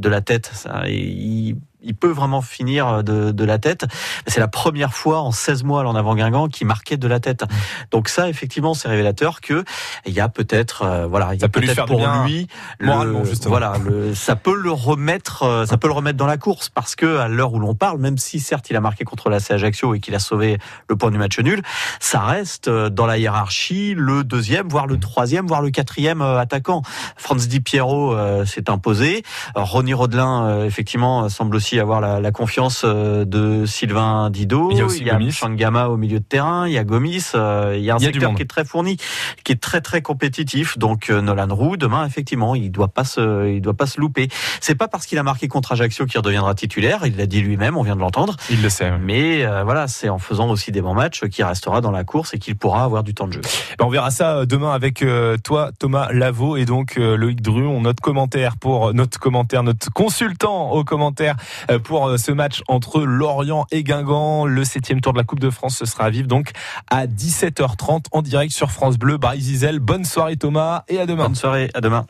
de 0.00 0.08
la 0.08 0.20
tête, 0.20 0.50
ça, 0.52 0.82
il 0.88 1.56
il 1.82 1.94
peut 1.94 2.10
vraiment 2.10 2.42
finir 2.42 3.04
de, 3.04 3.30
de 3.30 3.44
la 3.44 3.58
tête. 3.58 3.84
C'est 4.26 4.40
la 4.40 4.48
première 4.48 4.94
fois 4.94 5.20
en 5.20 5.32
16 5.32 5.64
mois 5.64 5.86
en 5.86 5.94
avant 5.94 6.14
Guingamp 6.14 6.48
qui 6.48 6.64
marquait 6.64 6.96
de 6.96 7.08
la 7.08 7.20
tête. 7.20 7.44
Donc 7.90 8.08
ça, 8.08 8.28
effectivement, 8.28 8.74
c'est 8.74 8.88
révélateur 8.88 9.40
que 9.40 9.64
il 10.06 10.12
y 10.12 10.20
a 10.20 10.28
peut-être, 10.28 10.82
euh, 10.82 11.06
voilà, 11.06 11.34
il 11.34 11.40
y 11.40 11.44
a 11.44 11.48
peut-être 11.48 11.86
pour 11.86 12.06
lui, 12.24 12.46
le, 12.78 13.22
voilà, 13.46 13.74
le, 13.84 14.14
ça 14.14 14.36
peut 14.36 14.54
le 14.54 14.70
remettre, 14.70 15.42
euh, 15.42 15.66
ça 15.66 15.76
peut 15.76 15.88
le 15.88 15.92
remettre 15.92 16.18
dans 16.18 16.26
la 16.26 16.36
course 16.36 16.68
parce 16.68 16.94
que 16.94 17.18
à 17.18 17.28
l'heure 17.28 17.52
où 17.52 17.58
l'on 17.58 17.74
parle, 17.74 17.98
même 17.98 18.18
si 18.18 18.40
certes 18.40 18.70
il 18.70 18.76
a 18.76 18.80
marqué 18.80 19.04
contre 19.04 19.28
la 19.28 19.38
Ajaccio 19.50 19.94
et 19.94 20.00
qu'il 20.00 20.14
a 20.14 20.18
sauvé 20.18 20.58
le 20.88 20.96
point 20.96 21.10
du 21.10 21.18
match 21.18 21.38
nul, 21.38 21.62
ça 22.00 22.20
reste 22.20 22.68
euh, 22.68 22.88
dans 22.88 23.06
la 23.06 23.18
hiérarchie 23.18 23.94
le 23.96 24.24
deuxième, 24.24 24.68
voire 24.68 24.86
le 24.86 24.98
troisième, 24.98 25.46
voire 25.46 25.62
le 25.62 25.70
quatrième 25.70 26.22
attaquant. 26.22 26.82
Franz 27.16 27.48
Di 27.48 27.60
Piero 27.60 28.16
s'est 28.44 28.70
imposé. 28.70 29.22
Ronny 29.54 29.94
Rodelin, 29.94 30.64
effectivement, 30.64 31.28
semble 31.28 31.56
aussi 31.56 31.71
avoir 31.80 32.00
la, 32.00 32.32
confiance 32.32 32.82
euh, 32.84 33.24
de 33.24 33.66
Sylvain 33.66 34.30
Didot. 34.30 34.70
Il 34.72 34.78
y 34.78 34.80
a 34.80 34.84
aussi 34.84 35.04
Shangama 35.30 35.88
au 35.88 35.96
milieu 35.96 36.18
de 36.18 36.24
terrain. 36.24 36.66
Il 36.66 36.72
y 36.72 36.78
a 36.78 36.84
Gomis. 36.84 37.32
Euh, 37.34 37.74
il 37.76 37.84
y 37.84 37.90
a 37.90 37.94
un 37.94 37.98
secteur 37.98 38.34
qui 38.34 38.42
est 38.42 38.50
très 38.50 38.64
fourni, 38.64 38.96
qui 39.44 39.52
est 39.52 39.60
très 39.60 39.80
très 39.80 40.02
compétitif. 40.02 40.78
Donc 40.78 41.10
euh, 41.10 41.20
Nolan 41.20 41.54
Roux 41.54 41.76
demain 41.76 42.06
effectivement, 42.06 42.54
il 42.54 42.70
doit 42.70 42.88
pas 42.88 43.04
se, 43.04 43.48
il 43.48 43.60
doit 43.60 43.74
pas 43.74 43.86
se 43.86 44.00
louper. 44.00 44.28
C'est 44.60 44.74
pas 44.74 44.88
parce 44.88 45.06
qu'il 45.06 45.18
a 45.18 45.22
marqué 45.22 45.48
contre 45.48 45.72
Ajaccio 45.72 46.06
qu'il 46.06 46.18
redeviendra 46.18 46.54
titulaire. 46.54 47.00
Il 47.04 47.16
l'a 47.16 47.26
dit 47.26 47.40
lui-même. 47.40 47.76
On 47.76 47.82
vient 47.82 47.96
de 47.96 48.00
l'entendre. 48.00 48.36
Il 48.50 48.62
le 48.62 48.70
sait. 48.70 48.92
Mais 48.98 49.44
voilà, 49.62 49.88
c'est 49.88 50.08
en 50.08 50.18
faisant 50.18 50.48
aussi 50.50 50.72
des 50.72 50.80
bons 50.80 50.94
matchs 50.94 51.24
qu'il 51.28 51.44
restera 51.44 51.80
dans 51.80 51.90
la 51.90 52.04
course 52.04 52.34
et 52.34 52.38
qu'il 52.38 52.56
pourra 52.56 52.84
avoir 52.84 53.02
du 53.02 53.14
temps 53.14 53.26
de 53.26 53.34
jeu. 53.34 53.40
Ben, 53.78 53.84
on 53.84 53.88
verra 53.88 54.10
ça 54.10 54.46
demain 54.46 54.72
avec 54.72 55.04
toi, 55.44 55.70
Thomas 55.78 56.12
Lavaux 56.12 56.56
et 56.56 56.64
donc 56.64 56.96
Loïc 56.96 57.42
Dru. 57.42 57.66
On 57.66 57.82
note 57.82 58.00
commentaire 58.00 58.56
pour 58.56 58.94
notre 58.94 59.18
commentaire, 59.18 59.62
notre 59.62 59.90
consultant 59.92 60.72
au 60.72 60.84
commentaire 60.84 61.36
pour 61.84 62.06
euh, 62.06 62.16
ce 62.16 62.32
match 62.32 62.62
entre 62.68 63.02
Lorient 63.02 63.66
et 63.70 63.82
Guingamp. 63.82 64.46
Le 64.46 64.64
septième 64.64 65.00
tour 65.00 65.12
de 65.12 65.18
la 65.18 65.24
Coupe 65.24 65.40
de 65.40 65.50
France, 65.50 65.76
ce 65.76 65.84
sera 65.84 66.04
à 66.04 66.10
vivre 66.10 66.28
donc 66.28 66.50
à 66.90 67.06
17h30 67.06 68.06
en 68.12 68.22
direct 68.22 68.52
sur 68.52 68.70
France 68.70 68.98
Bleu. 68.98 69.16
Barry 69.16 69.40
Zizel. 69.40 69.78
Bonne 69.78 70.04
soirée 70.04 70.36
Thomas 70.36 70.84
et 70.88 70.98
à 70.98 71.06
demain. 71.06 71.24
Bonne 71.24 71.34
soirée, 71.34 71.70
à 71.74 71.80
demain. 71.80 72.06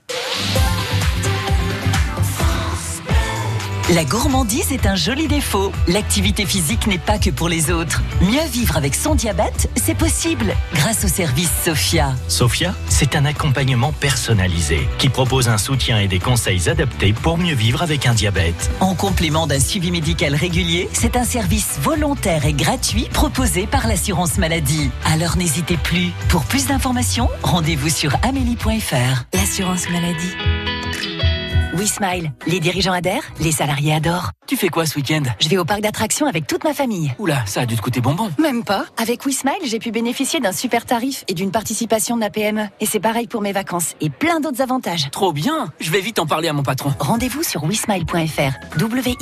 La 3.91 4.05
gourmandise 4.05 4.71
est 4.71 4.87
un 4.87 4.95
joli 4.95 5.27
défaut. 5.27 5.73
L'activité 5.89 6.47
physique 6.47 6.87
n'est 6.87 6.99
pas 6.99 7.19
que 7.19 7.31
pour 7.31 7.49
les 7.49 7.71
autres. 7.71 8.01
Mieux 8.21 8.45
vivre 8.51 8.77
avec 8.77 8.95
son 8.95 9.17
diabète, 9.17 9.69
c'est 9.75 9.97
possible 9.97 10.55
grâce 10.75 11.05
au 11.05 11.09
service 11.09 11.51
Sophia. 11.65 12.15
Sophia, 12.29 12.75
c'est 12.89 13.17
un 13.17 13.25
accompagnement 13.25 13.93
personnalisé 13.93 14.89
qui 14.99 15.09
propose 15.09 15.49
un 15.49 15.59
soutien 15.59 15.99
et 15.99 16.07
des 16.07 16.21
conseils 16.21 16.69
adaptés 16.69 17.13
pour 17.13 17.39
mieux 17.39 17.55
vivre 17.55 17.83
avec 17.83 18.07
un 18.07 18.15
diabète. 18.15 18.71
En 18.81 18.95
complément 18.95 19.49
d'un 19.49 19.61
suivi 19.61 19.91
médical 19.91 20.37
régulier, 20.37 20.89
c'est 20.93 21.17
un 21.17 21.25
service 21.25 21.79
volontaire 21.83 22.47
et 22.47 22.55
gratuit 22.55 23.09
proposé 23.13 23.67
par 23.67 23.89
l'assurance 23.89 24.39
maladie. 24.39 24.91
Alors 25.05 25.37
n'hésitez 25.37 25.77
plus. 25.77 26.13
Pour 26.29 26.45
plus 26.45 26.67
d'informations, 26.69 27.29
rendez-vous 27.43 27.91
sur 27.91 28.17
amélie.fr. 28.23 29.25
L'assurance 29.35 29.91
maladie. 29.91 31.32
Oui 31.75 31.87
Smile, 31.87 32.33
les 32.47 32.61
dirigeants 32.61 32.93
adhèrent, 32.93 33.23
les 33.41 33.53
salariés 33.53 33.95
adorent. 33.95 34.31
Tu 34.47 34.57
fais 34.57 34.69
quoi 34.69 34.85
ce 34.85 34.97
week-end? 34.97 35.23
Je 35.41 35.49
vais 35.49 35.57
au 35.57 35.65
parc 35.65 35.81
d'attractions 35.81 36.27
avec 36.27 36.47
toute 36.47 36.65
ma 36.65 36.75
famille. 36.75 37.15
Oula, 37.19 37.45
ça 37.47 37.63
a 37.63 37.67
dû 37.67 37.77
te 37.77 37.81
coûter 37.83 38.01
bonbon. 38.01 38.31
Même 38.39 38.63
pas. 38.65 38.85
Avec 38.99 39.25
WeSmile, 39.25 39.55
j'ai 39.65 39.79
pu 39.79 39.91
bénéficier 39.91 40.41
d'un 40.41 40.53
super 40.53 40.85
tarif 40.85 41.25
et 41.29 41.35
d'une 41.35 41.51
participation 41.51 42.17
de 42.17 42.21
ma 42.21 42.31
PME. 42.31 42.67
Et 42.81 42.87
c'est 42.87 43.01
pareil 43.01 43.27
pour 43.27 43.41
mes 43.41 43.53
vacances 43.53 43.95
et 44.01 44.11
plein 44.11 44.41
d'autres 44.41 44.61
avantages. 44.61 45.09
Trop 45.11 45.33
bien 45.33 45.73
Je 45.81 45.91
vais 45.91 46.01
vite 46.01 46.19
en 46.19 46.27
parler 46.27 46.49
à 46.49 46.53
mon 46.53 46.63
patron. 46.63 46.93
Rendez-vous 46.99 47.43
sur 47.43 47.65
wismile.fr. 47.65 48.79
w 48.79 49.17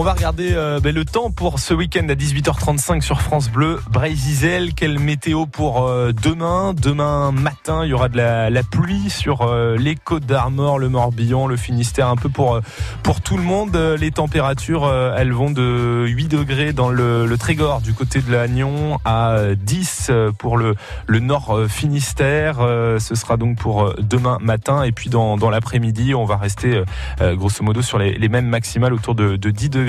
On 0.00 0.02
va 0.02 0.12
regarder 0.12 0.52
euh, 0.52 0.78
ben, 0.78 0.94
le 0.94 1.04
temps 1.04 1.32
pour 1.32 1.58
ce 1.58 1.74
week-end 1.74 2.08
à 2.08 2.14
18h35 2.14 3.00
sur 3.00 3.20
France 3.20 3.50
Bleu. 3.50 3.80
Brésil, 3.90 4.74
quelle 4.76 5.00
météo 5.00 5.46
pour 5.46 5.82
euh, 5.82 6.12
demain? 6.12 6.72
Demain 6.72 7.32
matin, 7.32 7.84
il 7.84 7.88
y 7.88 7.92
aura 7.92 8.08
de 8.08 8.16
la, 8.16 8.62
pluie 8.62 9.10
sur 9.10 9.42
euh, 9.42 9.76
les 9.76 9.96
côtes 9.96 10.24
d'Armor, 10.24 10.78
le 10.78 10.88
Morbihan, 10.88 11.48
le 11.48 11.56
Finistère, 11.56 12.06
un 12.06 12.14
peu 12.14 12.28
pour, 12.28 12.60
pour 13.02 13.20
tout 13.20 13.36
le 13.36 13.42
monde. 13.42 13.76
Les 13.98 14.12
températures, 14.12 14.88
elles 15.16 15.32
vont 15.32 15.50
de 15.50 16.04
8 16.06 16.28
degrés 16.28 16.72
dans 16.72 16.90
le, 16.90 17.26
le 17.26 17.36
Trégor 17.36 17.80
du 17.80 17.92
côté 17.92 18.20
de 18.20 18.30
l'Agnon 18.30 19.00
à 19.04 19.36
10 19.56 20.12
pour 20.38 20.58
le, 20.58 20.76
le 21.08 21.18
nord 21.18 21.62
Finistère. 21.68 22.58
Ce 23.00 23.14
sera 23.16 23.36
donc 23.36 23.58
pour 23.58 23.94
demain 23.98 24.38
matin. 24.40 24.84
Et 24.84 24.92
puis 24.92 25.10
dans, 25.10 25.36
dans 25.36 25.50
l'après-midi, 25.50 26.14
on 26.14 26.24
va 26.24 26.36
rester 26.36 26.84
grosso 27.20 27.64
modo 27.64 27.82
sur 27.82 27.98
les, 27.98 28.12
les 28.12 28.28
mêmes 28.28 28.46
maximales 28.46 28.94
autour 28.94 29.16
de, 29.16 29.34
de 29.34 29.50
10 29.50 29.70
degrés 29.70 29.87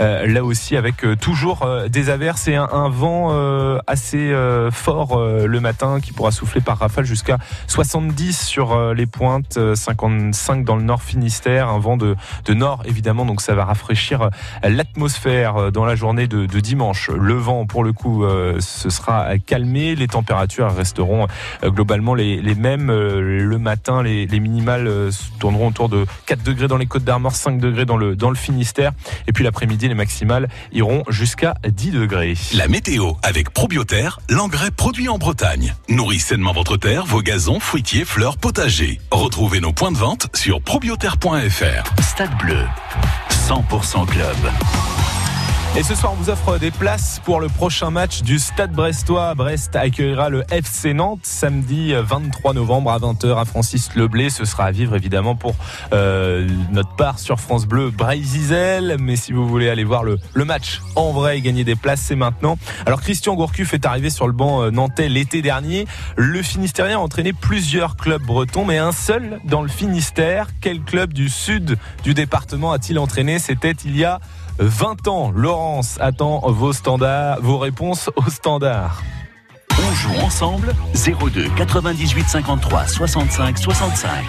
euh, 0.00 0.26
là 0.26 0.44
aussi 0.44 0.76
avec 0.76 1.04
euh, 1.04 1.16
toujours 1.16 1.62
euh, 1.62 1.88
des 1.88 2.08
averses 2.08 2.48
et 2.48 2.56
un, 2.56 2.88
vent 2.88 3.30
assez 3.86 4.32
fort 4.72 5.20
le 5.20 5.60
matin 5.60 6.00
qui 6.00 6.12
pourra 6.12 6.30
souffler 6.30 6.60
par 6.60 6.78
rafale 6.78 7.04
jusqu'à 7.04 7.38
70 7.68 8.38
sur 8.38 8.94
les 8.94 9.06
pointes, 9.06 9.58
55 9.74 10.64
dans 10.64 10.76
le 10.76 10.82
nord 10.82 11.02
Finistère, 11.02 11.68
un 11.68 11.78
vent 11.78 11.96
de, 11.96 12.16
nord 12.48 12.82
évidemment, 12.84 13.24
donc 13.24 13.40
ça 13.40 13.54
va 13.54 13.64
rafraîchir 13.64 14.30
l'atmosphère 14.62 15.70
dans 15.70 15.84
la 15.84 15.94
journée 15.94 16.26
de, 16.26 16.46
dimanche. 16.60 17.10
Le 17.10 17.34
vent 17.34 17.66
pour 17.66 17.84
le 17.84 17.92
coup 17.92 18.24
ce 18.58 18.90
sera 18.90 19.38
calmé, 19.38 19.94
les 19.94 20.08
températures 20.08 20.74
resteront 20.74 21.26
globalement 21.64 22.14
les, 22.14 22.54
mêmes. 22.54 22.90
Le 22.90 23.58
matin, 23.58 24.02
les, 24.02 24.40
minimales 24.40 25.10
tourneront 25.38 25.68
autour 25.68 25.88
de 25.88 26.06
4 26.26 26.42
degrés 26.42 26.68
dans 26.68 26.78
les 26.78 26.86
Côtes 26.86 27.04
d'Armor, 27.04 27.34
5 27.34 27.58
degrés 27.58 27.84
dans 27.84 27.96
le, 27.96 28.16
dans 28.16 28.30
le 28.30 28.36
Finistère. 28.36 28.92
Puis 29.32 29.44
l'après-midi, 29.44 29.88
les 29.88 29.94
maximales 29.94 30.48
iront 30.72 31.04
jusqu'à 31.08 31.54
10 31.66 31.90
degrés. 31.92 32.34
La 32.54 32.68
météo 32.68 33.12
avec 33.22 33.50
Probioterre, 33.50 34.20
l'engrais 34.28 34.70
produit 34.70 35.08
en 35.08 35.18
Bretagne. 35.18 35.74
Nourrit 35.88 36.18
sainement 36.20 36.52
votre 36.52 36.76
terre, 36.76 37.04
vos 37.06 37.22
gazons, 37.22 37.60
fruitiers, 37.60 38.04
fleurs, 38.04 38.36
potagers. 38.36 39.00
Retrouvez 39.10 39.60
nos 39.60 39.72
points 39.72 39.92
de 39.92 39.98
vente 39.98 40.28
sur 40.34 40.60
probioterre.fr. 40.62 42.02
Stade 42.02 42.36
Bleu, 42.38 42.64
100% 43.48 44.06
club. 44.06 44.89
Et 45.76 45.84
ce 45.84 45.94
soir, 45.94 46.12
on 46.12 46.16
vous 46.16 46.30
offre 46.30 46.58
des 46.58 46.72
places 46.72 47.20
pour 47.24 47.40
le 47.40 47.48
prochain 47.48 47.90
match 47.90 48.22
du 48.22 48.40
Stade 48.40 48.72
Brestois. 48.72 49.36
Brest 49.36 49.76
accueillera 49.76 50.28
le 50.28 50.42
FC 50.50 50.94
Nantes 50.94 51.20
samedi 51.22 51.94
23 51.94 52.54
novembre 52.54 52.90
à 52.90 52.98
20h 52.98 53.38
à 53.38 53.44
Francis 53.44 53.94
Leblé. 53.94 54.30
Ce 54.30 54.44
sera 54.44 54.64
à 54.64 54.70
vivre 54.72 54.96
évidemment 54.96 55.36
pour 55.36 55.54
euh, 55.92 56.48
notre 56.72 56.96
part 56.96 57.20
sur 57.20 57.38
France 57.38 57.66
Bleu 57.66 57.90
Bray-Zizel. 57.90 58.96
Mais 59.00 59.14
si 59.14 59.32
vous 59.32 59.46
voulez 59.46 59.70
aller 59.70 59.84
voir 59.84 60.02
le, 60.02 60.18
le 60.34 60.44
match 60.44 60.82
en 60.96 61.12
vrai 61.12 61.38
et 61.38 61.40
gagner 61.40 61.62
des 61.62 61.76
places, 61.76 62.00
c'est 62.00 62.16
maintenant. 62.16 62.58
Alors 62.84 63.00
Christian 63.00 63.36
Gourcuff 63.36 63.72
est 63.72 63.86
arrivé 63.86 64.10
sur 64.10 64.26
le 64.26 64.32
banc 64.32 64.64
euh, 64.64 64.70
nantais 64.72 65.08
l'été 65.08 65.40
dernier. 65.40 65.86
Le 66.16 66.42
Finistérien 66.42 66.98
a 66.98 67.00
entraîné 67.00 67.32
plusieurs 67.32 67.94
clubs 67.94 68.22
bretons, 68.22 68.64
mais 68.64 68.78
un 68.78 68.92
seul 68.92 69.38
dans 69.44 69.62
le 69.62 69.68
Finistère. 69.68 70.48
Quel 70.60 70.80
club 70.80 71.12
du 71.12 71.28
sud 71.28 71.78
du 72.02 72.12
département 72.12 72.72
a-t-il 72.72 72.98
entraîné? 72.98 73.38
C'était 73.38 73.76
il 73.84 73.96
y 73.96 74.04
a 74.04 74.18
20 74.60 75.08
ans. 75.08 75.32
Laurence 75.34 75.96
attend 76.00 76.40
vos 76.50 76.72
standards, 76.72 77.40
vos 77.40 77.58
réponses 77.58 78.10
au 78.16 78.30
standard. 78.30 79.02
On 79.78 79.94
joue 79.94 80.20
ensemble 80.20 80.74
02 80.94 81.48
98 81.56 82.24
53 82.24 82.86
65 82.86 83.56
65. 83.56 84.24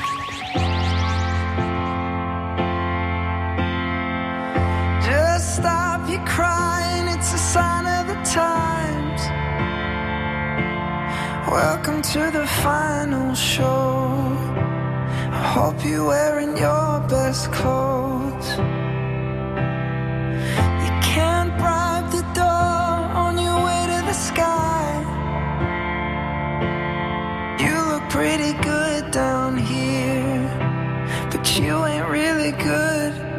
Just 5.04 5.56
stop 5.56 6.10
your 6.10 6.24
crying, 6.26 7.08
it's 7.10 7.34
a 7.34 7.38
sign 7.38 7.86
of 7.86 8.08
the 8.08 8.16
times. 8.24 9.22
Welcome 11.52 12.02
to 12.02 12.32
the 12.32 12.48
final 12.48 13.36
show. 13.36 14.38
I 15.34 15.44
hope 15.54 15.84
you're 15.84 16.06
wearing 16.06 16.56
your 16.56 17.02
best 17.10 17.52
clothes. 17.52 18.81
Can't 21.14 21.52
bribe 21.58 22.10
the 22.10 22.22
door 22.34 22.98
on 23.24 23.38
your 23.38 23.58
way 23.66 23.82
to 23.92 24.00
the 24.10 24.14
sky. 24.14 24.88
You 27.60 27.76
look 27.92 28.10
pretty 28.10 28.54
good 28.64 29.12
down 29.12 29.58
here, 29.58 30.48
but 31.30 31.60
you 31.60 31.86
ain't 31.86 32.08
really 32.08 32.54
good. 32.54 33.31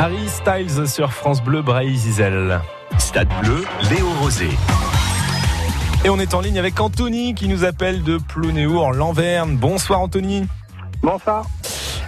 Harry 0.00 0.28
Styles 0.30 0.88
sur 0.88 1.12
France 1.12 1.42
Bleu 1.42 1.60
Bray-Zizel. 1.60 2.58
Stade 2.96 3.28
Bleu, 3.42 3.64
Léo 3.90 4.08
Rosé. 4.18 4.48
Et 6.06 6.08
on 6.08 6.18
est 6.18 6.32
en 6.32 6.40
ligne 6.40 6.58
avec 6.58 6.80
Anthony 6.80 7.34
qui 7.34 7.48
nous 7.48 7.66
appelle 7.66 8.02
de 8.02 8.16
Plonéo 8.16 8.80
en 8.80 8.92
Lanverne. 8.92 9.56
Bonsoir 9.58 10.00
Anthony. 10.00 10.46
Bonsoir. 11.02 11.44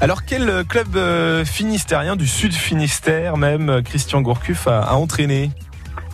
Alors 0.00 0.24
quel 0.24 0.64
club 0.64 0.96
euh, 0.96 1.44
finistérien 1.44 2.16
du 2.16 2.26
sud 2.26 2.54
Finistère 2.54 3.36
même 3.36 3.68
euh, 3.68 3.82
Christian 3.82 4.22
Gourcuff 4.22 4.66
a, 4.68 4.80
a 4.84 4.94
entraîné? 4.94 5.50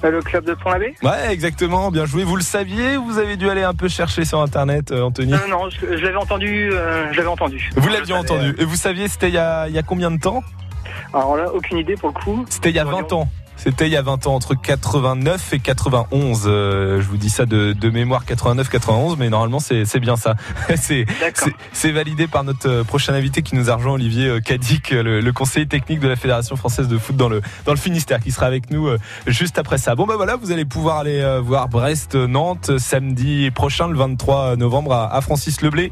Euh, 0.03 0.11
Le 0.11 0.21
club 0.21 0.47
de 0.47 0.55
Pont-l'Abbé? 0.55 0.97
Ouais, 1.05 1.31
exactement. 1.33 1.93
Bien 1.93 2.07
joué. 2.07 2.25
Vous 2.25 2.35
le 2.35 2.43
saviez 2.43 2.97
ou 2.97 3.05
Vous 3.05 3.19
avez 3.19 3.37
dû 3.37 3.49
aller 3.49 3.63
un 3.63 3.75
peu 3.75 3.87
chercher 3.87 4.25
sur 4.25 4.41
Internet, 4.43 4.91
Anthony? 4.91 5.33
Euh, 5.33 5.39
Non, 5.49 5.71
je, 5.71 5.97
je 5.97 6.03
l'avais 6.05 6.17
entendu. 6.17 6.71
euh, 6.73 7.07
je 7.13 7.19
l'avais 7.19 7.29
entendu. 7.29 7.71
Vous 7.77 7.89
l'aviez 7.89 8.15
entendu. 8.15 8.57
Et 8.59 8.65
vous 8.65 8.75
saviez, 8.75 9.07
c'était 9.07 9.29
il 9.29 9.35
y 9.35 9.39
a, 9.39 9.69
il 9.69 9.75
y 9.77 9.79
a 9.79 9.85
combien 9.85 10.11
de 10.11 10.19
temps? 10.19 10.43
euh, 10.43 10.68
Alors 11.13 11.37
là, 11.37 11.53
aucune 11.53 11.79
idée 11.79 11.97
pour 11.97 12.11
le 12.11 12.15
coup. 12.15 12.45
C'était 12.49 12.71
il 12.71 12.77
y 12.77 12.81
a 12.81 12.85
20 12.85 13.13
ans. 13.13 13.29
C'était 13.59 13.87
il 13.87 13.93
y 13.93 13.97
a 13.97 14.03
20 14.03 14.29
ans, 14.29 14.37
entre 14.37 14.55
89 14.55 15.53
et 15.53 15.59
91. 15.59 16.45
Euh, 16.47 17.01
je 17.03 17.09
vous 17.09 17.17
dis 17.17 17.29
ça 17.29 17.45
de, 17.45 17.73
de 17.73 17.91
mémoire 17.91 18.25
89-91, 18.25 19.17
mais 19.19 19.31
normalement 19.31 19.59
c'est 19.59 19.99
bien 19.99 20.15
ça. 20.15 20.37
c'est 20.77 21.91
validé 21.91 22.29
par 22.29 22.45
notre 22.45 22.69
euh, 22.69 22.85
prochain 22.85 23.15
invité 23.15 23.43
qui 23.43 23.57
nous 23.57 23.69
a 23.69 23.75
rejoint, 23.75 23.95
Olivier 23.95 24.29
euh, 24.29 24.41
Cadic, 24.41 24.91
le, 24.91 25.21
le 25.21 25.33
conseiller 25.33 25.67
technique 25.67 25.99
de 25.99 26.07
la 26.07 26.15
Fédération 26.15 26.55
française 26.55 26.87
de 26.87 26.99
foot 26.99 27.17
dans 27.17 27.29
le, 27.29 27.43
dans 27.65 27.73
le 27.73 27.79
Finistère, 27.79 28.21
qui 28.21 28.31
sera 28.31 28.47
avec 28.47 28.71
nous 28.71 28.87
euh, 28.87 28.99
juste 29.27 29.59
après 29.59 29.79
ça. 29.79 29.97
Bon 29.97 30.07
ben 30.07 30.15
voilà, 30.15 30.37
vous 30.37 30.53
allez 30.53 30.65
pouvoir 30.65 30.99
aller 30.99 31.21
euh, 31.21 31.41
voir 31.41 31.69
Brest-Nantes 31.69 32.71
euh, 32.71 32.79
samedi 32.79 33.51
prochain, 33.51 33.89
le 33.89 33.97
23 33.97 34.55
novembre, 34.55 34.93
à, 34.93 35.13
à 35.13 35.21
Francis 35.21 35.63
Leblé. 35.63 35.91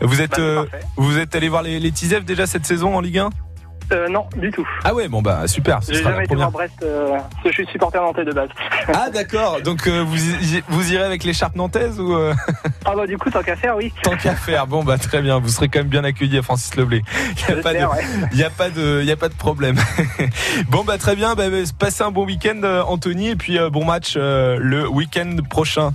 Vous 0.00 0.22
êtes, 0.22 0.38
euh, 0.38 0.66
vous 0.96 1.18
êtes 1.18 1.34
allé 1.34 1.48
voir 1.48 1.64
les, 1.64 1.80
les 1.80 1.90
Tisef 1.90 2.24
déjà 2.24 2.46
cette 2.46 2.64
saison 2.64 2.94
en 2.94 3.00
Ligue 3.00 3.18
1 3.18 3.30
Euh, 3.90 4.08
non, 4.08 4.26
du 4.36 4.50
tout. 4.50 4.66
Ah 4.84 4.92
ouais, 4.94 5.08
bon 5.08 5.22
bah 5.22 5.46
super, 5.46 5.80
J'ai 5.88 6.02
jamais 6.02 6.24
été 6.24 6.34
voir 6.34 6.50
Brest, 6.50 6.74
euh, 6.82 7.10
parce 7.12 7.42
que 7.42 7.48
je 7.48 7.54
suis 7.54 7.66
supporter 7.68 8.00
nantais 8.02 8.24
de 8.24 8.32
base. 8.32 8.50
Ah 8.94 9.10
d'accord, 9.10 9.60
donc 9.62 9.86
euh, 9.86 10.02
vous, 10.06 10.16
y- 10.16 10.62
vous 10.68 10.92
irez 10.92 11.04
avec 11.04 11.24
l'écharpe 11.24 11.56
nantaise 11.56 11.98
ou 12.00 12.14
euh, 12.14 12.34
Ah 12.84 12.92
bah 12.96 13.06
du 13.06 13.16
coup, 13.18 13.30
tant 13.30 13.42
qu'à 13.42 13.56
faire, 13.56 13.76
oui. 13.76 13.92
tant 14.02 14.16
qu'à 14.16 14.34
faire 14.34 14.66
Bon 14.66 14.84
bah 14.84 14.98
très 14.98 15.20
bien, 15.22 15.38
vous 15.38 15.48
serez 15.48 15.68
quand 15.68 15.80
même 15.80 15.88
bien 15.88 16.04
accueilli 16.04 16.38
à 16.38 16.42
Francis 16.42 16.74
Leblé. 16.76 17.02
Il 17.48 17.54
n'y 17.54 17.60
a, 17.60 17.62
pas 17.62 17.72
de- 17.72 17.78
J'espère, 17.78 17.90
ouais. 17.92 18.04
y 18.34 18.42
a 18.44 18.50
pas 18.50 18.70
de, 18.70 19.02
y 19.02 19.10
a 19.10 19.16
pas 19.16 19.28
de 19.28 19.34
problème. 19.34 19.76
bon 20.70 20.84
bah 20.84 20.98
très 20.98 21.16
bien, 21.16 21.34
bah, 21.34 21.48
bah, 21.50 21.56
passez 21.78 22.02
un 22.02 22.10
bon 22.10 22.24
week-end 22.26 22.60
Anthony 22.86 23.28
et 23.30 23.36
puis 23.36 23.58
bon 23.72 23.84
match 23.84 24.16
le 24.16 24.86
week-end 24.88 25.36
prochain. 25.48 25.92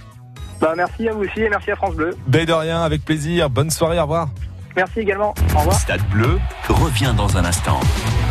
Bah 0.62 0.73
merci 0.77 1.08
à 1.10 1.13
vous 1.13 1.23
aussi 1.23 1.41
et 1.41 1.49
merci 1.49 1.71
à 1.71 1.75
France 1.75 1.95
Bleu. 1.95 2.15
Ben 2.27 2.45
de 2.45 2.53
rien, 2.53 2.82
avec 2.84 3.03
plaisir. 3.03 3.49
Bonne 3.49 3.69
soirée, 3.71 3.99
au 3.99 4.03
revoir. 4.03 4.29
Merci 4.75 4.99
également. 5.01 5.33
Au 5.55 5.59
revoir. 5.59 5.79
Stade 5.79 6.01
Bleu 6.09 6.39
revient 6.67 7.13
dans 7.15 7.38
un 7.38 7.45
instant. 7.45 7.79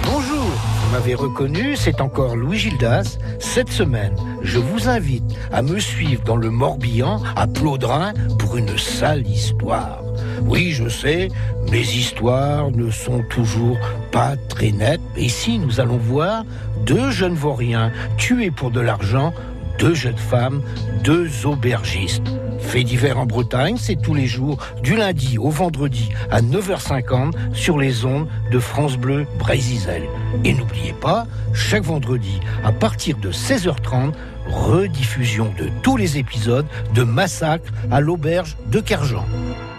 Bonjour, 0.04 0.44
vous 0.44 0.92
m'avez 0.92 1.14
reconnu, 1.14 1.76
c'est 1.76 2.00
encore 2.00 2.36
Louis 2.36 2.58
Gildas. 2.58 3.18
Cette 3.38 3.70
semaine, 3.70 4.16
je 4.42 4.58
vous 4.58 4.88
invite 4.88 5.24
à 5.52 5.62
me 5.62 5.78
suivre 5.78 6.22
dans 6.24 6.36
le 6.36 6.50
Morbihan, 6.50 7.22
à 7.36 7.46
Plaudrin, 7.46 8.12
pour 8.38 8.56
une 8.56 8.76
sale 8.76 9.26
histoire. 9.26 10.02
Oui, 10.44 10.72
je 10.72 10.88
sais, 10.88 11.28
mes 11.70 11.80
histoires 11.80 12.70
ne 12.72 12.90
sont 12.90 13.22
toujours 13.30 13.78
pas 14.10 14.36
très 14.48 14.72
nettes. 14.72 15.00
Ici, 15.16 15.58
nous 15.58 15.80
allons 15.80 15.98
voir 15.98 16.44
deux 16.84 17.10
jeunes 17.10 17.34
vauriens 17.34 17.92
tués 18.18 18.50
pour 18.50 18.70
de 18.70 18.80
l'argent, 18.80 19.32
deux 19.78 19.94
jeunes 19.94 20.18
femmes, 20.18 20.62
deux 21.04 21.46
aubergistes. 21.46 22.26
Fait 22.62 22.84
divers 22.84 23.18
en 23.18 23.26
Bretagne, 23.26 23.76
c'est 23.78 24.00
tous 24.00 24.14
les 24.14 24.26
jours, 24.26 24.56
du 24.82 24.96
lundi 24.96 25.36
au 25.36 25.50
vendredi 25.50 26.08
à 26.30 26.40
9h50 26.40 27.32
sur 27.52 27.78
les 27.78 28.04
ondes 28.06 28.28
de 28.50 28.58
France 28.58 28.96
Bleu 28.96 29.26
Brésisel. 29.38 30.04
Et 30.44 30.54
n'oubliez 30.54 30.94
pas, 30.94 31.26
chaque 31.52 31.82
vendredi 31.82 32.40
à 32.64 32.72
partir 32.72 33.18
de 33.18 33.30
16h30, 33.30 34.12
rediffusion 34.48 35.52
de 35.58 35.68
tous 35.82 35.96
les 35.96 36.18
épisodes 36.18 36.66
de 36.94 37.02
Massacre 37.02 37.70
à 37.90 38.00
l'auberge 38.00 38.56
de 38.70 38.80
Kerjan. 38.80 39.24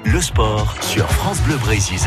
Le 0.05 0.21
sport 0.21 0.75
sur 0.81 1.09
France 1.09 1.41
Bleu 1.41 1.55
Brésil. 1.57 1.97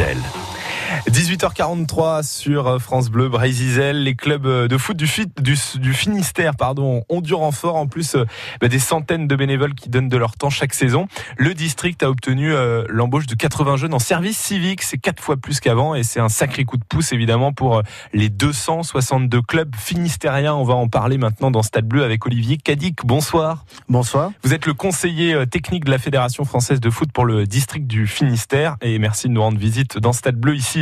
18h43 1.11 2.23
sur 2.23 2.67
euh, 2.67 2.79
France 2.79 3.11
Bleu, 3.11 3.29
Brésil. 3.29 4.03
Les 4.03 4.15
clubs 4.15 4.47
euh, 4.47 4.69
de 4.69 4.77
foot 4.79 4.97
du, 4.97 5.07
Fi- 5.07 5.27
du, 5.41 5.57
du 5.77 5.93
Finistère 5.95 6.57
pardon, 6.57 7.03
ont 7.09 7.21
du 7.21 7.35
renfort. 7.35 7.77
En 7.77 7.87
plus, 7.87 8.15
euh, 8.15 8.25
bah, 8.61 8.69
des 8.69 8.79
centaines 8.79 9.27
de 9.27 9.37
bénévoles 9.37 9.75
qui 9.75 9.89
donnent 9.89 10.09
de 10.09 10.17
leur 10.17 10.37
temps 10.37 10.51
chaque 10.51 10.75
saison. 10.75 11.09
Le 11.37 11.55
district 11.55 12.03
a 12.03 12.11
obtenu 12.11 12.53
euh, 12.53 12.85
l'embauche 12.89 13.27
de 13.27 13.35
80 13.35 13.77
jeunes 13.77 13.95
en 13.95 13.99
service 13.99 14.39
civique. 14.39 14.83
C'est 14.83 14.99
quatre 14.99 15.23
fois 15.23 15.37
plus 15.37 15.61
qu'avant 15.61 15.95
et 15.95 16.03
c'est 16.03 16.21
un 16.21 16.29
sacré 16.29 16.65
coup 16.65 16.77
de 16.77 16.85
pouce 16.85 17.13
évidemment 17.13 17.53
pour 17.53 17.83
les 18.13 18.29
262 18.29 19.43
clubs 19.43 19.75
finistériens. 19.77 20.55
On 20.55 20.65
va 20.65 20.75
en 20.75 20.89
parler 20.89 21.19
maintenant 21.19 21.51
dans 21.51 21.63
Stade 21.63 21.87
Bleu 21.87 22.05
avec 22.05 22.27
Olivier 22.27 22.57
Cadic. 22.57 23.05
Bonsoir. 23.05 23.65
Bonsoir. 23.89 24.31
Vous 24.45 24.55
êtes 24.55 24.67
le 24.67 24.75
conseiller 24.75 25.47
technique 25.47 25.85
de 25.85 25.91
la 25.91 25.99
Fédération 25.99 26.45
française 26.45 26.81
de 26.81 26.91
foot 26.91 27.11
pour 27.13 27.25
le 27.25 27.47
district 27.47 27.87
du 27.87 28.07
Finistère 28.07 28.77
et 28.83 28.99
merci 28.99 29.29
de 29.29 29.33
nous 29.33 29.43
rendre 29.43 29.59
visite 29.59 29.99
dans 29.99 30.13
Stade 30.13 30.37
Bleu 30.37 30.55
ici 30.55 30.76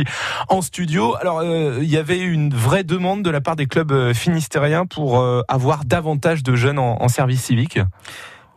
en 0.49 0.61
studio. 0.61 1.15
Alors, 1.19 1.39
euh, 1.39 1.79
il 1.81 1.89
y 1.89 1.97
avait 1.97 2.19
une 2.19 2.53
vraie 2.53 2.83
demande 2.83 3.23
de 3.23 3.29
la 3.29 3.41
part 3.41 3.55
des 3.55 3.67
clubs 3.67 3.91
euh, 3.91 4.13
finistériens 4.13 4.85
pour 4.85 5.19
euh, 5.19 5.41
avoir 5.47 5.85
davantage 5.85 6.43
de 6.43 6.55
jeunes 6.55 6.79
en, 6.79 7.07
service 7.07 7.43
civique. 7.43 7.79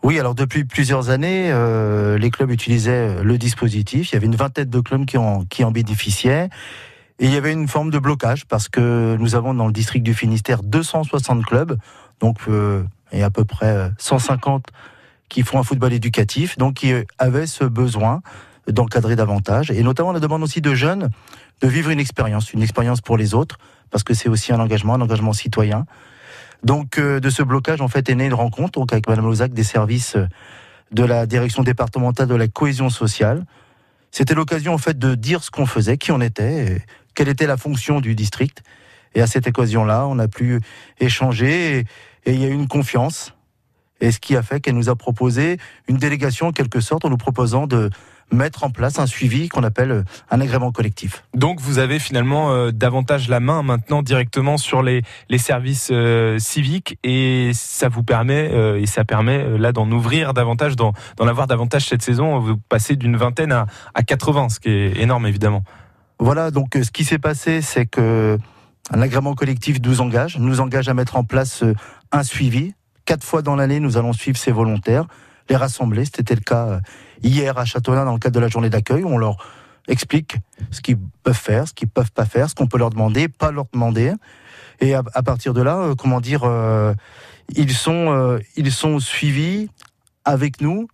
Oui, 0.02 0.18
alors 0.18 0.34
depuis 0.34 0.64
plusieurs 0.64 1.10
années, 1.10 1.50
euh, 1.50 2.18
les 2.18 2.30
clubs 2.30 2.50
utilisaient 2.50 3.22
le 3.22 3.38
dispositif. 3.38 4.10
Il 4.10 4.14
y 4.14 4.16
avait 4.16 4.26
une 4.26 4.36
vingtaine 4.36 4.70
de 4.70 4.80
clubs 4.80 5.04
qui 5.04 5.18
en, 5.18 5.70
bénéficiaient. 5.70 6.48
Et 7.20 7.26
il 7.26 7.32
y 7.32 7.36
avait 7.36 7.52
une 7.52 7.66
forme 7.66 7.90
de 7.90 7.98
blocage 7.98 8.46
parce 8.46 8.68
que 8.68 9.16
nous 9.18 9.34
avons 9.34 9.52
dans 9.52 9.66
le 9.66 9.72
district 9.72 10.04
du 10.04 10.14
Finistère 10.14 10.62
260 10.62 11.44
clubs, 11.44 11.76
donc 12.20 12.38
euh, 12.48 12.84
et 13.10 13.24
à 13.24 13.30
peu 13.30 13.44
près 13.44 13.66
euh, 13.66 13.88
150 13.98 14.66
qui 15.28 15.42
font 15.42 15.58
un 15.58 15.64
football 15.64 15.92
éducatif, 15.92 16.56
donc 16.58 16.74
qui 16.74 16.92
euh, 16.92 17.02
avaient 17.18 17.48
ce 17.48 17.64
besoin 17.64 18.22
d'encadrer 18.72 19.16
davantage, 19.16 19.70
et 19.70 19.82
notamment 19.82 20.12
la 20.12 20.20
demande 20.20 20.42
aussi 20.42 20.60
de 20.60 20.74
jeunes 20.74 21.10
de 21.60 21.68
vivre 21.68 21.90
une 21.90 22.00
expérience, 22.00 22.52
une 22.52 22.62
expérience 22.62 23.00
pour 23.00 23.16
les 23.16 23.34
autres, 23.34 23.58
parce 23.90 24.04
que 24.04 24.14
c'est 24.14 24.28
aussi 24.28 24.52
un 24.52 24.60
engagement, 24.60 24.94
un 24.94 25.00
engagement 25.00 25.32
citoyen. 25.32 25.86
Donc 26.62 26.98
euh, 26.98 27.20
de 27.20 27.30
ce 27.30 27.42
blocage, 27.42 27.80
en 27.80 27.88
fait, 27.88 28.08
est 28.08 28.14
née 28.14 28.26
une 28.26 28.34
rencontre 28.34 28.78
donc, 28.78 28.92
avec 28.92 29.08
Madame 29.08 29.26
Lozac 29.26 29.52
des 29.52 29.64
services 29.64 30.16
euh, 30.16 30.26
de 30.92 31.04
la 31.04 31.26
direction 31.26 31.62
départementale 31.62 32.28
de 32.28 32.34
la 32.34 32.48
cohésion 32.48 32.90
sociale. 32.90 33.44
C'était 34.10 34.34
l'occasion 34.34 34.72
en 34.72 34.78
fait 34.78 34.98
de 34.98 35.14
dire 35.14 35.42
ce 35.42 35.50
qu'on 35.50 35.66
faisait, 35.66 35.98
qui 35.98 36.12
on 36.12 36.20
était, 36.20 36.82
quelle 37.14 37.28
était 37.28 37.46
la 37.46 37.56
fonction 37.56 38.00
du 38.00 38.14
district. 38.14 38.62
Et 39.14 39.20
à 39.20 39.26
cette 39.26 39.46
occasion-là, 39.46 40.06
on 40.06 40.18
a 40.18 40.28
pu 40.28 40.60
échanger 40.98 41.78
et, 41.78 41.84
et 42.24 42.34
il 42.34 42.40
y 42.40 42.44
a 42.44 42.48
eu 42.48 42.54
une 42.54 42.68
confiance. 42.68 43.34
Et 44.00 44.12
ce 44.12 44.20
qui 44.20 44.36
a 44.36 44.42
fait 44.42 44.60
qu'elle 44.60 44.76
nous 44.76 44.88
a 44.88 44.96
proposé 44.96 45.58
une 45.88 45.96
délégation 45.96 46.48
en 46.48 46.52
quelque 46.52 46.80
sorte 46.80 47.04
en 47.04 47.10
nous 47.10 47.16
proposant 47.16 47.66
de 47.66 47.90
mettre 48.30 48.64
en 48.64 48.70
place 48.70 48.98
un 48.98 49.06
suivi 49.06 49.48
qu'on 49.48 49.64
appelle 49.64 50.04
un 50.30 50.40
agrément 50.40 50.72
collectif. 50.72 51.24
Donc, 51.34 51.60
vous 51.60 51.78
avez 51.78 51.98
finalement 51.98 52.52
euh, 52.52 52.70
davantage 52.70 53.28
la 53.28 53.40
main 53.40 53.62
maintenant 53.62 54.02
directement 54.02 54.56
sur 54.58 54.82
les, 54.82 55.02
les 55.28 55.38
services 55.38 55.88
euh, 55.90 56.38
civiques 56.38 56.98
et 57.04 57.50
ça 57.54 57.88
vous 57.88 58.02
permet, 58.02 58.50
euh, 58.52 58.80
et 58.80 58.86
ça 58.86 59.04
permet 59.04 59.38
euh, 59.38 59.58
là 59.58 59.72
d'en 59.72 59.90
ouvrir 59.90 60.34
davantage, 60.34 60.76
d'en 60.76 60.92
d'en 61.16 61.26
avoir 61.26 61.46
davantage 61.46 61.86
cette 61.86 62.02
saison. 62.02 62.38
Vous 62.38 62.56
passez 62.56 62.96
d'une 62.96 63.16
vingtaine 63.16 63.52
à, 63.52 63.66
à 63.94 64.02
80, 64.02 64.48
ce 64.50 64.60
qui 64.60 64.68
est 64.68 64.98
énorme 64.98 65.26
évidemment. 65.26 65.62
Voilà, 66.20 66.50
donc 66.50 66.76
euh, 66.76 66.82
ce 66.82 66.90
qui 66.90 67.04
s'est 67.04 67.18
passé, 67.18 67.62
c'est 67.62 67.86
que 67.86 68.38
un 68.90 69.02
agrément 69.02 69.34
collectif 69.34 69.78
nous 69.82 70.00
engage, 70.00 70.38
nous 70.38 70.60
engage 70.60 70.88
à 70.88 70.94
mettre 70.94 71.16
en 71.16 71.24
place 71.24 71.62
euh, 71.62 71.74
un 72.10 72.22
suivi. 72.22 72.74
Quatre 73.04 73.24
fois 73.24 73.42
dans 73.42 73.54
l'année, 73.54 73.80
nous 73.80 73.96
allons 73.96 74.12
suivre 74.12 74.36
ces 74.36 74.50
volontaires, 74.50 75.06
les 75.48 75.56
rassembler. 75.56 76.04
C'était 76.04 76.34
le 76.34 76.40
cas 76.40 76.66
euh, 76.66 76.80
hier 77.22 77.58
à 77.58 77.64
Châteaulin 77.64 78.04
dans 78.04 78.12
le 78.12 78.18
cadre 78.18 78.34
de 78.34 78.40
la 78.40 78.48
journée 78.48 78.70
d'accueil. 78.70 79.04
On 79.04 79.18
leur 79.18 79.36
explique 79.88 80.36
ce 80.70 80.80
qu'ils 80.80 80.98
peuvent 81.22 81.34
faire, 81.34 81.66
ce 81.66 81.74
qu'ils 81.74 81.88
peuvent 81.88 82.12
pas 82.12 82.24
faire, 82.24 82.48
ce 82.48 82.54
qu'on 82.54 82.66
peut 82.66 82.78
leur 82.78 82.90
demander, 82.90 83.28
pas 83.28 83.50
leur 83.50 83.66
demander. 83.72 84.12
Et 84.80 84.94
à, 84.94 85.02
partir 85.02 85.54
de 85.54 85.62
là, 85.62 85.78
euh, 85.78 85.94
comment 85.96 86.20
dire, 86.20 86.42
euh, 86.44 86.94
ils 87.48 87.72
sont 87.72 88.12
euh, 88.12 88.38
ils 88.56 88.70
sont 88.70 89.00
suivis 89.00 89.68
avec 90.24 90.60
nous 90.60 90.88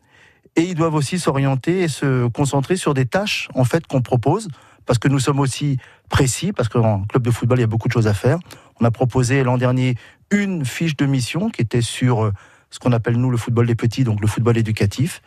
et 0.56 0.62
ils 0.62 0.74
doivent 0.74 0.94
aussi 0.94 1.18
s'orienter 1.18 1.82
et 1.82 1.88
se 1.88 2.28
concentrer 2.28 2.76
sur 2.76 2.94
des 2.94 3.04
tâches 3.04 3.48
en 3.54 3.64
fait 3.64 3.86
qu'on 3.86 4.00
propose 4.00 4.48
parce 4.86 4.98
que 4.98 5.08
nous 5.08 5.18
sommes 5.18 5.40
aussi 5.40 5.78
précis 6.08 6.52
parce 6.52 6.68
qu'en 6.68 7.02
club 7.04 7.24
de 7.24 7.30
football 7.30 7.58
il 7.58 7.62
y 7.62 7.64
a 7.64 7.68
beaucoup 7.68 7.88
de 7.88 7.92
choses 7.92 8.06
à 8.06 8.14
faire. 8.14 8.38
On 8.80 8.84
a 8.84 8.90
proposé 8.90 9.42
l'an 9.42 9.58
dernier 9.58 9.96
une 10.30 10.64
fiche 10.64 10.96
de 10.96 11.04
mission 11.04 11.50
qui 11.50 11.60
était 11.60 11.82
sur 11.82 12.30
ce 12.70 12.78
qu'on 12.78 12.92
appelle 12.92 13.16
nous 13.16 13.30
le 13.30 13.36
football 13.36 13.66
des 13.66 13.74
petits, 13.74 14.04
donc 14.04 14.20
le 14.20 14.26
football 14.26 14.56
éducatif. 14.56 15.20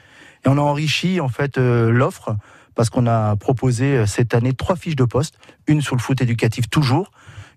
Et 0.46 0.50
on 0.50 0.58
a 0.58 0.62
enrichi 0.62 1.20
en 1.22 1.30
fait 1.30 1.58
euh, 1.58 1.90
l'offre 1.92 2.36
parce 2.76 2.90
qu'on 2.90 3.08
a 3.08 3.36
proposé 3.36 3.98
euh, 3.98 4.06
cette 4.06 4.34
année 4.36 4.54
trois 4.54 4.76
fiches 4.76 4.96
de 4.96 5.04
poste, 5.06 5.38
une 5.68 5.82
sur 5.82 5.96
le 5.96 6.02
foot 6.02 6.22
éducatif 6.22 6.70
toujours, 6.70 7.12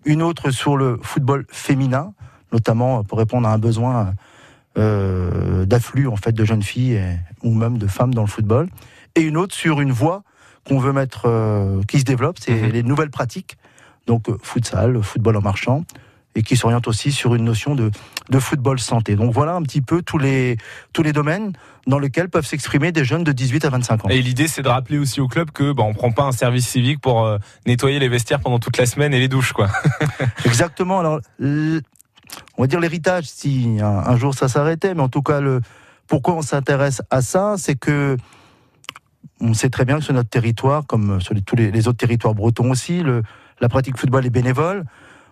une 0.05 0.22
autre 0.22 0.51
sur 0.51 0.76
le 0.76 0.99
football 1.03 1.45
féminin, 1.51 2.12
notamment 2.53 3.05
pour 3.05 3.18
répondre 3.18 3.47
à 3.49 3.53
un 3.53 3.59
besoin 3.59 4.14
euh, 4.78 5.64
d'afflux 5.66 6.07
en 6.07 6.16
fait 6.16 6.33
de 6.33 6.45
jeunes 6.45 6.62
filles 6.62 6.95
et- 6.95 7.16
ou 7.43 7.53
même 7.55 7.76
de 7.78 7.87
femmes 7.87 8.14
dans 8.14 8.22
le 8.22 8.28
football, 8.28 8.68
et 9.14 9.20
une 9.22 9.37
autre 9.37 9.55
sur 9.55 9.81
une 9.81 9.93
voie 9.93 10.22
qu'on 10.66 10.78
veut 10.78 10.93
mettre, 10.93 11.22
euh, 11.26 11.83
qui 11.89 11.99
se 11.99 12.05
développe, 12.05 12.37
c'est 12.39 12.68
les 12.70 12.83
nouvelles 12.83 13.11
pratiques, 13.11 13.57
donc 14.07 14.26
futsal, 14.43 15.03
football 15.03 15.37
en 15.37 15.41
marchant, 15.43 15.85
et 16.37 16.43
qui 16.43 16.57
s'oriente 16.57 16.87
aussi 16.87 17.11
sur 17.12 17.35
une 17.35 17.45
notion 17.45 17.74
de, 17.74 17.91
de 18.31 18.39
football 18.39 18.78
santé. 18.78 19.16
Donc 19.16 19.33
voilà 19.33 19.55
un 19.55 19.62
petit 19.62 19.81
peu 19.81 20.01
tous 20.03 20.18
les, 20.18 20.57
tous 20.93 21.03
les 21.03 21.12
domaines 21.12 21.53
dans 21.89 21.99
lesquels 21.99 22.28
peuvent 22.28 22.47
s'exprimer 22.47 22.93
des 22.93 23.05
jeunes 23.05 23.24
de 23.24 23.33
18 23.33 23.64
à 23.64 23.70
25 23.70 24.05
ans. 24.05 24.09
Et 24.11 24.22
l'idée, 24.22 24.47
c'est 24.47 24.62
de 24.62 24.68
rappeler 24.68 24.99
aussi 24.99 25.20
au 25.20 25.26
club 25.26 25.51
que 25.51 25.72
bah, 25.72 25.83
on 25.85 25.93
prend 25.93 26.12
pas 26.12 26.22
un 26.24 26.33
service 26.33 26.68
civique 26.68 27.01
pour 27.01 27.24
euh, 27.26 27.39
nettoyer 27.66 27.99
les 27.99 28.09
vestiaires 28.09 28.39
pendant 28.41 28.61
toute 28.61 28.76
la 28.76 28.87
semaine 28.87 29.12
et 29.12 29.18
les 29.18 29.26
douches, 29.28 29.53
quoi. 29.53 29.68
Exactement. 30.45 31.01
Alors, 31.01 31.20
on 31.41 31.81
va 32.62 32.66
dire 32.68 32.78
l'héritage, 32.78 33.24
si 33.24 33.78
un, 33.81 33.87
un 33.87 34.16
jour 34.16 34.35
ça 34.35 34.47
s'arrêtait, 34.49 34.95
mais 34.95 35.03
en 35.03 35.09
tout 35.09 35.22
cas, 35.22 35.41
le, 35.41 35.61
pourquoi 36.07 36.35
on 36.35 36.43
s'intéresse 36.43 37.03
à 37.11 37.22
ça, 37.22 37.57
c'est 37.59 37.74
que 37.74 38.16
on 39.41 39.55
sait 39.55 39.70
très 39.70 39.85
bien 39.85 39.99
que 39.99 40.05
sur 40.05 40.12
notre 40.14 40.28
territoire, 40.28 40.87
comme 40.87 41.20
sur 41.20 41.35
les- 41.35 41.43
tous 41.43 41.57
les, 41.57 41.70
les 41.70 41.89
autres 41.89 41.99
territoires 41.99 42.35
bretons 42.35 42.70
aussi, 42.70 43.03
le, 43.03 43.22
la 43.61 43.68
pratique 43.68 43.97
football 43.97 44.26
est 44.26 44.31
bénévole. 44.31 44.85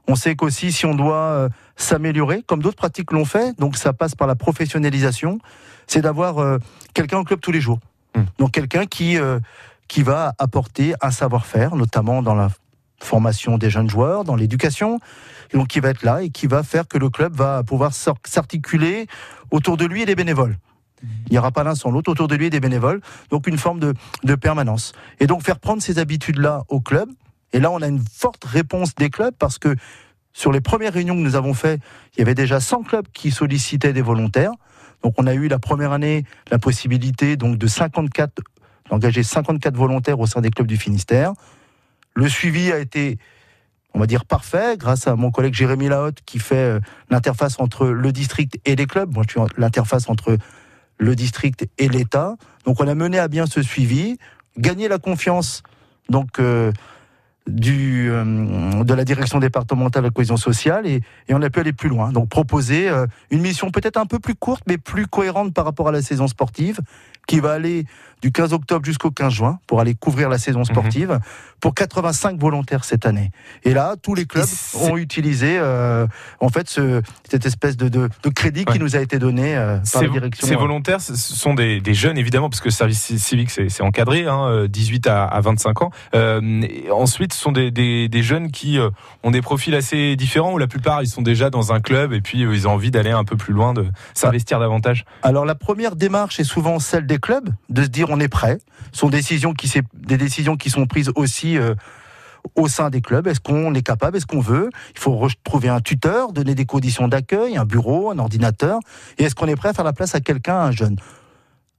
On 0.09 0.15
sait 0.15 0.35
qu'aussi, 0.35 0.73
si 0.73 0.87
on 0.87 0.95
doit 0.95 1.17
euh, 1.17 1.49
s'améliorer, 1.77 2.43
comme 2.43 2.63
d'autres 2.63 2.77
pratiques 2.77 3.13
l'ont 3.13 3.27
fait, 3.27 3.57
donc 3.59 3.77
ça 3.77 3.93
passe 3.93 4.15
par 4.15 4.27
la 4.27 4.35
professionnalisation, 4.35 5.39
c'est 5.87 6.01
d'avoir 6.01 6.39
euh, 6.39 6.59
quelqu'un 6.95 7.19
au 7.19 7.25
club 7.25 7.41
tous 7.41 7.53
les 7.53 7.61
jours. 7.61 7.79
Donc 8.39 8.53
quelqu'un 8.53 8.87
qui, 8.87 9.17
euh, 9.19 9.39
qui 9.87 10.03
va 10.03 10.35
apporter 10.39 10.95
un 11.03 11.11
savoir-faire, 11.11 11.77
notamment 11.77 12.23
dans 12.23 12.35
la 12.35 12.49
formation 13.01 13.59
des 13.59 13.71
jeunes 13.71 13.89
joueurs, 13.89 14.25
dans 14.25 14.35
l'éducation, 14.35 14.99
donc 15.53 15.69
qui 15.69 15.79
va 15.79 15.91
être 15.91 16.03
là 16.03 16.23
et 16.23 16.31
qui 16.31 16.47
va 16.49 16.63
faire 16.65 16.89
que 16.89 16.99
le 16.99 17.11
club 17.11 17.35
va 17.37 17.63
pouvoir 17.63 17.93
s'ar- 17.93 18.17
s'articuler 18.25 19.07
autour 19.53 19.77
de 19.77 19.85
lui 19.85 20.03
et 20.03 20.07
des 20.07 20.17
bénévoles. 20.17 20.57
Il 21.03 21.33
n'y 21.33 21.39
aura 21.39 21.53
pas 21.53 21.63
l'un 21.63 21.77
sans 21.77 21.93
l'autre, 21.93 22.11
autour 22.11 22.27
de 22.27 22.35
lui 22.35 22.47
et 22.47 22.51
des 22.51 22.59
bénévoles, 22.59 23.01
donc 23.31 23.47
une 23.47 23.59
forme 23.59 23.79
de, 23.79 23.95
de 24.25 24.35
permanence. 24.35 24.93
Et 25.21 25.29
donc 25.29 25.43
faire 25.43 25.61
prendre 25.61 25.81
ces 25.81 26.01
habitudes-là 26.01 26.65
au 26.69 26.81
club, 26.81 27.09
et 27.53 27.61
là 27.61 27.71
on 27.71 27.81
a 27.83 27.89
une 27.89 28.01
forte 28.01 28.45
réponse 28.45 28.95
des 28.95 29.11
clubs 29.11 29.35
parce 29.39 29.59
que 29.59 29.75
sur 30.33 30.53
les 30.53 30.61
premières 30.61 30.93
réunions 30.93 31.15
que 31.15 31.21
nous 31.21 31.35
avons 31.35 31.55
faites, 31.55 31.81
il 32.15 32.21
y 32.21 32.23
avait 32.23 32.35
déjà 32.35 32.61
100 32.61 32.85
clubs 32.85 33.07
qui 33.13 33.31
sollicitaient 33.31 33.93
des 33.93 34.03
volontaires. 34.03 34.53
Donc 35.03 35.15
on 35.19 35.27
a 35.27 35.35
eu 35.35 35.49
la 35.49 35.59
première 35.59 35.93
année 35.93 36.25
la 36.51 36.59
possibilité 36.59 37.37
donc 37.37 37.59
de 37.59 37.67
54 37.67 38.43
d'engager 38.91 39.23
54 39.23 39.77
volontaires 39.77 40.19
au 40.21 40.27
sein 40.27 40.41
des 40.41 40.51
clubs 40.51 40.67
du 40.67 40.77
Finistère. 40.77 41.33
Le 42.15 42.29
suivi 42.29 42.73
a 42.73 42.79
été 42.79 43.19
on 43.95 44.01
va 44.01 44.07
dire 44.07 44.25
parfait 44.25 44.77
grâce 44.77 45.09
à 45.09 45.17
mon 45.17 45.31
collègue 45.31 45.55
Jérémy 45.55 45.89
Lahotte 45.89 46.21
qui 46.25 46.39
fait 46.39 46.57
euh, 46.57 46.81
l'interface 47.11 47.59
entre 47.59 47.87
le 47.87 48.13
district 48.13 48.59
et 48.65 48.77
les 48.77 48.87
clubs. 48.87 49.13
Moi 49.13 49.25
je 49.27 49.33
suis 49.33 49.41
l'interface 49.57 50.09
entre 50.09 50.37
le 50.99 51.17
district 51.17 51.67
et 51.79 51.89
l'État. 51.89 52.37
Donc 52.65 52.81
on 52.81 52.89
a 52.89 52.95
mené 52.95 53.19
à 53.19 53.29
bien 53.29 53.47
ce 53.47 53.63
suivi, 53.63 54.19
gagné 54.57 54.89
la 54.89 54.99
confiance 54.99 55.63
donc 56.09 56.39
euh, 56.39 56.73
du, 57.49 58.11
euh, 58.11 58.85
de 58.85 58.95
la 58.95 59.05
direction 59.05 59.39
départementale 59.39 60.03
de 60.03 60.09
la 60.09 60.13
cohésion 60.13 60.37
sociale 60.37 60.87
et, 60.87 61.03
et 61.29 61.35
on 61.35 61.43
a 61.43 61.51
pu 61.51 61.61
aller 61.61 61.73
plus 61.73 61.89
loin. 61.89 62.13
Donc 62.13 62.29
proposer 62.29 62.89
euh, 62.89 63.07
une 63.31 63.41
mission 63.41 63.71
peut-être 63.71 63.97
un 63.97 64.07
peu 64.07 64.19
plus 64.19 64.35
courte 64.35 64.63
mais 64.67 64.79
plus 64.79 65.07
cohérente 65.07 65.55
par 65.55 65.65
rapport 65.65 65.89
à 65.89 65.93
la 65.93 66.03
saison 66.03 66.29
sportive 66.29 66.81
qui 67.29 67.39
va 67.39 67.53
aller 67.53 67.85
du 68.21 68.33
15 68.33 68.53
octobre 68.53 68.85
jusqu'au 68.85 69.13
15 69.13 69.33
juin 69.33 69.61
pour 69.69 69.81
aller 69.81 69.95
couvrir 69.95 70.29
la 70.29 70.39
saison 70.39 70.65
sportive 70.65 71.21
pour 71.61 71.75
85 71.75 72.39
volontaires 72.39 72.85
cette 72.85 73.07
année. 73.07 73.31
Et 73.65 73.75
là, 73.75 73.95
tous 74.01 74.15
les 74.15 74.27
clubs 74.27 74.47
ont 74.75 74.97
utilisé 74.97 75.57
euh, 75.59 76.07
en 76.41 76.49
fait 76.49 76.69
ce, 76.69 77.01
cette 77.29 77.47
espèce 77.47 77.77
de, 77.77 77.89
de, 77.89 78.09
de 78.23 78.29
crédit 78.29 78.65
qui 78.65 78.79
nous 78.81 78.97
a 78.97 79.01
été 79.01 79.19
donné 79.19 79.57
euh, 79.57 79.77
par 79.77 79.87
Ces, 79.87 80.07
la 80.07 80.09
direction. 80.09 80.47
ces 80.49 80.57
volontaires, 80.57 81.01
ce 81.01 81.15
sont 81.17 81.55
des, 81.55 81.81
des 81.81 81.95
jeunes 81.95 82.19
évidemment, 82.19 82.49
parce 82.49 82.61
que 82.61 82.69
le 82.69 82.73
service 82.73 83.17
civique 83.17 83.51
c'est 83.51 83.83
encadré, 83.83 84.27
hein, 84.27 84.47
euh, 84.49 84.69
18 84.69 85.07
à, 85.07 85.25
à 85.25 85.41
25 85.41 85.83
ans. 85.83 85.91
Euh, 86.15 86.63
ensuite, 86.91 87.33
ce 87.33 87.41
sont 87.41 87.53
des, 87.53 87.71
des, 87.71 88.09
des 88.09 88.23
jeunes 88.23 88.51
qui 88.51 88.79
euh, 88.79 88.91
ont 89.23 89.31
des 89.31 89.43
profils 89.43 89.75
assez 89.75 90.17
différents, 90.17 90.53
où 90.53 90.59
la 90.59 90.67
plupart 90.67 91.03
ils 91.03 91.09
sont 91.09 91.23
déjà 91.23 91.51
dans 91.51 91.73
un 91.73 91.81
club 91.81 92.13
et 92.13 92.21
puis 92.21 92.43
euh, 92.43 92.55
ils 92.55 92.67
ont 92.67 92.73
envie 92.73 92.91
d'aller 92.91 93.11
un 93.11 93.25
peu 93.25 93.37
plus 93.37 93.53
loin, 93.53 93.75
de 93.75 93.87
s'investir 94.15 94.59
davantage. 94.59 95.05
Alors 95.23 95.45
la 95.45 95.55
première 95.55 95.95
démarche 95.95 96.41
est 96.41 96.45
souvent 96.45 96.79
celle 96.79 97.07
des 97.07 97.18
clubs, 97.19 97.51
de 97.69 97.83
se 97.83 97.89
dire 97.89 98.09
on 98.11 98.21
est 98.21 98.29
prêt. 98.29 98.59
Ce 98.93 99.01
sont 99.01 99.09
des 99.09 99.19
décisions 99.19 99.53
qui, 99.53 99.71
des 99.95 100.17
décisions 100.17 100.57
qui 100.57 100.71
sont 100.71 100.87
prises 100.87 101.11
aussi 101.15 101.59
euh, 101.59 101.75
au 102.55 102.69
sein 102.69 102.89
des 102.91 103.01
clubs. 103.01 103.27
Est-ce 103.27 103.41
qu'on 103.41 103.75
est 103.75 103.83
capable? 103.83 104.17
Est-ce 104.17 104.27
qu'on 104.27 104.41
veut? 104.41 104.71
Il 104.95 104.99
faut 104.99 105.13
re- 105.13 105.35
trouver 105.45 105.69
un 105.69 105.81
tuteur, 105.81 106.33
donner 106.33 106.55
des 106.55 106.67
conditions 106.67 107.09
d'accueil, 107.09 107.57
un 107.57 107.65
bureau, 107.65 108.11
un 108.11 108.19
ordinateur. 108.19 108.79
Et 109.19 109.25
est-ce 109.25 109.35
qu'on 109.35 109.49
est 109.49 109.57
prêt 109.57 109.69
à 109.69 109.73
faire 109.73 109.85
la 109.85 109.93
place 109.93 110.15
à 110.15 110.21
quelqu'un, 110.21 110.57
un 110.57 110.71
jeune? 110.73 110.97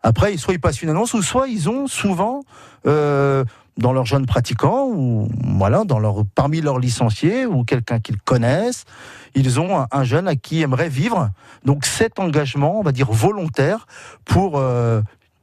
Après, 0.01 0.35
soit 0.37 0.53
ils 0.53 0.61
passent 0.61 0.81
une 0.81 0.89
annonce, 0.89 1.13
ou 1.13 1.21
soit 1.21 1.47
ils 1.49 1.69
ont 1.69 1.87
souvent, 1.87 2.41
euh, 2.87 3.43
dans 3.77 3.91
leurs 3.91 4.05
jeunes 4.05 4.25
pratiquants, 4.25 4.87
ou 4.87 5.27
voilà, 5.57 5.83
dans 5.83 5.99
leur, 5.99 6.23
parmi 6.35 6.61
leurs 6.61 6.79
licenciés, 6.79 7.45
ou 7.45 7.65
quelqu'un 7.65 7.99
qu'ils 7.99 8.17
connaissent, 8.17 8.85
ils 9.35 9.59
ont 9.59 9.77
un, 9.77 9.87
un 9.91 10.03
jeune 10.05 10.27
à 10.27 10.35
qui 10.35 10.59
ils 10.59 10.61
aimeraient 10.61 10.87
vivre. 10.87 11.31
Donc 11.65 11.85
cet 11.85 12.17
engagement, 12.19 12.79
on 12.79 12.83
va 12.83 12.93
dire 12.93 13.11
volontaire, 13.11 13.87
pour 14.23 14.57
euh, 14.57 15.01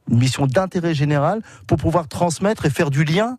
une 0.09 0.17
mission 0.17 0.47
d'intérêt 0.47 0.93
général, 0.93 1.41
pour 1.67 1.77
pouvoir 1.77 2.07
transmettre 2.07 2.65
et 2.65 2.69
faire 2.69 2.89
du 2.89 3.03
lien 3.03 3.37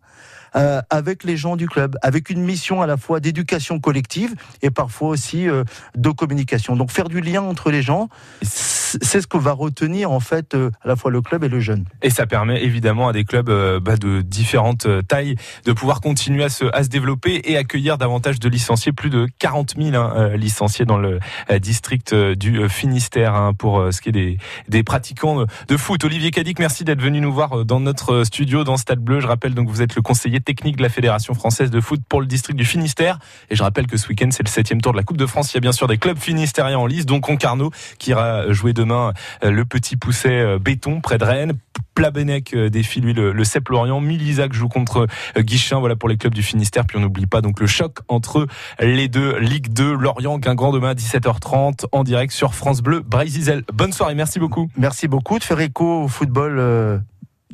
euh, 0.55 0.81
avec 0.89 1.23
les 1.23 1.37
gens 1.37 1.55
du 1.55 1.67
club, 1.67 1.97
avec 2.01 2.29
une 2.29 2.41
mission 2.41 2.81
à 2.81 2.87
la 2.87 2.97
fois 2.97 3.19
d'éducation 3.19 3.79
collective 3.79 4.35
et 4.61 4.69
parfois 4.69 5.09
aussi 5.09 5.47
euh, 5.47 5.63
de 5.95 6.09
communication. 6.09 6.75
Donc 6.75 6.91
faire 6.91 7.09
du 7.09 7.21
lien 7.21 7.41
entre 7.41 7.71
les 7.71 7.81
gens, 7.81 8.09
c'est 8.41 9.21
ce 9.21 9.27
que 9.27 9.37
va 9.37 9.51
retenir 9.51 10.11
en 10.11 10.19
fait 10.19 10.55
euh, 10.55 10.71
à 10.83 10.87
la 10.87 10.95
fois 10.95 11.11
le 11.11 11.21
club 11.21 11.43
et 11.43 11.49
le 11.49 11.59
jeune. 11.59 11.85
Et 12.01 12.09
ça 12.09 12.25
permet 12.25 12.63
évidemment 12.63 13.09
à 13.09 13.13
des 13.13 13.25
clubs 13.25 13.49
bah, 13.81 13.97
de 13.97 14.21
différentes 14.21 14.87
tailles 15.07 15.35
de 15.65 15.73
pouvoir 15.73 16.01
continuer 16.01 16.43
à 16.43 16.49
se, 16.49 16.65
développer 16.89 17.41
et 17.43 17.57
accueillir 17.57 17.97
davantage 17.97 18.39
de 18.39 18.49
licenciés, 18.49 18.91
plus 18.91 19.09
de 19.09 19.27
40 19.39 19.75
000 19.77 19.95
hein, 19.95 20.35
licenciés 20.35 20.85
dans 20.85 20.97
le 20.97 21.19
district 21.59 22.15
du 22.15 22.67
Finistère 22.69 23.35
hein, 23.35 23.53
pour 23.53 23.87
ce 23.91 24.01
qui 24.01 24.09
est 24.09 24.13
des, 24.13 24.37
des 24.67 24.83
pratiquants 24.83 25.45
de 25.67 25.77
foot. 25.77 26.03
Olivier 26.03 26.31
Cadic, 26.31 26.59
merci 26.59 26.83
d'être 26.83 27.01
venu 27.01 27.21
nous 27.21 27.33
voir 27.33 27.65
dans 27.65 27.79
notre 27.79 28.23
studio 28.23 28.63
dans 28.63 28.77
Stade 28.77 28.99
Bleu. 28.99 29.19
Je 29.19 29.27
rappelle 29.27 29.53
donc 29.53 29.67
que 29.67 29.71
vous 29.71 29.81
êtes 29.81 29.95
le 29.95 30.01
conseiller 30.01 30.38
technique 30.41 30.77
de 30.77 30.83
la 30.83 30.89
Fédération 30.89 31.33
française 31.33 31.71
de 31.71 31.81
foot 31.81 32.01
pour 32.07 32.21
le 32.21 32.27
district 32.27 32.57
du 32.57 32.65
Finistère. 32.65 33.19
Et 33.49 33.55
je 33.55 33.63
rappelle 33.63 33.87
que 33.87 33.97
ce 33.97 34.07
week-end, 34.07 34.29
c'est 34.31 34.43
le 34.43 34.49
septième 34.49 34.81
tour 34.81 34.91
de 34.91 34.97
la 34.97 35.03
Coupe 35.03 35.17
de 35.17 35.25
France. 35.25 35.53
Il 35.53 35.55
y 35.55 35.57
a 35.57 35.61
bien 35.61 35.71
sûr 35.71 35.87
des 35.87 35.97
clubs 35.97 36.17
finistériens 36.17 36.77
en 36.77 36.85
lice, 36.85 37.05
dont 37.05 37.19
Concarneau 37.19 37.71
qui 37.97 38.11
ira 38.11 38.51
jouer 38.51 38.73
demain 38.73 39.13
euh, 39.43 39.51
le 39.51 39.65
petit 39.65 39.97
pousset 39.97 40.39
euh, 40.39 40.59
béton 40.59 41.01
près 41.01 41.17
de 41.17 41.23
Rennes. 41.23 41.53
Plabennec 41.95 42.53
euh, 42.53 42.69
défie 42.69 43.01
lui 43.01 43.13
le, 43.13 43.31
le 43.31 43.43
Cep 43.43 43.69
Lorient. 43.69 43.99
Milizac 44.01 44.53
joue 44.53 44.67
contre 44.67 45.07
Guichin. 45.37 45.79
Voilà 45.79 45.95
pour 45.95 46.09
les 46.09 46.17
clubs 46.17 46.33
du 46.33 46.43
Finistère. 46.43 46.85
Puis 46.85 46.97
on 46.97 47.01
n'oublie 47.01 47.27
pas 47.27 47.41
donc 47.41 47.59
le 47.59 47.67
choc 47.67 47.99
entre 48.07 48.47
les 48.79 49.07
deux 49.07 49.37
Ligue 49.39 49.71
2 49.73 49.93
Lorient 49.93 50.39
Guingamp 50.39 50.71
demain 50.71 50.89
à 50.89 50.93
17h30 50.93 51.85
en 51.91 52.03
direct 52.03 52.31
sur 52.33 52.53
France 52.53 52.81
Bleu 52.81 53.01
Brésil. 53.01 53.63
Bonne 53.73 53.93
soirée. 53.93 54.15
Merci 54.15 54.39
beaucoup. 54.39 54.69
Merci 54.77 55.07
beaucoup 55.07 55.39
de 55.39 55.43
faire 55.43 55.59
écho 55.59 56.03
au 56.03 56.07
football. 56.07 57.01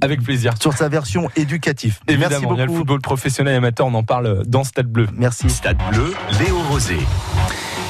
Avec 0.02 0.22
plaisir. 0.22 0.54
Sur 0.62 0.74
sa 0.74 0.90
version 0.90 1.30
éducative. 1.36 2.00
Évidemment, 2.08 2.30
Merci 2.30 2.46
il 2.54 2.58
y 2.58 2.62
a 2.62 2.66
le 2.66 2.68
beaucoup. 2.68 2.80
football 2.80 3.02
professionnel 3.02 3.54
et 3.54 3.58
amateur, 3.58 3.88
on 3.88 3.94
en 3.94 4.04
parle 4.04 4.44
dans 4.46 4.64
Stade 4.64 4.88
Bleu. 4.88 5.08
Merci. 5.14 5.50
Stade 5.50 5.78
Bleu, 5.92 6.14
Léo 6.40 6.58
Rosé. 6.70 6.98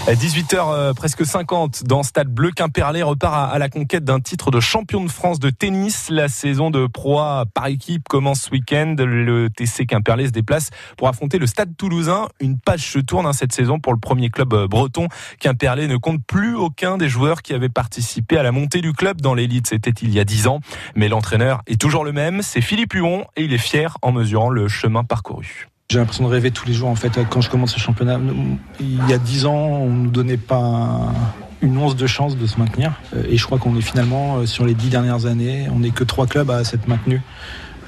À 0.08 0.14
18h 0.14 0.72
euh, 0.72 0.94
presque 0.94 1.26
50 1.26 1.86
dans 1.86 2.04
Stade 2.04 2.28
Bleu, 2.28 2.52
Quimperlé 2.52 3.02
repart 3.02 3.52
à, 3.52 3.58
la 3.58 3.70
conquête 3.70 4.04
d'un 4.04 4.20
titre 4.20 4.52
de 4.52 4.60
champion 4.60 5.04
de 5.04 5.10
France 5.10 5.40
de 5.40 5.50
tennis. 5.50 6.12
La 6.12 6.28
saison 6.30 6.70
de 6.70 6.86
Pro 6.86 7.18
A 7.18 7.46
par 7.52 7.66
équipe 7.66 8.08
commence 8.08 8.42
ce 8.42 8.52
week-end. 8.52 8.94
Le 9.00 9.50
TC 9.50 9.88
Quimperlé 9.88 10.28
se 10.28 10.32
déplace 10.32 10.70
pour 10.96 11.08
affronter 11.08 11.40
le 11.40 11.48
Stade 11.48 11.76
Toulousain. 11.76 12.28
Une 12.40 12.60
page 12.60 12.82
se 12.82 13.00
tourne 13.00 13.26
hein, 13.26 13.34
cette 13.34 13.52
saison 13.52 13.80
pour 13.80 13.94
le 13.94 14.00
premier 14.00 14.30
club 14.30 14.54
euh, 14.54 14.68
breton. 14.68 15.08
Quimperlé 15.40 15.88
ne 15.88 15.98
compte 15.98 16.24
plus 16.24 16.56
aucun 16.56 16.98
des 16.98 17.10
joueurs 17.10 17.42
qui 17.42 17.56
avaient 17.56 17.68
participé 17.68 18.38
à 18.38 18.44
la 18.44 18.52
montée 18.52 18.82
du 18.82 18.94
club 18.94 19.22
dans 19.22 19.34
l'élite. 19.34 19.66
C'était 19.66 19.90
il 19.90 20.14
y 20.14 20.20
a 20.20 20.24
10 20.24 20.46
ans. 20.46 20.60
Mais 20.94 21.10
l'entraîneur 21.10 21.64
est 21.66 21.82
toujours 21.82 22.06
le 22.06 22.12
même. 22.12 22.44
C'est 22.44 22.62
Philippe 22.62 22.94
Huon 22.94 23.26
et 23.36 23.46
il 23.46 23.54
est 23.54 23.58
fier 23.58 23.98
en 24.04 24.12
mesurant 24.12 24.52
le 24.52 24.68
chemin 24.68 25.04
parcouru. 25.04 25.66
J'ai 25.92 26.00
l'impression 26.00 26.24
de 26.24 26.30
rêver 26.30 26.50
tous 26.50 26.66
les 26.66 26.74
jours 26.74 26.90
en 26.90 26.96
fait 26.96 27.12
quand 27.30 27.42
je 27.42 27.50
commence 27.50 27.72
ce 27.72 27.80
championnat. 27.80 28.20
Il 28.80 29.08
y 29.08 29.14
a 29.14 29.20
dix 29.20 29.46
ans, 29.46 29.54
on 29.54 29.92
ne 29.92 30.06
nous 30.06 30.10
donnait 30.10 30.36
pas 30.36 31.14
une 31.62 31.78
once 31.78 31.96
de 31.96 32.08
chance 32.08 32.36
de 32.36 32.48
se 32.48 32.58
maintenir. 32.58 32.94
Euh, 33.16 33.24
Et 33.30 33.38
je 33.38 33.46
crois 33.46 33.60
qu'on 33.60 33.78
est 33.78 33.82
finalement, 33.82 34.38
euh, 34.38 34.46
sur 34.48 34.66
les 34.66 34.74
dix 34.74 34.90
dernières 34.90 35.28
années, 35.28 35.68
on 35.72 35.80
n'est 35.80 35.92
que 35.92 36.04
trois 36.04 36.26
clubs 36.26 36.50
à 36.50 36.64
s'être 36.64 36.88
maintenus, 36.88 37.22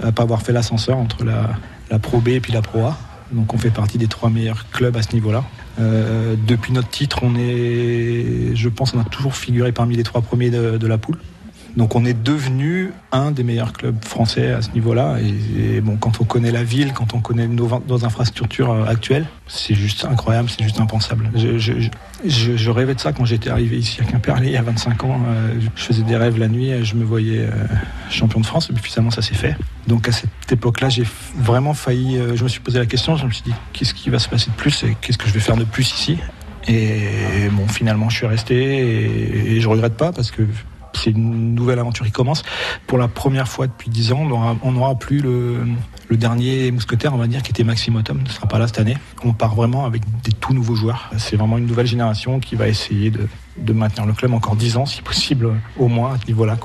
à 0.04 0.12
pas 0.12 0.22
avoir 0.22 0.44
fait 0.44 0.54
l'ascenseur 0.54 0.98
entre 0.98 1.24
la, 1.26 2.00
Pro 2.00 2.20
B 2.20 2.30
et 2.30 2.40
puis 2.40 2.54
la 2.54 2.62
Pro 2.62 2.86
A. 2.86 2.98
Donc 3.32 3.56
on 3.56 3.58
fait 3.58 3.72
partie 3.72 3.98
des 3.98 4.08
trois 4.08 4.30
meilleurs 4.30 4.70
clubs 4.70 4.96
à 4.96 5.02
ce 5.02 5.14
niveau-là. 5.14 5.44
Euh, 5.80 6.36
depuis 6.48 6.74
notre 6.74 6.90
titre, 6.90 7.22
on 7.24 7.36
est, 7.36 8.56
je 8.56 8.70
pense, 8.70 8.94
on 8.94 9.00
a 9.00 9.06
toujours 9.06 9.36
figuré 9.36 9.72
parmi 9.72 9.96
les 9.96 10.04
trois 10.04 10.22
premiers 10.22 10.52
de 10.52 10.88
la 10.88 10.98
poule. 11.00 11.18
Donc 11.78 11.96
on 11.96 12.04
est 12.06 12.16
devenu 12.16 12.92
un 13.12 13.30
des 13.30 13.44
meilleurs 13.44 13.72
clubs 13.72 14.04
français 14.04 14.52
à 14.52 14.64
ce 14.64 14.72
niveau-là. 14.72 15.18
Et, 15.20 15.80
bon, 15.80 15.96
quand 15.96 16.20
on 16.20 16.24
connaît 16.24 16.52
la 16.52 16.64
ville, 16.64 16.92
quand 16.92 17.14
on 17.14 17.20
connaît 17.20 17.48
nos, 17.48 18.04
infrastructures 18.04 18.72
euh, 18.72 18.86
actuelles, 18.86 19.28
c'est 19.48 19.76
juste 19.76 20.04
incroyable, 20.04 20.50
c'est 20.50 20.64
juste 20.64 20.80
impensable. 20.80 21.30
Je, 21.36 22.70
rêvais 22.72 22.96
de 22.96 23.00
ça 23.00 23.14
quand 23.14 23.26
j'étais 23.26 23.52
arrivé 23.52 23.78
ici 23.78 24.02
à 24.02 24.06
Quimperlé 24.06 24.48
il 24.48 24.54
y 24.54 24.58
a 24.58 24.64
25 24.64 25.04
ans. 25.04 25.22
Euh, 25.28 25.60
je 25.76 25.82
faisais 25.84 26.02
des 26.02 26.18
rêves 26.18 26.40
la 26.40 26.48
nuit, 26.48 26.84
je 26.84 26.96
me 26.96 27.04
voyais 27.04 27.42
euh, 27.42 27.52
champion 28.10 28.40
de 28.40 28.46
France 28.48 28.72
et 28.72 28.74
puis 28.74 28.84
finalement 28.84 29.12
ça 29.12 29.22
s'est 29.22 29.36
fait. 29.36 29.56
Donc 29.86 30.10
à 30.10 30.12
cette 30.12 30.52
époque-là, 30.52 30.90
j'ai 30.90 31.06
vraiment 31.36 31.76
failli. 31.76 32.20
je 32.34 32.44
me 32.44 32.50
suis 32.50 32.60
posé 32.60 32.80
la 32.80 32.88
question, 32.88 33.18
je 33.18 33.28
me 33.28 33.32
suis 33.32 33.44
dit 33.44 33.54
qu'est-ce 33.74 33.94
qui 33.94 34.10
va 34.10 34.18
se 34.18 34.28
passer 34.28 34.50
de 34.50 34.56
plus 34.56 34.84
et 34.84 34.98
qu'est-ce 35.00 35.20
que 35.20 35.28
je 35.28 35.34
vais 35.34 35.40
faire 35.40 35.58
de 35.58 35.64
plus 35.64 35.94
ici? 35.94 36.18
Et 36.68 37.48
bon, 37.52 37.68
finalement, 37.68 38.10
je 38.10 38.18
suis 38.18 38.26
resté 38.26 38.56
et, 38.56 39.52
et 39.54 39.62
je 39.62 39.70
regrette 39.70 39.96
pas 39.96 40.12
parce 40.12 40.32
que 40.32 40.42
c'est 40.98 41.12
une 41.12 41.56
nouvelle 41.56 41.80
aventure 41.80 42.06
qui 42.06 42.12
commence. 42.12 42.44
Pour 42.86 42.98
la 42.98 43.08
première 43.08 43.48
fois 43.48 43.68
depuis 43.68 43.90
dix 43.90 44.12
ans, 44.12 44.28
on 44.64 44.72
n'aura 44.72 44.96
plus 44.96 45.20
le, 45.20 45.66
dernier 46.12 46.72
mousquetaire, 46.72 47.14
on 47.14 47.18
va 47.18 47.28
dire, 47.28 47.44
qui 47.44 47.52
était 47.52 47.64
Maxime 47.64 47.96
Automne, 47.96 48.22
ne 48.24 48.30
sera 48.30 48.48
pas 48.48 48.60
là 48.60 48.68
cette 48.68 48.80
année. 48.80 48.98
On 49.24 49.34
part 49.34 49.56
vraiment 49.56 49.86
avec 49.86 50.04
des 50.24 50.32
tout 50.32 50.54
nouveaux 50.54 50.76
joueurs. 50.76 51.10
C'est 51.18 51.36
vraiment 51.36 51.58
une 51.58 51.66
nouvelle 51.66 51.88
génération 51.88 52.40
qui 52.40 52.56
va 52.56 52.68
essayer 52.68 53.12
de, 53.12 53.74
maintenir 53.74 54.06
le 54.06 54.14
club 54.14 54.34
encore 54.34 54.56
dix 54.56 54.78
ans, 54.78 54.86
si 54.86 55.02
possible, 55.02 55.54
au 55.78 55.88
moins 55.88 56.14
à 56.14 56.18
ce 56.20 56.28
niveau-là. 56.28 56.58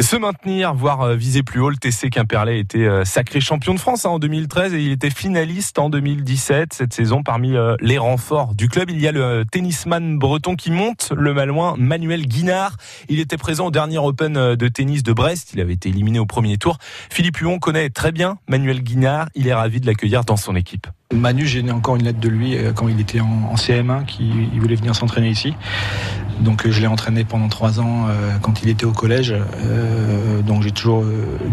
Se 0.00 0.16
maintenir, 0.16 0.74
voire 0.74 1.02
euh, 1.02 1.14
viser 1.14 1.44
plus 1.44 1.60
haut, 1.60 1.70
le 1.70 1.76
TC 1.76 2.10
Quimperlé 2.10 2.58
était 2.58 2.80
euh, 2.80 3.04
sacré 3.04 3.40
champion 3.40 3.74
de 3.74 3.78
France 3.78 4.04
hein, 4.04 4.10
en 4.10 4.18
2013 4.18 4.74
et 4.74 4.82
il 4.82 4.90
était 4.90 5.08
finaliste 5.08 5.78
en 5.78 5.88
2017. 5.88 6.72
Cette 6.72 6.92
saison, 6.92 7.22
parmi 7.22 7.54
euh, 7.54 7.76
les 7.80 7.96
renforts 7.96 8.56
du 8.56 8.68
club, 8.68 8.90
il 8.90 9.00
y 9.00 9.06
a 9.06 9.12
le 9.12 9.44
tennisman 9.48 10.18
breton 10.18 10.56
qui 10.56 10.72
monte, 10.72 11.12
le 11.16 11.32
malouin 11.32 11.76
Manuel 11.78 12.26
Guinard. 12.26 12.76
Il 13.08 13.20
était 13.20 13.36
présent 13.36 13.66
au 13.66 13.70
dernier 13.70 13.98
Open 13.98 14.34
de 14.34 14.68
tennis 14.68 15.04
de 15.04 15.12
Brest. 15.12 15.52
Il 15.54 15.60
avait 15.60 15.74
été 15.74 15.90
éliminé 15.90 16.18
au 16.18 16.26
premier 16.26 16.58
tour. 16.58 16.78
Philippe 17.08 17.36
Huon 17.36 17.60
connaît 17.60 17.88
très 17.88 18.10
bien 18.10 18.38
Manuel 18.48 18.82
Guinard. 18.82 19.28
Il 19.36 19.46
est 19.46 19.54
ravi 19.54 19.80
de 19.80 19.86
l'accueillir 19.86 20.24
dans 20.24 20.36
son 20.36 20.56
équipe. 20.56 20.88
Manu, 21.12 21.46
j'ai 21.46 21.70
encore 21.70 21.96
une 21.96 22.04
lettre 22.04 22.18
de 22.18 22.28
lui 22.28 22.56
euh, 22.56 22.72
quand 22.72 22.88
il 22.88 22.98
était 22.98 23.20
en, 23.20 23.50
en 23.50 23.54
CM1, 23.56 24.06
qui 24.06 24.30
il 24.52 24.60
voulait 24.60 24.74
venir 24.74 24.96
s'entraîner 24.96 25.28
ici. 25.28 25.54
Donc 26.40 26.66
euh, 26.66 26.70
je 26.70 26.80
l'ai 26.80 26.86
entraîné 26.86 27.24
pendant 27.24 27.48
trois 27.48 27.78
ans 27.78 28.06
euh, 28.08 28.38
quand 28.40 28.62
il 28.62 28.70
était 28.70 28.86
au 28.86 28.92
collège. 28.92 29.34
Donc 30.46 30.62
j'ai 30.62 30.72
toujours 30.72 31.04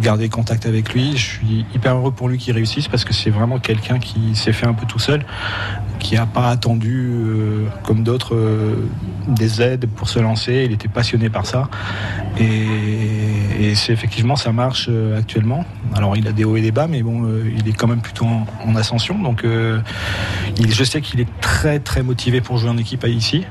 gardé 0.01 0.29
contact 0.29 0.65
avec 0.65 0.93
lui. 0.93 1.15
Je 1.17 1.25
suis 1.25 1.65
hyper 1.73 1.95
heureux 1.95 2.11
pour 2.11 2.29
lui 2.29 2.37
qu'il 2.37 2.53
réussisse 2.53 2.87
parce 2.87 3.05
que 3.05 3.13
c'est 3.13 3.29
vraiment 3.29 3.59
quelqu'un 3.59 3.99
qui 3.99 4.35
s'est 4.35 4.53
fait 4.53 4.65
un 4.65 4.73
peu 4.73 4.85
tout 4.85 4.99
seul, 4.99 5.25
qui 6.01 6.15
n'a 6.15 6.25
pas 6.25 6.49
attendu, 6.49 7.09
euh, 7.11 7.67
comme 7.83 8.03
d'autres, 8.03 8.35
euh, 8.35 8.89
des 9.27 9.61
aides 9.61 9.85
pour 9.85 10.09
se 10.09 10.19
lancer. 10.19 10.63
Il 10.65 10.73
était 10.73 10.87
passionné 10.87 11.29
par 11.29 11.45
ça. 11.45 11.69
Et, 12.39 13.75
c'est 13.75 13.93
effectivement, 13.93 14.35
ça 14.35 14.51
marche 14.51 14.87
euh, 14.89 15.17
actuellement. 15.17 15.63
Alors 15.93 16.17
il 16.17 16.27
a 16.27 16.31
des 16.31 16.43
hauts 16.43 16.57
et 16.57 16.61
des 16.61 16.71
bas, 16.71 16.87
mais 16.87 17.03
bon, 17.03 17.25
il 17.55 17.69
est 17.69 17.73
quand 17.73 17.87
même 17.87 18.01
plutôt 18.01 18.25
en, 18.25 18.45
en 18.65 18.75
ascension. 18.75 19.17
Donc 19.17 19.45
je 19.45 20.83
sais 20.83 21.01
qu'il 21.01 21.19
est 21.19 21.39
très 21.39 21.79
très 21.79 22.03
motivé 22.03 22.41
pour 22.41 22.57
jouer 22.57 22.69
en 22.69 22.77
équipe 22.77 23.05
ici. 23.07 23.45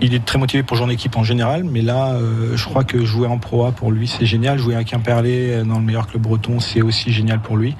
Il 0.00 0.14
est 0.14 0.24
très 0.24 0.38
motivé 0.38 0.62
pour 0.62 0.76
jouer 0.76 0.86
en 0.86 0.90
équipe 0.90 1.16
en 1.16 1.24
général, 1.24 1.64
mais 1.64 1.82
là, 1.82 2.16
je 2.54 2.64
crois 2.64 2.84
que 2.84 3.04
jouer 3.04 3.26
en 3.26 3.38
Pro 3.38 3.66
A 3.66 3.72
pour 3.72 3.90
lui, 3.90 4.06
c'est 4.06 4.26
génial. 4.26 4.58
Jouer 4.58 4.76
à 4.76 4.84
Quimperlé 4.84 5.62
dans 5.64 5.78
le 5.78 5.84
meilleur 5.84 6.06
club 6.06 6.22
breton, 6.22 6.60
c'est 6.60 6.82
aussi 6.82 7.12
génial 7.12 7.40
pour 7.40 7.56
lui. 7.56 7.74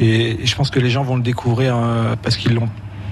Et, 0.00 0.38
je 0.44 0.54
pense 0.56 0.70
que 0.70 0.80
les 0.80 0.90
gens 0.90 1.04
vont 1.04 1.16
le 1.16 1.22
découvrir 1.22 1.76
parce 2.22 2.36
qu'ils 2.36 2.54
l'ont 2.54 2.68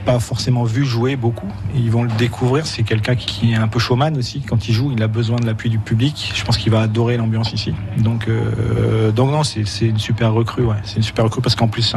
pas 0.06 0.20
forcément 0.20 0.62
vu 0.62 0.84
jouer 0.84 1.16
beaucoup. 1.16 1.48
Ils 1.74 1.90
vont 1.90 2.04
le 2.04 2.10
découvrir. 2.16 2.64
C'est 2.64 2.84
quelqu'un 2.84 3.16
qui, 3.16 3.52
est 3.52 3.56
un 3.56 3.66
peu 3.66 3.80
showman 3.80 4.16
aussi. 4.16 4.40
Quand 4.40 4.68
il 4.68 4.72
joue, 4.72 4.92
il 4.92 5.02
a 5.02 5.08
besoin 5.08 5.36
de 5.36 5.44
l'appui 5.44 5.68
du 5.68 5.80
public. 5.80 6.32
Je 6.34 6.44
pense 6.44 6.56
qu'il 6.56 6.70
va 6.70 6.80
adorer 6.80 7.16
l'ambiance 7.16 7.52
ici. 7.52 7.74
Donc, 7.98 8.28
euh, 8.28 9.10
donc 9.10 9.32
non, 9.32 9.42
c'est 9.42 9.64
une 9.82 9.98
super 9.98 10.32
recrue. 10.32 10.64
C'est 10.84 10.96
une 10.96 11.02
super 11.02 11.24
recrue 11.24 11.42
parce 11.42 11.56
qu'en 11.56 11.66
plus, 11.66 11.94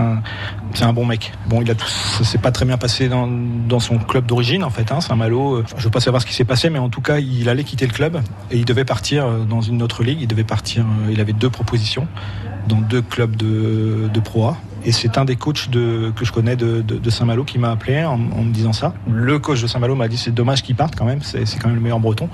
c'est 0.73 0.83
un, 0.83 0.93
bon 0.93 1.05
mec. 1.05 1.31
Bon, 1.47 1.61
il 1.61 1.69
a 1.69 1.75
tout, 1.75 1.87
ça 1.87 2.23
s'est 2.23 2.39
pas 2.39 2.51
très 2.51 2.65
bien 2.65 2.77
passé 2.77 3.09
dans, 3.09 3.79
son 3.79 3.99
club 3.99 4.25
d'origine 4.25 4.63
en 4.63 4.71
fait. 4.71 4.91
Hein, 4.91 5.01
Saint-Malo. 5.01 5.57
Euh, 5.57 5.65
Je 5.77 5.83
veux 5.83 5.91
pas 5.91 6.01
savoir 6.01 6.21
ce 6.21 6.27
qui 6.27 6.33
s'est 6.33 6.43
passé, 6.45 6.71
mais 6.71 6.79
en 6.79 6.89
tout 6.89 7.01
cas, 7.01 7.19
il 7.19 7.47
allait 7.47 7.63
quitter 7.63 7.85
le 7.85 7.93
club 7.93 8.19
et 8.49 8.57
il 8.57 8.65
devait 8.65 8.85
partir 8.85 9.25
euh, 9.25 9.45
dans 9.45 9.61
une 9.61 9.83
autre 9.83 10.03
ligue. 10.03 10.19
Il 10.21 10.27
devait 10.27 10.43
partir. 10.43 10.83
Il 11.11 11.21
avait 11.21 11.33
deux 11.33 11.51
propositions 11.51 12.07
dans 12.67 12.81
deux 12.81 13.03
clubs 13.03 13.35
de, 13.35 14.09
de 14.11 14.19
Pro 14.19 14.47
A. 14.47 14.57
Et 14.85 14.91
c'est 14.91 15.17
un 15.17 15.25
des 15.25 15.35
coachs 15.35 15.69
que 15.69 16.23
je 16.25 16.31
connais 16.31 16.55
de, 16.55 17.09
Saint-Malo 17.09 17.43
qui 17.43 17.59
m'a 17.59 17.71
appelé 17.71 18.03
en, 18.05 18.17
me 18.17 18.51
disant 18.51 18.73
ça. 18.73 18.93
Le 19.09 19.39
coach 19.39 19.61
de 19.61 19.67
Saint-Malo 19.67 19.95
m'a 19.95 20.07
dit 20.07 20.17
c'est 20.17 20.33
dommage 20.33 20.63
qu'il 20.63 20.75
parte 20.75 20.95
quand 20.95 21.05
même, 21.05 21.21
c'est 21.21 21.43
quand 21.59 21.67
même 21.67 21.75
le 21.75 21.81
meilleur 21.81 21.99
breton. 21.99 22.29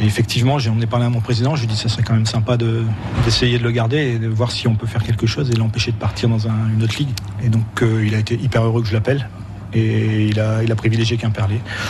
Et 0.00 0.04
effectivement, 0.04 0.58
j'ai 0.58 0.70
emmené 0.70 0.86
parler 0.86 1.06
à 1.06 1.10
mon 1.10 1.20
président, 1.20 1.54
je 1.54 1.62
lui 1.62 1.68
ai 1.68 1.70
dit 1.72 1.76
ça 1.76 1.88
serait 1.88 2.02
quand 2.02 2.14
même 2.14 2.26
sympa 2.26 2.56
de- 2.56 2.82
d'essayer 3.24 3.58
de, 3.58 3.64
le 3.64 3.70
garder 3.70 3.98
et 3.98 4.18
de 4.18 4.28
voir 4.28 4.50
si 4.50 4.68
on 4.68 4.74
peut 4.74 4.86
faire 4.86 5.02
quelque 5.02 5.26
chose 5.26 5.50
et 5.50 5.54
l'empêcher 5.54 5.92
de 5.92 5.96
partir 5.96 6.28
dans 6.28 6.46
un- 6.48 6.68
une 6.74 6.82
autre 6.82 6.96
ligue. 6.98 7.10
Et 7.42 7.48
donc 7.48 7.82
euh, 7.82 8.04
il 8.06 8.14
a 8.14 8.18
été 8.18 8.34
hyper 8.34 8.64
heureux 8.64 8.82
que 8.82 8.88
je 8.88 8.94
l'appelle. 8.94 9.28
Et 9.74 10.28
il 10.28 10.40
a, 10.40 10.62
il 10.62 10.72
a 10.72 10.76
privilégié. 10.76 11.18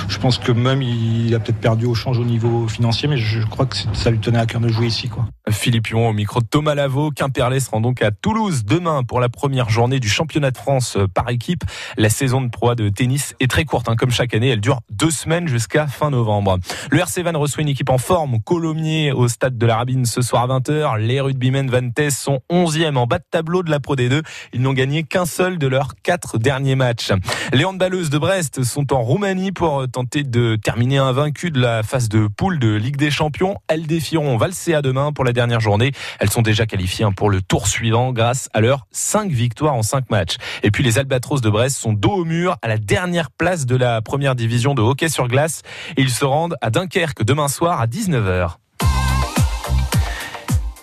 Je 0.08 0.18
pense 0.18 0.38
que 0.38 0.50
même 0.50 0.82
il 0.82 1.32
a 1.34 1.38
peut-être 1.38 1.60
perdu 1.60 1.86
au 1.86 1.94
change 1.94 2.18
au 2.18 2.24
niveau 2.24 2.66
financier, 2.66 3.06
mais 3.06 3.18
je 3.18 3.42
crois 3.42 3.66
que 3.66 3.76
ça 3.92 4.10
lui 4.10 4.18
tenait 4.18 4.38
à 4.38 4.46
cœur 4.46 4.60
de 4.60 4.68
jouer 4.68 4.86
ici. 4.86 5.08
Quoi. 5.08 5.26
Philippe 5.50 5.88
Huon 5.88 6.08
au 6.08 6.12
micro 6.12 6.40
de 6.40 6.46
Thomas 6.46 6.74
Lavaux. 6.74 7.10
Quimperlé 7.12 7.60
se 7.60 7.70
rend 7.70 7.80
donc 7.80 8.02
à 8.02 8.10
Toulouse 8.10 8.64
demain 8.64 9.04
pour 9.04 9.20
la 9.20 9.28
première 9.28 9.70
journée 9.70 10.00
du 10.00 10.08
championnat 10.08 10.50
de 10.50 10.56
France 10.56 10.96
euh, 10.96 11.06
par 11.06 11.30
équipe. 11.30 11.62
La 11.96 12.10
saison 12.10 12.40
de 12.40 12.48
proie 12.48 12.74
de 12.74 12.88
tennis 12.88 13.34
est 13.38 13.48
très 13.48 13.64
courte, 13.64 13.88
hein, 13.88 13.94
comme 13.94 14.10
chaque 14.10 14.34
année. 14.34 14.48
Elle 14.48 14.60
dure 14.60 14.80
deux 14.90 15.10
semaines 15.10 15.46
jusqu'à 15.46 15.86
fin 15.86 16.10
novembre. 16.10 16.58
Le 16.90 16.98
RC 16.98 17.22
Van 17.22 17.38
reçoit 17.38 17.62
une 17.62 17.68
équipe 17.68 17.90
en 17.90 17.98
forme, 17.98 18.40
Colomiers 18.40 19.12
au 19.12 19.28
stade 19.28 19.56
de 19.56 19.66
la 19.66 19.76
Rabine 19.76 20.04
ce 20.04 20.20
soir 20.20 20.50
à 20.50 20.58
20h. 20.58 20.98
Les 20.98 21.20
rugbymen 21.20 21.70
Vantes 21.70 22.10
sont 22.10 22.40
11e 22.50 22.96
en 22.96 23.06
bas 23.06 23.18
de 23.18 23.24
tableau 23.30 23.62
de 23.62 23.70
la 23.70 23.78
Pro 23.78 23.94
D2. 23.94 24.22
Ils 24.52 24.62
n'ont 24.62 24.72
gagné 24.72 25.04
qu'un 25.04 25.26
seul 25.26 25.58
de 25.58 25.68
leurs 25.68 25.94
quatre 26.02 26.38
derniers 26.38 26.74
matchs. 26.74 27.12
Les 27.52 27.64
handballeuses 27.64 28.10
de 28.10 28.18
Brest 28.18 28.64
sont 28.64 28.92
en 28.92 29.02
Roumanie 29.02 29.52
pour 29.52 29.86
tenter 29.88 30.24
de 30.24 30.56
terminer 30.56 30.98
invaincues 30.98 31.52
de 31.52 31.60
la 31.60 31.84
phase 31.84 32.08
de 32.08 32.26
poule 32.26 32.58
de 32.58 32.74
Ligue 32.74 32.96
des 32.96 33.12
Champions. 33.12 33.56
Elles 33.68 33.86
défieront 33.86 34.36
Valsea 34.36 34.82
demain 34.82 35.12
pour 35.12 35.24
la 35.24 35.35
dernière 35.36 35.60
journée. 35.60 35.92
Elles 36.18 36.30
sont 36.30 36.42
déjà 36.42 36.66
qualifiées 36.66 37.04
hein, 37.04 37.12
pour 37.12 37.30
le 37.30 37.40
tour 37.40 37.68
suivant 37.68 38.12
grâce 38.12 38.48
à 38.52 38.60
leurs 38.60 38.86
5 38.90 39.30
victoires 39.30 39.74
en 39.74 39.82
5 39.82 40.10
matchs. 40.10 40.36
Et 40.64 40.72
puis 40.72 40.82
les 40.82 40.98
Albatros 40.98 41.40
de 41.40 41.50
Brest 41.50 41.76
sont 41.76 41.92
dos 41.92 42.12
au 42.12 42.24
mur 42.24 42.56
à 42.62 42.68
la 42.68 42.78
dernière 42.78 43.30
place 43.30 43.66
de 43.66 43.76
la 43.76 44.02
première 44.02 44.34
division 44.34 44.74
de 44.74 44.82
hockey 44.82 45.08
sur 45.08 45.28
glace. 45.28 45.62
Ils 45.96 46.10
se 46.10 46.24
rendent 46.24 46.56
à 46.60 46.70
Dunkerque 46.70 47.22
demain 47.22 47.48
soir 47.48 47.80
à 47.80 47.86
19h. 47.86 48.56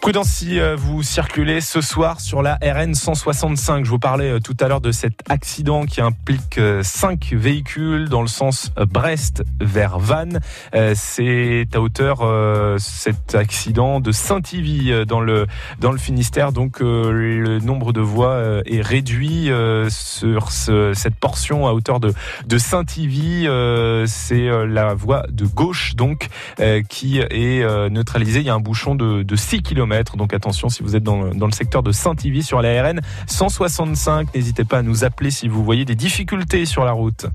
Prudence 0.03 0.27
si 0.27 0.59
euh, 0.59 0.75
vous 0.75 1.01
circulez 1.01 1.61
ce 1.61 1.79
soir 1.79 2.19
sur 2.19 2.41
la 2.41 2.55
RN 2.61 2.93
165. 2.93 3.85
Je 3.85 3.89
vous 3.89 3.99
parlais 3.99 4.31
euh, 4.31 4.39
tout 4.41 4.55
à 4.59 4.67
l'heure 4.67 4.81
de 4.81 4.91
cet 4.91 5.13
accident 5.29 5.85
qui 5.85 6.01
implique 6.01 6.57
euh, 6.57 6.81
cinq 6.83 7.31
véhicules 7.31 8.09
dans 8.09 8.21
le 8.21 8.27
sens 8.27 8.73
euh, 8.77 8.85
Brest 8.85 9.45
vers 9.61 9.99
Vannes. 9.99 10.41
Euh, 10.75 10.91
C'est 10.93 11.67
à 11.73 11.79
hauteur 11.79 12.17
euh, 12.21 12.75
cet 12.79 13.33
accident 13.33 14.01
de 14.01 14.11
Saint-Ivy 14.11 14.91
euh, 14.91 15.05
dans 15.05 15.21
le 15.21 15.47
dans 15.79 15.93
le 15.93 15.97
Finistère. 15.97 16.51
Donc 16.51 16.81
euh, 16.81 17.09
le 17.13 17.59
nombre 17.59 17.93
de 17.93 18.01
voies 18.01 18.31
euh, 18.31 18.61
est 18.65 18.81
réduit 18.81 19.49
euh, 19.51 19.87
sur 19.89 20.51
ce- 20.51 20.93
cette 20.93 21.15
portion 21.15 21.65
à 21.65 21.71
hauteur 21.71 22.01
de 22.01 22.13
de 22.45 22.57
Saint-Ivy. 22.57 23.47
Euh, 23.47 24.03
C'est 24.05 24.49
euh, 24.49 24.65
la 24.65 24.95
voie 24.95 25.23
de 25.31 25.45
gauche 25.45 25.95
donc 25.95 26.27
euh, 26.59 26.81
qui 26.89 27.19
est 27.19 27.63
euh, 27.63 27.87
neutralisée. 27.87 28.41
Il 28.41 28.45
y 28.45 28.49
a 28.49 28.53
un 28.53 28.59
bouchon 28.59 28.95
de, 28.95 29.23
de 29.23 29.35
6 29.37 29.61
km. 29.61 29.92
Donc 30.17 30.33
attention 30.33 30.69
si 30.69 30.81
vous 30.83 30.95
êtes 30.95 31.03
dans, 31.03 31.21
le- 31.21 31.33
dans 31.35 31.45
le 31.45 31.51
secteur 31.51 31.83
de 31.83 31.91
Saint-Ivy 31.91 32.43
sur 32.43 32.61
la 32.61 32.81
RN 32.83 33.01
165. 33.27 34.33
N'hésitez 34.35 34.63
pas 34.65 34.79
à 34.79 34.81
nous 34.81 35.03
appeler 35.03 35.31
si 35.31 35.47
vous 35.47 35.63
voyez 35.63 35.85
des 35.85 35.95
difficultés 35.95 36.65
sur 36.65 36.83
la 36.85 36.91
route. 36.91 37.25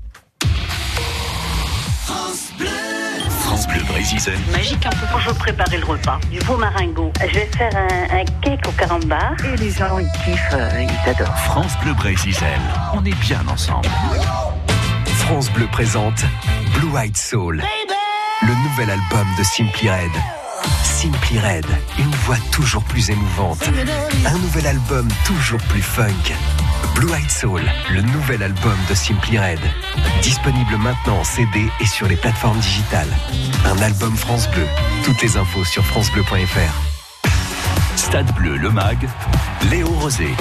France 2.05 3.67
Bleu 3.67 3.81
Brésil. 3.87 4.19
Magique 4.51 4.85
un 4.85 4.89
peu 4.89 5.05
pour 5.11 5.19
je 5.19 5.31
préparer 5.31 5.77
le 5.77 5.85
repas. 5.85 6.19
Du 6.31 6.39
veau 6.39 6.57
maringot. 6.57 7.11
Je 7.21 7.33
vais 7.33 7.49
faire 7.57 7.71
un, 7.75 8.19
un 8.19 8.25
cake 8.41 8.67
au 8.67 8.71
carambar. 8.71 9.33
Et 9.53 9.57
les 9.57 9.71
gens, 9.71 9.97
ils 9.99 10.07
kiffent, 10.23 10.53
euh, 10.53 10.81
ils 10.83 11.05
t'adorent. 11.05 11.37
France 11.39 11.73
Bleu 11.83 11.93
Brésil. 11.93 12.35
On 12.93 13.03
est 13.05 13.19
bien 13.21 13.41
ensemble. 13.47 13.89
France 15.07 15.51
Bleu 15.51 15.67
présente 15.71 16.23
Blue 16.75 16.95
Eyed 16.97 17.17
Soul. 17.17 17.61
Le 18.41 18.69
nouvel 18.69 18.89
album 18.91 19.27
de 19.37 19.43
Simply 19.43 19.89
Red. 19.89 20.11
Simply 20.83 21.39
Red, 21.39 21.65
une 21.97 22.11
voix 22.25 22.37
toujours 22.51 22.83
plus 22.83 23.09
émouvante. 23.09 23.63
Un 24.25 24.37
nouvel 24.37 24.67
album 24.67 25.07
toujours 25.25 25.61
plus 25.69 25.81
funk. 25.81 26.33
Blue 26.95 27.11
Eyed 27.13 27.29
Soul, 27.31 27.61
le 27.91 28.01
nouvel 28.01 28.43
album 28.43 28.77
de 28.89 28.93
Simply 28.93 29.39
Red. 29.39 29.59
Disponible 30.21 30.77
maintenant 30.77 31.19
en 31.19 31.23
CD 31.23 31.69
et 31.79 31.85
sur 31.85 32.07
les 32.07 32.15
plateformes 32.15 32.59
digitales. 32.59 33.15
Un 33.65 33.81
album 33.81 34.15
France 34.15 34.49
Bleu. 34.51 34.67
Toutes 35.05 35.21
les 35.21 35.37
infos 35.37 35.63
sur 35.63 35.85
francebleu.fr. 35.85 37.29
Stade 37.95 38.33
Bleu, 38.35 38.57
le 38.57 38.69
MAG, 38.69 39.07
Léo 39.69 39.87
Rosé. 39.87 40.33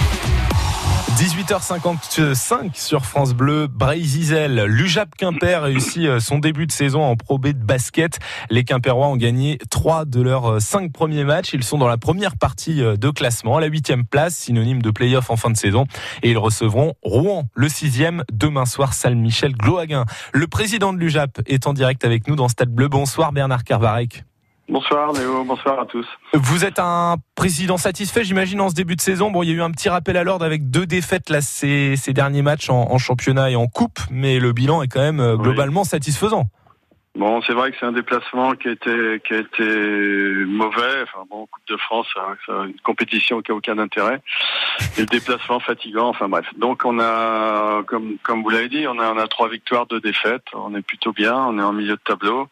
18h55 1.19 2.79
sur 2.79 3.05
France 3.05 3.35
Bleu, 3.35 3.67
Brésil. 3.67 4.63
L'UJAP 4.69 5.17
Quimper 5.17 5.65
réussit 5.65 6.07
euh, 6.07 6.21
son 6.21 6.39
début 6.39 6.69
de 6.69 6.71
saison 6.71 7.03
en 7.03 7.17
Pro 7.17 7.39
B 7.39 7.49
de 7.49 7.65
basket. 7.65 8.21
Les 8.51 8.63
Quimperois 8.63 9.09
ont 9.09 9.17
gagné 9.17 9.59
trois 9.69 10.05
de 10.05 10.23
leurs 10.23 10.49
euh, 10.49 10.61
cinq 10.61 10.93
premiers 10.93 11.25
matchs. 11.25 11.55
Ils 11.55 11.65
sont 11.65 11.77
dans 11.77 11.89
la 11.89 11.97
première 11.97 12.37
partie 12.37 12.85
euh, 12.85 12.97
de 12.97 13.11
classement, 13.11 13.57
à 13.57 13.61
la 13.61 13.67
huitième 13.67 14.05
place, 14.05 14.37
synonyme 14.37 14.81
de 14.81 14.93
play-off 14.93 15.29
en 15.29 15.37
fin 15.37 15.51
de 15.51 15.57
saison. 15.57 15.87
Et 16.23 16.31
ils 16.31 16.39
recevront 16.39 16.95
Rouen, 17.03 17.49
le 17.53 17.69
sixième, 17.69 18.23
demain 18.33 18.65
soir, 18.65 18.95
salle 18.95 19.17
Michel 19.17 19.55
Glohaguin. 19.57 20.05
Le 20.33 20.47
président 20.47 20.93
de 20.93 20.99
l'UJAP 20.99 21.41
est 21.47 21.67
en 21.67 21.73
direct 21.73 22.05
avec 22.05 22.29
nous 22.29 22.37
dans 22.37 22.47
Stade 22.47 22.71
Bleu. 22.71 22.87
Bonsoir 22.87 23.33
Bernard 23.33 23.65
Carvarec. 23.65 24.23
Bonsoir 24.69 25.13
Léo, 25.13 25.45
bonsoir 25.45 25.81
à 25.81 25.87
tous. 25.87 26.07
Vous 26.35 26.65
êtes 26.67 26.79
un 26.79 27.17
président 27.35 27.79
satisfait, 27.79 28.23
j'imagine, 28.23 28.61
en 28.61 28.69
ce 28.69 28.75
début 28.75 28.97
de 28.97 29.01
saison. 29.01 29.31
Bon, 29.31 29.43
il 29.43 29.49
y 29.49 29.53
a 29.53 29.55
eu 29.55 29.63
un 29.63 29.71
petit 29.71 29.89
rappel 29.89 30.17
à 30.19 30.25
l'ordre 30.25 30.45
avec 30.45 30.71
deux 30.71 30.85
défaites 30.85 31.31
là 31.31 31.41
ces, 31.41 31.97
ces 31.97 32.13
derniers 32.13 32.43
matchs 32.43 32.69
en, 32.69 32.91
en 32.91 32.99
championnat 32.99 33.51
et 33.51 33.57
en 33.57 33.67
coupe, 33.67 33.99
mais 34.11 34.39
le 34.39 34.53
bilan 34.53 34.83
est 34.83 34.89
quand 34.89 35.01
même 35.01 35.21
euh, 35.21 35.37
globalement 35.37 35.85
satisfaisant. 35.85 36.45
Bon, 37.17 37.41
c'est 37.43 37.55
vrai 37.55 37.73
que 37.73 37.79
c'est 37.81 37.87
un 37.87 37.93
déplacement 37.93 38.53
qui 38.53 38.69
a 38.69 38.73
été 38.73 39.21
qui 39.27 39.35
a 39.35 39.39
été 39.39 39.65
mauvais. 40.47 41.03
Enfin 41.03 41.25
bon, 41.29 41.47
Coupe 41.47 41.67
de 41.69 41.77
France, 41.79 42.07
hein, 42.17 42.37
c'est 42.47 42.53
une 42.53 42.81
compétition 42.85 43.41
qui 43.41 43.51
a 43.51 43.55
aucun 43.55 43.79
intérêt. 43.79 44.21
Et 44.97 45.01
le 45.01 45.07
déplacement 45.07 45.59
fatigant. 45.59 46.09
Enfin 46.11 46.29
bref. 46.29 46.47
Donc 46.59 46.85
on 46.85 47.01
a, 47.01 47.83
comme 47.89 48.19
comme 48.23 48.43
vous 48.43 48.51
l'avez 48.51 48.69
dit, 48.69 48.87
on 48.87 49.01
a 49.01 49.13
on 49.13 49.19
a 49.19 49.27
trois 49.27 49.49
victoires, 49.49 49.87
deux 49.87 50.01
défaites. 50.01 50.45
On 50.55 50.77
est 50.77 50.83
plutôt 50.83 51.13
bien. 51.13 51.35
On 51.35 51.59
est 51.59 51.63
en 51.63 51.73
milieu 51.73 51.97
de 51.97 52.03
tableau. 52.05 52.49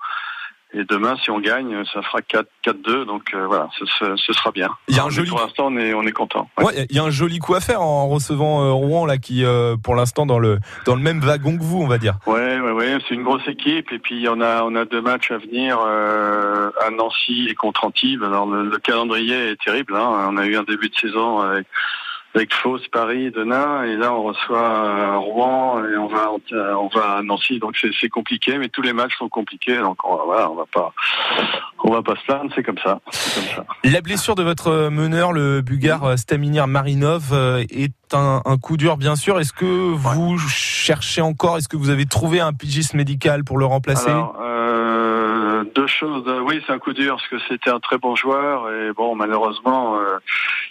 Et 0.74 0.84
demain, 0.84 1.14
si 1.22 1.30
on 1.30 1.38
gagne, 1.38 1.84
ça 1.94 2.02
fera 2.02 2.20
4 2.22 2.46
4-2. 2.66 3.04
Donc 3.06 3.32
euh, 3.34 3.46
voilà, 3.46 3.68
ce, 3.78 3.84
ce- 3.86 4.16
ce 4.16 4.32
sera 4.32 4.50
bien. 4.50 4.68
Il 4.88 4.96
y 4.96 4.98
a 5.00 5.04
un 5.04 5.10
joli- 5.10 5.28
Pour 5.30 5.38
l'instant, 5.40 5.66
on 5.68 5.76
est 5.78 5.94
on 5.94 6.02
est 6.02 6.12
content. 6.12 6.50
Ouais, 6.58 6.86
il 6.90 6.96
y 6.96 6.98
a 6.98 7.04
un 7.04 7.10
joli 7.10 7.38
coup 7.38 7.54
à 7.54 7.60
faire 7.60 7.80
en 7.80 8.08
recevant 8.08 8.62
euh, 8.64 8.72
Rouen 8.72 9.06
là 9.06 9.16
qui 9.16 9.44
euh, 9.44 9.76
pour 9.76 9.94
l'instant 9.94 10.26
dans 10.26 10.38
le 10.40 10.58
dans 10.84 10.94
le 10.96 11.00
même 11.00 11.20
wagon 11.20 11.56
que 11.56 11.62
vous, 11.62 11.80
on 11.80 11.86
va 11.86 11.98
dire. 11.98 12.14
Ouais, 12.26 12.58
ouais, 12.60 12.72
ouais, 12.72 12.98
c'est 13.08 13.14
une 13.14 13.22
grosse 13.22 13.46
équipe 13.46 13.92
et 13.92 13.98
puis 14.00 14.26
on 14.28 14.40
a 14.40 14.64
on 14.64 14.74
a 14.74 14.84
deux 14.84 15.00
matchs 15.00 15.30
à 15.30 15.38
venir 15.38 15.78
euh, 15.86 16.70
à 16.84 16.90
Nancy 16.90 17.46
et 17.48 17.54
contre 17.54 17.84
Antibes. 17.84 18.24
Alors 18.24 18.46
le, 18.46 18.68
le 18.68 18.78
calendrier 18.78 19.50
est 19.52 19.60
terrible. 19.62 19.94
Hein. 19.96 20.26
On 20.30 20.36
a 20.36 20.44
eu 20.46 20.56
un 20.56 20.64
début 20.64 20.88
de 20.88 20.96
saison 20.96 21.40
avec 21.40 21.66
avec 22.36 22.54
Fos, 22.54 22.78
Paris, 22.92 23.30
Denain 23.30 23.82
et 23.84 23.96
là 23.96 24.12
on 24.12 24.22
reçoit 24.24 24.58
euh, 24.58 25.16
Rouen 25.18 25.82
et 25.84 25.96
on 25.96 26.06
va 26.06 26.30
on 26.78 26.88
va 26.88 27.16
à 27.16 27.22
Nancy. 27.22 27.58
Donc 27.58 27.76
c'est 28.00 28.08
compliqué, 28.08 28.58
mais 28.58 28.68
tous 28.68 28.82
les 28.82 28.92
matchs 28.92 29.16
sont 29.18 29.28
compliqués. 29.28 29.78
Donc 29.78 29.98
on, 30.04 30.16
voilà, 30.26 30.50
on 30.50 30.54
va 30.54 30.66
pas 30.66 30.92
on 31.82 31.90
va 31.90 32.02
pas 32.02 32.14
se 32.16 32.24
plaindre. 32.26 32.50
C'est 32.54 32.62
comme 32.62 32.78
ça. 32.78 33.00
C'est 33.10 33.40
comme 33.40 33.64
ça. 33.64 33.64
La 33.84 34.00
blessure 34.00 34.34
de 34.34 34.42
votre 34.42 34.68
euh, 34.68 34.90
meneur, 34.90 35.32
le 35.32 35.62
Bulgare 35.62 36.04
euh, 36.04 36.16
Staminir 36.16 36.66
Marinov, 36.66 37.32
euh, 37.32 37.64
est 37.70 37.92
un, 38.12 38.42
un 38.44 38.58
coup 38.58 38.76
dur 38.76 38.96
bien 38.98 39.16
sûr. 39.16 39.40
Est-ce 39.40 39.52
que 39.52 39.64
vous 39.64 40.38
cherchez 40.38 41.22
encore? 41.22 41.56
Est-ce 41.56 41.68
que 41.68 41.76
vous 41.76 41.90
avez 41.90 42.06
trouvé 42.06 42.40
un 42.40 42.52
pigiste 42.52 42.94
médical 42.94 43.44
pour 43.44 43.58
le 43.58 43.64
remplacer? 43.64 44.10
Alors, 44.10 44.36
euh, 44.40 45.64
deux 45.74 45.86
choses. 45.86 46.24
Oui, 46.44 46.62
c'est 46.66 46.72
un 46.72 46.78
coup 46.78 46.92
dur 46.92 47.16
parce 47.16 47.28
que 47.28 47.48
c'était 47.48 47.70
un 47.70 47.80
très 47.80 47.98
bon 47.98 48.14
joueur 48.14 48.70
et 48.70 48.92
bon, 48.92 49.14
malheureusement, 49.14 49.96
euh, 49.96 50.18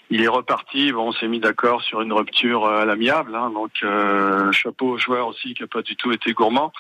il 0.10 0.22
est 0.22 0.28
reparti. 0.28 0.91
Bon, 0.91 1.10
on 1.10 1.12
s'est 1.14 1.28
mis 1.28 1.39
d'accord 1.39 1.82
sur 1.82 2.01
une 2.01 2.14
rupture 2.14 2.66
euh, 2.66 2.82
à 2.82 2.86
l'amiable. 2.86 3.36
hein, 3.36 3.49
donc, 3.49 3.72
euh, 3.84 4.51
chapeau 4.51 4.91
au 4.91 4.97
joueur 4.97 5.28
aussi 5.28 5.53
qui 5.53 5.64
a 5.64 5.68
pas 5.68 5.82
du 5.82 5.95
tout 5.95 6.12
été 6.12 6.34
gourmand. 6.34 6.72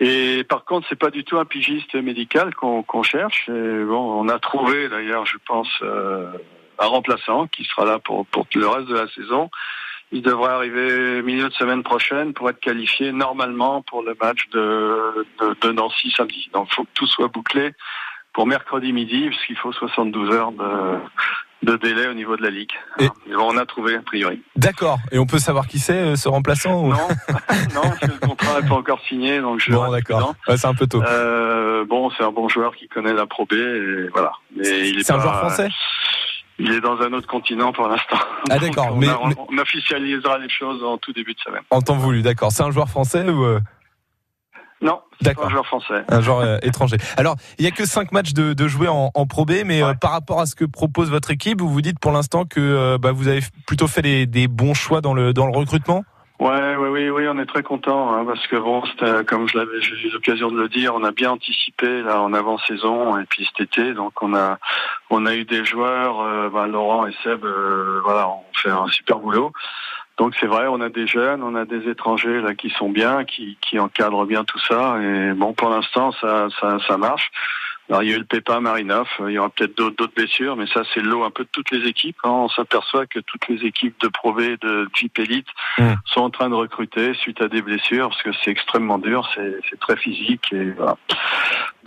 Et 0.00 0.44
par 0.44 0.64
contre, 0.64 0.86
c'est 0.88 0.98
pas 0.98 1.10
du 1.10 1.24
tout 1.24 1.38
un 1.38 1.44
pigiste 1.44 1.94
médical 1.94 2.54
qu'on 2.54 2.82
qu'on 2.82 3.02
cherche. 3.02 3.48
Et 3.48 3.84
bon, 3.84 4.20
on 4.20 4.28
a 4.28 4.38
trouvé 4.38 4.88
d'ailleurs, 4.88 5.26
je 5.26 5.38
pense, 5.46 5.70
euh, 5.82 6.30
un 6.78 6.86
remplaçant 6.86 7.46
qui 7.46 7.64
sera 7.64 7.84
là 7.84 7.98
pour 7.98 8.26
pour 8.26 8.46
le 8.54 8.68
reste 8.68 8.88
de 8.88 8.96
la 8.96 9.08
saison. 9.08 9.50
Il 10.14 10.20
devrait 10.20 10.52
arriver 10.52 11.22
milieu 11.22 11.48
de 11.48 11.54
semaine 11.54 11.82
prochaine 11.82 12.34
pour 12.34 12.50
être 12.50 12.60
qualifié 12.60 13.12
normalement 13.12 13.80
pour 13.80 14.02
le 14.02 14.14
match 14.20 14.46
de, 14.50 15.26
de, 15.40 15.56
de 15.58 15.72
Nancy 15.72 16.10
samedi. 16.10 16.50
Donc 16.52 16.68
il 16.70 16.74
faut 16.74 16.84
que 16.84 16.90
tout 16.92 17.06
soit 17.06 17.28
bouclé 17.28 17.72
pour 18.34 18.46
mercredi 18.46 18.92
midi, 18.92 19.28
puisqu'il 19.28 19.56
faut 19.56 19.72
72 19.72 20.30
heures 20.34 20.52
de, 20.52 20.98
de 21.62 21.76
délai 21.76 22.08
au 22.08 22.14
niveau 22.14 22.36
de 22.36 22.42
la 22.42 22.50
Ligue. 22.50 22.72
Bon, 22.98 23.08
on 23.28 23.56
a 23.56 23.64
trouvé 23.66 23.94
a 23.96 24.02
priori. 24.02 24.42
D'accord. 24.56 24.98
Et 25.12 25.18
on 25.18 25.26
peut 25.26 25.38
savoir 25.38 25.66
qui 25.68 25.78
c'est 25.78 25.92
euh, 25.92 26.16
ce 26.16 26.28
remplaçant 26.28 26.82
ou- 26.84 26.88
Non, 26.88 26.96
non, 27.74 27.82
parce 27.82 27.98
que 28.00 28.06
le 28.06 28.18
contrat 28.26 28.60
n'est 28.60 28.68
pas 28.68 28.74
encore 28.74 29.00
signé, 29.08 29.40
donc 29.40 29.60
je 29.60 29.70
Bon, 29.72 29.90
d'accord. 29.90 30.34
Ouais, 30.48 30.56
c'est 30.56 30.66
un 30.66 30.74
peu 30.74 30.86
tôt. 30.86 31.02
Euh, 31.02 31.84
bon, 31.84 32.10
c'est 32.16 32.24
un 32.24 32.32
bon 32.32 32.48
joueur 32.48 32.74
qui 32.74 32.88
connaît 32.88 33.12
la 33.12 33.26
Pro 33.26 33.46
B, 33.46 33.52
et 33.54 34.08
voilà. 34.12 34.32
Mais 34.56 34.88
il 34.90 34.98
est 34.98 35.02
C'est 35.04 35.12
un 35.12 35.20
joueur 35.20 35.38
français? 35.38 35.68
Il 36.58 36.70
est 36.72 36.80
dans 36.80 37.00
un 37.00 37.12
autre 37.12 37.26
continent 37.26 37.72
pour 37.72 37.88
l'instant. 37.88 38.18
Ah, 38.50 38.58
d'accord, 38.58 38.96
mais- 38.96 39.08
on- 39.20 39.28
mais- 39.28 39.34
on 39.48 39.58
officialisera 39.58 40.38
les 40.38 40.48
choses 40.50 40.82
en 40.84 40.98
tout 40.98 41.12
début 41.12 41.34
de 41.34 41.40
semaine. 41.40 41.62
En 41.70 41.80
temps 41.80 41.96
voulu, 41.96 42.22
d'accord. 42.22 42.52
C'est 42.52 42.62
un 42.62 42.70
joueur 42.70 42.88
français 42.88 43.28
ou 43.28 43.44
euh, 43.44 43.60
Non, 44.82 45.00
c'est 45.22 45.38
un 45.38 45.48
joueur 45.48 45.64
français. 45.66 46.04
un 46.08 46.20
joueur 46.20 46.40
euh, 46.40 46.58
étranger 46.62 46.96
Alors, 47.16 47.36
il 47.58 47.64
y 47.64 47.68
a 47.68 47.70
que 47.70 47.86
cinq 47.86 48.10
matchs 48.10 48.32
de, 48.32 48.52
de 48.52 48.68
jouer 48.68 48.88
en, 48.88 49.10
en 49.14 49.26
Pro 49.26 49.44
B, 49.44 49.62
mais 49.64 49.82
euh, 49.82 49.94
par 49.94 50.10
rapport 50.10 50.40
à 50.40 50.46
ce 50.46 50.56
que 50.56 50.64
propose 50.64 51.08
votre 51.08 51.30
équipe, 51.30 51.60
vous 51.60 51.68
vous 51.68 51.82
dites 51.82 52.00
pour 52.00 52.10
l'instant 52.10 52.44
que 52.44 52.58
euh, 52.60 52.98
bah, 52.98 53.12
vous 53.12 53.28
avez 53.28 53.40
plutôt 53.66 53.86
fait 53.86 54.02
des, 54.02 54.26
des 54.26 54.48
bons 54.48 54.74
choix 54.74 55.00
dans 55.00 55.14
le 55.14 55.32
dans 55.32 55.46
le 55.46 55.56
recrutement? 55.56 56.04
Ouais, 56.40 56.74
ouais, 56.74 56.88
oui, 56.88 57.08
oui, 57.08 57.28
on 57.28 57.38
est 57.38 57.46
très 57.46 57.62
content 57.62 58.12
hein, 58.12 58.24
parce 58.26 58.44
que 58.48 58.56
bon, 58.56 58.82
c'était 58.86 59.24
comme 59.24 59.48
je 59.48 59.56
l'avais, 59.56 59.80
j'ai 59.80 60.08
eu 60.08 60.10
l'occasion 60.10 60.50
de 60.50 60.58
le 60.60 60.68
dire, 60.68 60.92
on 60.96 61.04
a 61.04 61.12
bien 61.12 61.30
anticipé 61.30 62.02
là 62.02 62.20
en 62.20 62.32
avant-saison 62.32 63.16
et 63.16 63.24
puis 63.26 63.48
cet 63.56 63.68
été, 63.68 63.94
donc 63.94 64.20
on 64.22 64.34
a, 64.34 64.58
on 65.10 65.24
a 65.26 65.36
eu 65.36 65.44
des 65.44 65.64
joueurs, 65.64 66.20
euh, 66.20 66.50
bah, 66.50 66.66
Laurent 66.66 67.06
et 67.06 67.14
Seb, 67.22 67.44
euh, 67.44 68.00
voilà, 68.02 68.28
on 68.28 68.42
fait 68.60 68.70
un 68.70 68.88
super 68.88 69.18
boulot. 69.20 69.52
Donc 70.18 70.34
c'est 70.38 70.46
vrai, 70.46 70.66
on 70.68 70.80
a 70.80 70.88
des 70.88 71.06
jeunes, 71.06 71.42
on 71.42 71.54
a 71.54 71.64
des 71.64 71.88
étrangers 71.88 72.40
là 72.40 72.54
qui 72.54 72.70
sont 72.70 72.90
bien, 72.90 73.24
qui, 73.24 73.56
qui 73.60 73.78
encadrent 73.78 74.26
bien 74.26 74.44
tout 74.44 74.60
ça 74.60 74.98
et 75.02 75.32
bon, 75.32 75.52
pour 75.54 75.70
l'instant 75.70 76.12
ça, 76.20 76.48
ça, 76.60 76.78
ça 76.86 76.96
marche. 76.96 77.30
Alors 77.90 78.04
il 78.04 78.10
y 78.10 78.12
a 78.12 78.16
eu 78.16 78.20
le 78.20 78.24
Pépin 78.24 78.60
Marinov, 78.60 79.08
euh, 79.20 79.30
il 79.30 79.34
y 79.34 79.38
aura 79.38 79.50
peut-être 79.50 79.76
d'autres 79.76 79.96
d'autres 79.96 80.14
blessures, 80.14 80.54
mais 80.56 80.66
ça 80.68 80.82
c'est 80.94 81.00
le 81.00 81.10
lot 81.10 81.24
un 81.24 81.30
peu 81.30 81.42
de 81.42 81.48
toutes 81.50 81.70
les 81.72 81.86
équipes. 81.88 82.16
hein. 82.22 82.30
On 82.30 82.48
s'aperçoit 82.48 83.06
que 83.06 83.18
toutes 83.18 83.48
les 83.48 83.66
équipes 83.66 83.98
de 84.00 84.08
Pro 84.08 84.32
B, 84.32 84.40
de 84.60 84.88
Jeep 84.94 85.18
Elite 85.18 85.48
Mm. 85.78 85.94
sont 86.06 86.20
en 86.20 86.30
train 86.30 86.48
de 86.50 86.54
recruter 86.54 87.14
suite 87.14 87.40
à 87.40 87.48
des 87.48 87.60
blessures, 87.62 88.10
parce 88.10 88.22
que 88.22 88.30
c'est 88.44 88.50
extrêmement 88.50 88.98
dur, 88.98 89.28
c'est 89.34 89.58
c'est 89.68 89.80
très 89.80 89.96
physique 89.96 90.52
et 90.52 90.70
voilà. 90.72 90.96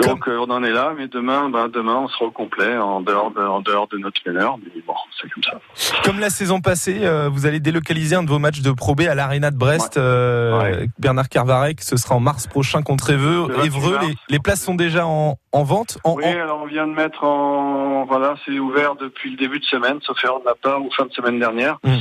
Donc 0.01 0.27
euh, 0.27 0.37
on 0.39 0.51
en 0.51 0.61
est 0.63 0.71
là, 0.71 0.93
mais 0.97 1.07
demain, 1.07 1.49
ben, 1.49 1.69
demain 1.69 1.95
on 1.95 2.07
sera 2.09 2.25
au 2.25 2.31
complet 2.31 2.77
en 2.77 2.99
dehors 3.01 3.31
de, 3.31 3.39
en 3.39 3.61
dehors 3.61 3.87
de 3.87 3.97
notre 3.97 4.19
meneur, 4.25 4.57
mais 4.57 4.81
bon, 4.85 4.93
c'est 5.21 5.29
comme 5.31 5.43
ça. 5.43 5.59
Comme 6.03 6.19
la 6.19 6.29
saison 6.29 6.59
passée, 6.59 6.99
euh, 7.03 7.29
vous 7.31 7.45
allez 7.45 7.59
délocaliser 7.61 8.15
un 8.15 8.23
de 8.23 8.29
vos 8.29 8.39
matchs 8.39 8.61
de 8.61 8.71
Pro 8.71 8.93
B 8.93 9.01
à 9.01 9.15
l'Arena 9.15 9.51
de 9.51 9.57
Brest. 9.57 9.95
euh, 9.97 10.85
Bernard 10.99 11.29
Carvarec, 11.29 11.81
ce 11.81 11.95
sera 11.95 12.15
en 12.15 12.19
mars 12.19 12.45
prochain 12.47 12.81
contre 12.81 13.09
Évreux. 13.11 13.47
Le 13.47 13.55
28 13.55 13.65
Évreux, 13.65 13.97
les, 14.01 14.15
les 14.29 14.39
places 14.39 14.61
sont 14.61 14.75
déjà 14.75 15.07
en, 15.07 15.37
en 15.53 15.63
vente. 15.63 15.97
En, 16.03 16.15
Oui, 16.15 16.25
alors 16.25 16.61
on 16.63 16.67
vient 16.67 16.87
de 16.87 16.93
mettre 16.93 17.23
en 17.23 18.05
voilà, 18.05 18.35
c'est 18.45 18.59
ouvert 18.59 18.95
depuis 18.95 19.31
le 19.31 19.37
début 19.37 19.59
de 19.59 19.65
semaine, 19.65 19.99
sauf 20.01 20.21
erreur 20.23 20.39
de 20.39 20.45
ma 20.45 20.55
part, 20.55 20.81
ou 20.81 20.89
fin 20.91 21.05
de 21.05 21.13
semaine 21.13 21.39
dernière. 21.39 21.77
Mm. 21.83 21.95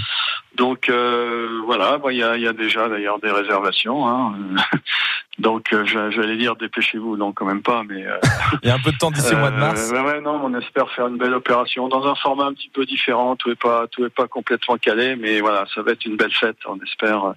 Donc 0.57 0.89
euh, 0.89 1.61
voilà, 1.67 1.99
bon, 1.99 2.11
il 2.11 2.19
y, 2.19 2.23
a, 2.23 2.37
y 2.37 2.47
a 2.47 2.53
déjà 2.53 2.89
d'ailleurs 2.89 3.19
des 3.19 3.31
réservations. 3.31 4.07
Hein. 4.09 4.35
Donc 5.41 5.73
euh, 5.73 5.85
j'a- 5.85 6.11
j'allais 6.11 6.37
dire 6.37 6.55
dépêchez-vous, 6.55 7.17
non 7.17 7.33
quand 7.33 7.45
même 7.45 7.63
pas, 7.63 7.83
mais 7.89 8.07
euh, 8.07 8.17
Il 8.63 8.69
y 8.69 8.71
a 8.71 8.75
un 8.77 8.79
peu 8.79 8.93
de 8.93 8.97
temps 8.99 9.11
d'ici 9.11 9.35
au 9.35 9.39
mois 9.39 9.51
de 9.51 9.57
mars. 9.57 9.91
ouais, 9.91 10.01
ouais, 10.01 10.21
non, 10.21 10.41
on 10.45 10.55
espère 10.57 10.89
faire 10.93 11.09
une 11.09 11.17
belle 11.19 11.35
opération 11.35 11.89
dans 11.89 12.07
un 12.07 12.15
format 12.15 12.45
un 12.45 12.53
petit 12.53 12.69
peu 12.73 12.87
différent. 12.87 13.35
Tout 13.35 13.51
est 13.51 13.61
pas, 13.61 13.87
tout 13.89 14.05
est 14.05 14.15
pas 14.15 14.29
complètement 14.29 14.77
calé, 14.77 15.17
mais 15.17 15.41
voilà, 15.41 15.65
ça 15.75 15.83
va 15.83 15.91
être 15.91 16.05
une 16.05 16.17
belle 16.17 16.33
fête. 16.33 16.57
On 16.69 16.79
espère 16.85 17.25
euh, 17.25 17.33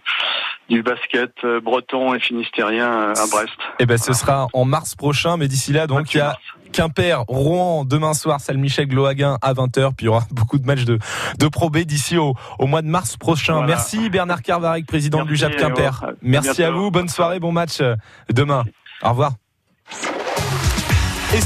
du 0.70 0.84
basket 0.84 1.32
euh, 1.44 1.60
breton 1.60 2.14
et 2.14 2.20
finistérien 2.20 2.88
euh, 2.92 3.14
à 3.16 3.26
Brest. 3.32 3.54
Eh 3.80 3.88
ben, 3.88 3.98
ce 3.98 4.14
sera 4.14 4.46
en 4.54 4.64
mars 4.66 4.94
prochain, 4.94 5.38
mais 5.38 5.48
d'ici 5.48 5.74
là, 5.74 5.88
donc 5.88 6.14
il 6.14 6.18
y 6.18 6.22
a 6.22 6.38
Quimper, 6.72 7.24
Rouen 7.28 7.86
demain 7.86 8.14
soir, 8.14 8.40
salle 8.40 8.58
Michel 8.58 8.88
à 9.42 9.54
20h, 9.54 9.94
puis 9.96 10.06
il 10.06 10.06
y 10.06 10.10
aura 10.10 10.24
beaucoup 10.32 10.58
de 10.60 10.66
matchs 10.66 10.86
de, 10.86 11.00
de 11.40 11.48
Pro 11.48 11.70
B 11.70 11.80
d'ici 11.80 12.18
au, 12.18 12.36
au 12.60 12.68
mois 12.68 12.82
de 12.82 12.88
mars 12.88 13.18
prochain. 13.18 13.54
Voilà. 13.54 13.68
Merci 13.68 14.10
Bernard 14.10 14.42
Carvarec, 14.42 14.86
président 14.86 15.24
de 15.24 15.30
Merci, 15.30 15.46
l'UJAP 15.46 15.60
Quimper. 15.60 16.06
Merci 16.22 16.64
à 16.64 16.72
vous, 16.72 16.92
bonne 16.92 17.10
soirée, 17.10 17.40
bon 17.40 17.52
match 17.52 17.82
euh, 17.82 17.96
demain. 18.32 18.64
Au 19.04 19.10
revoir. 19.10 19.34
Et 21.34 21.42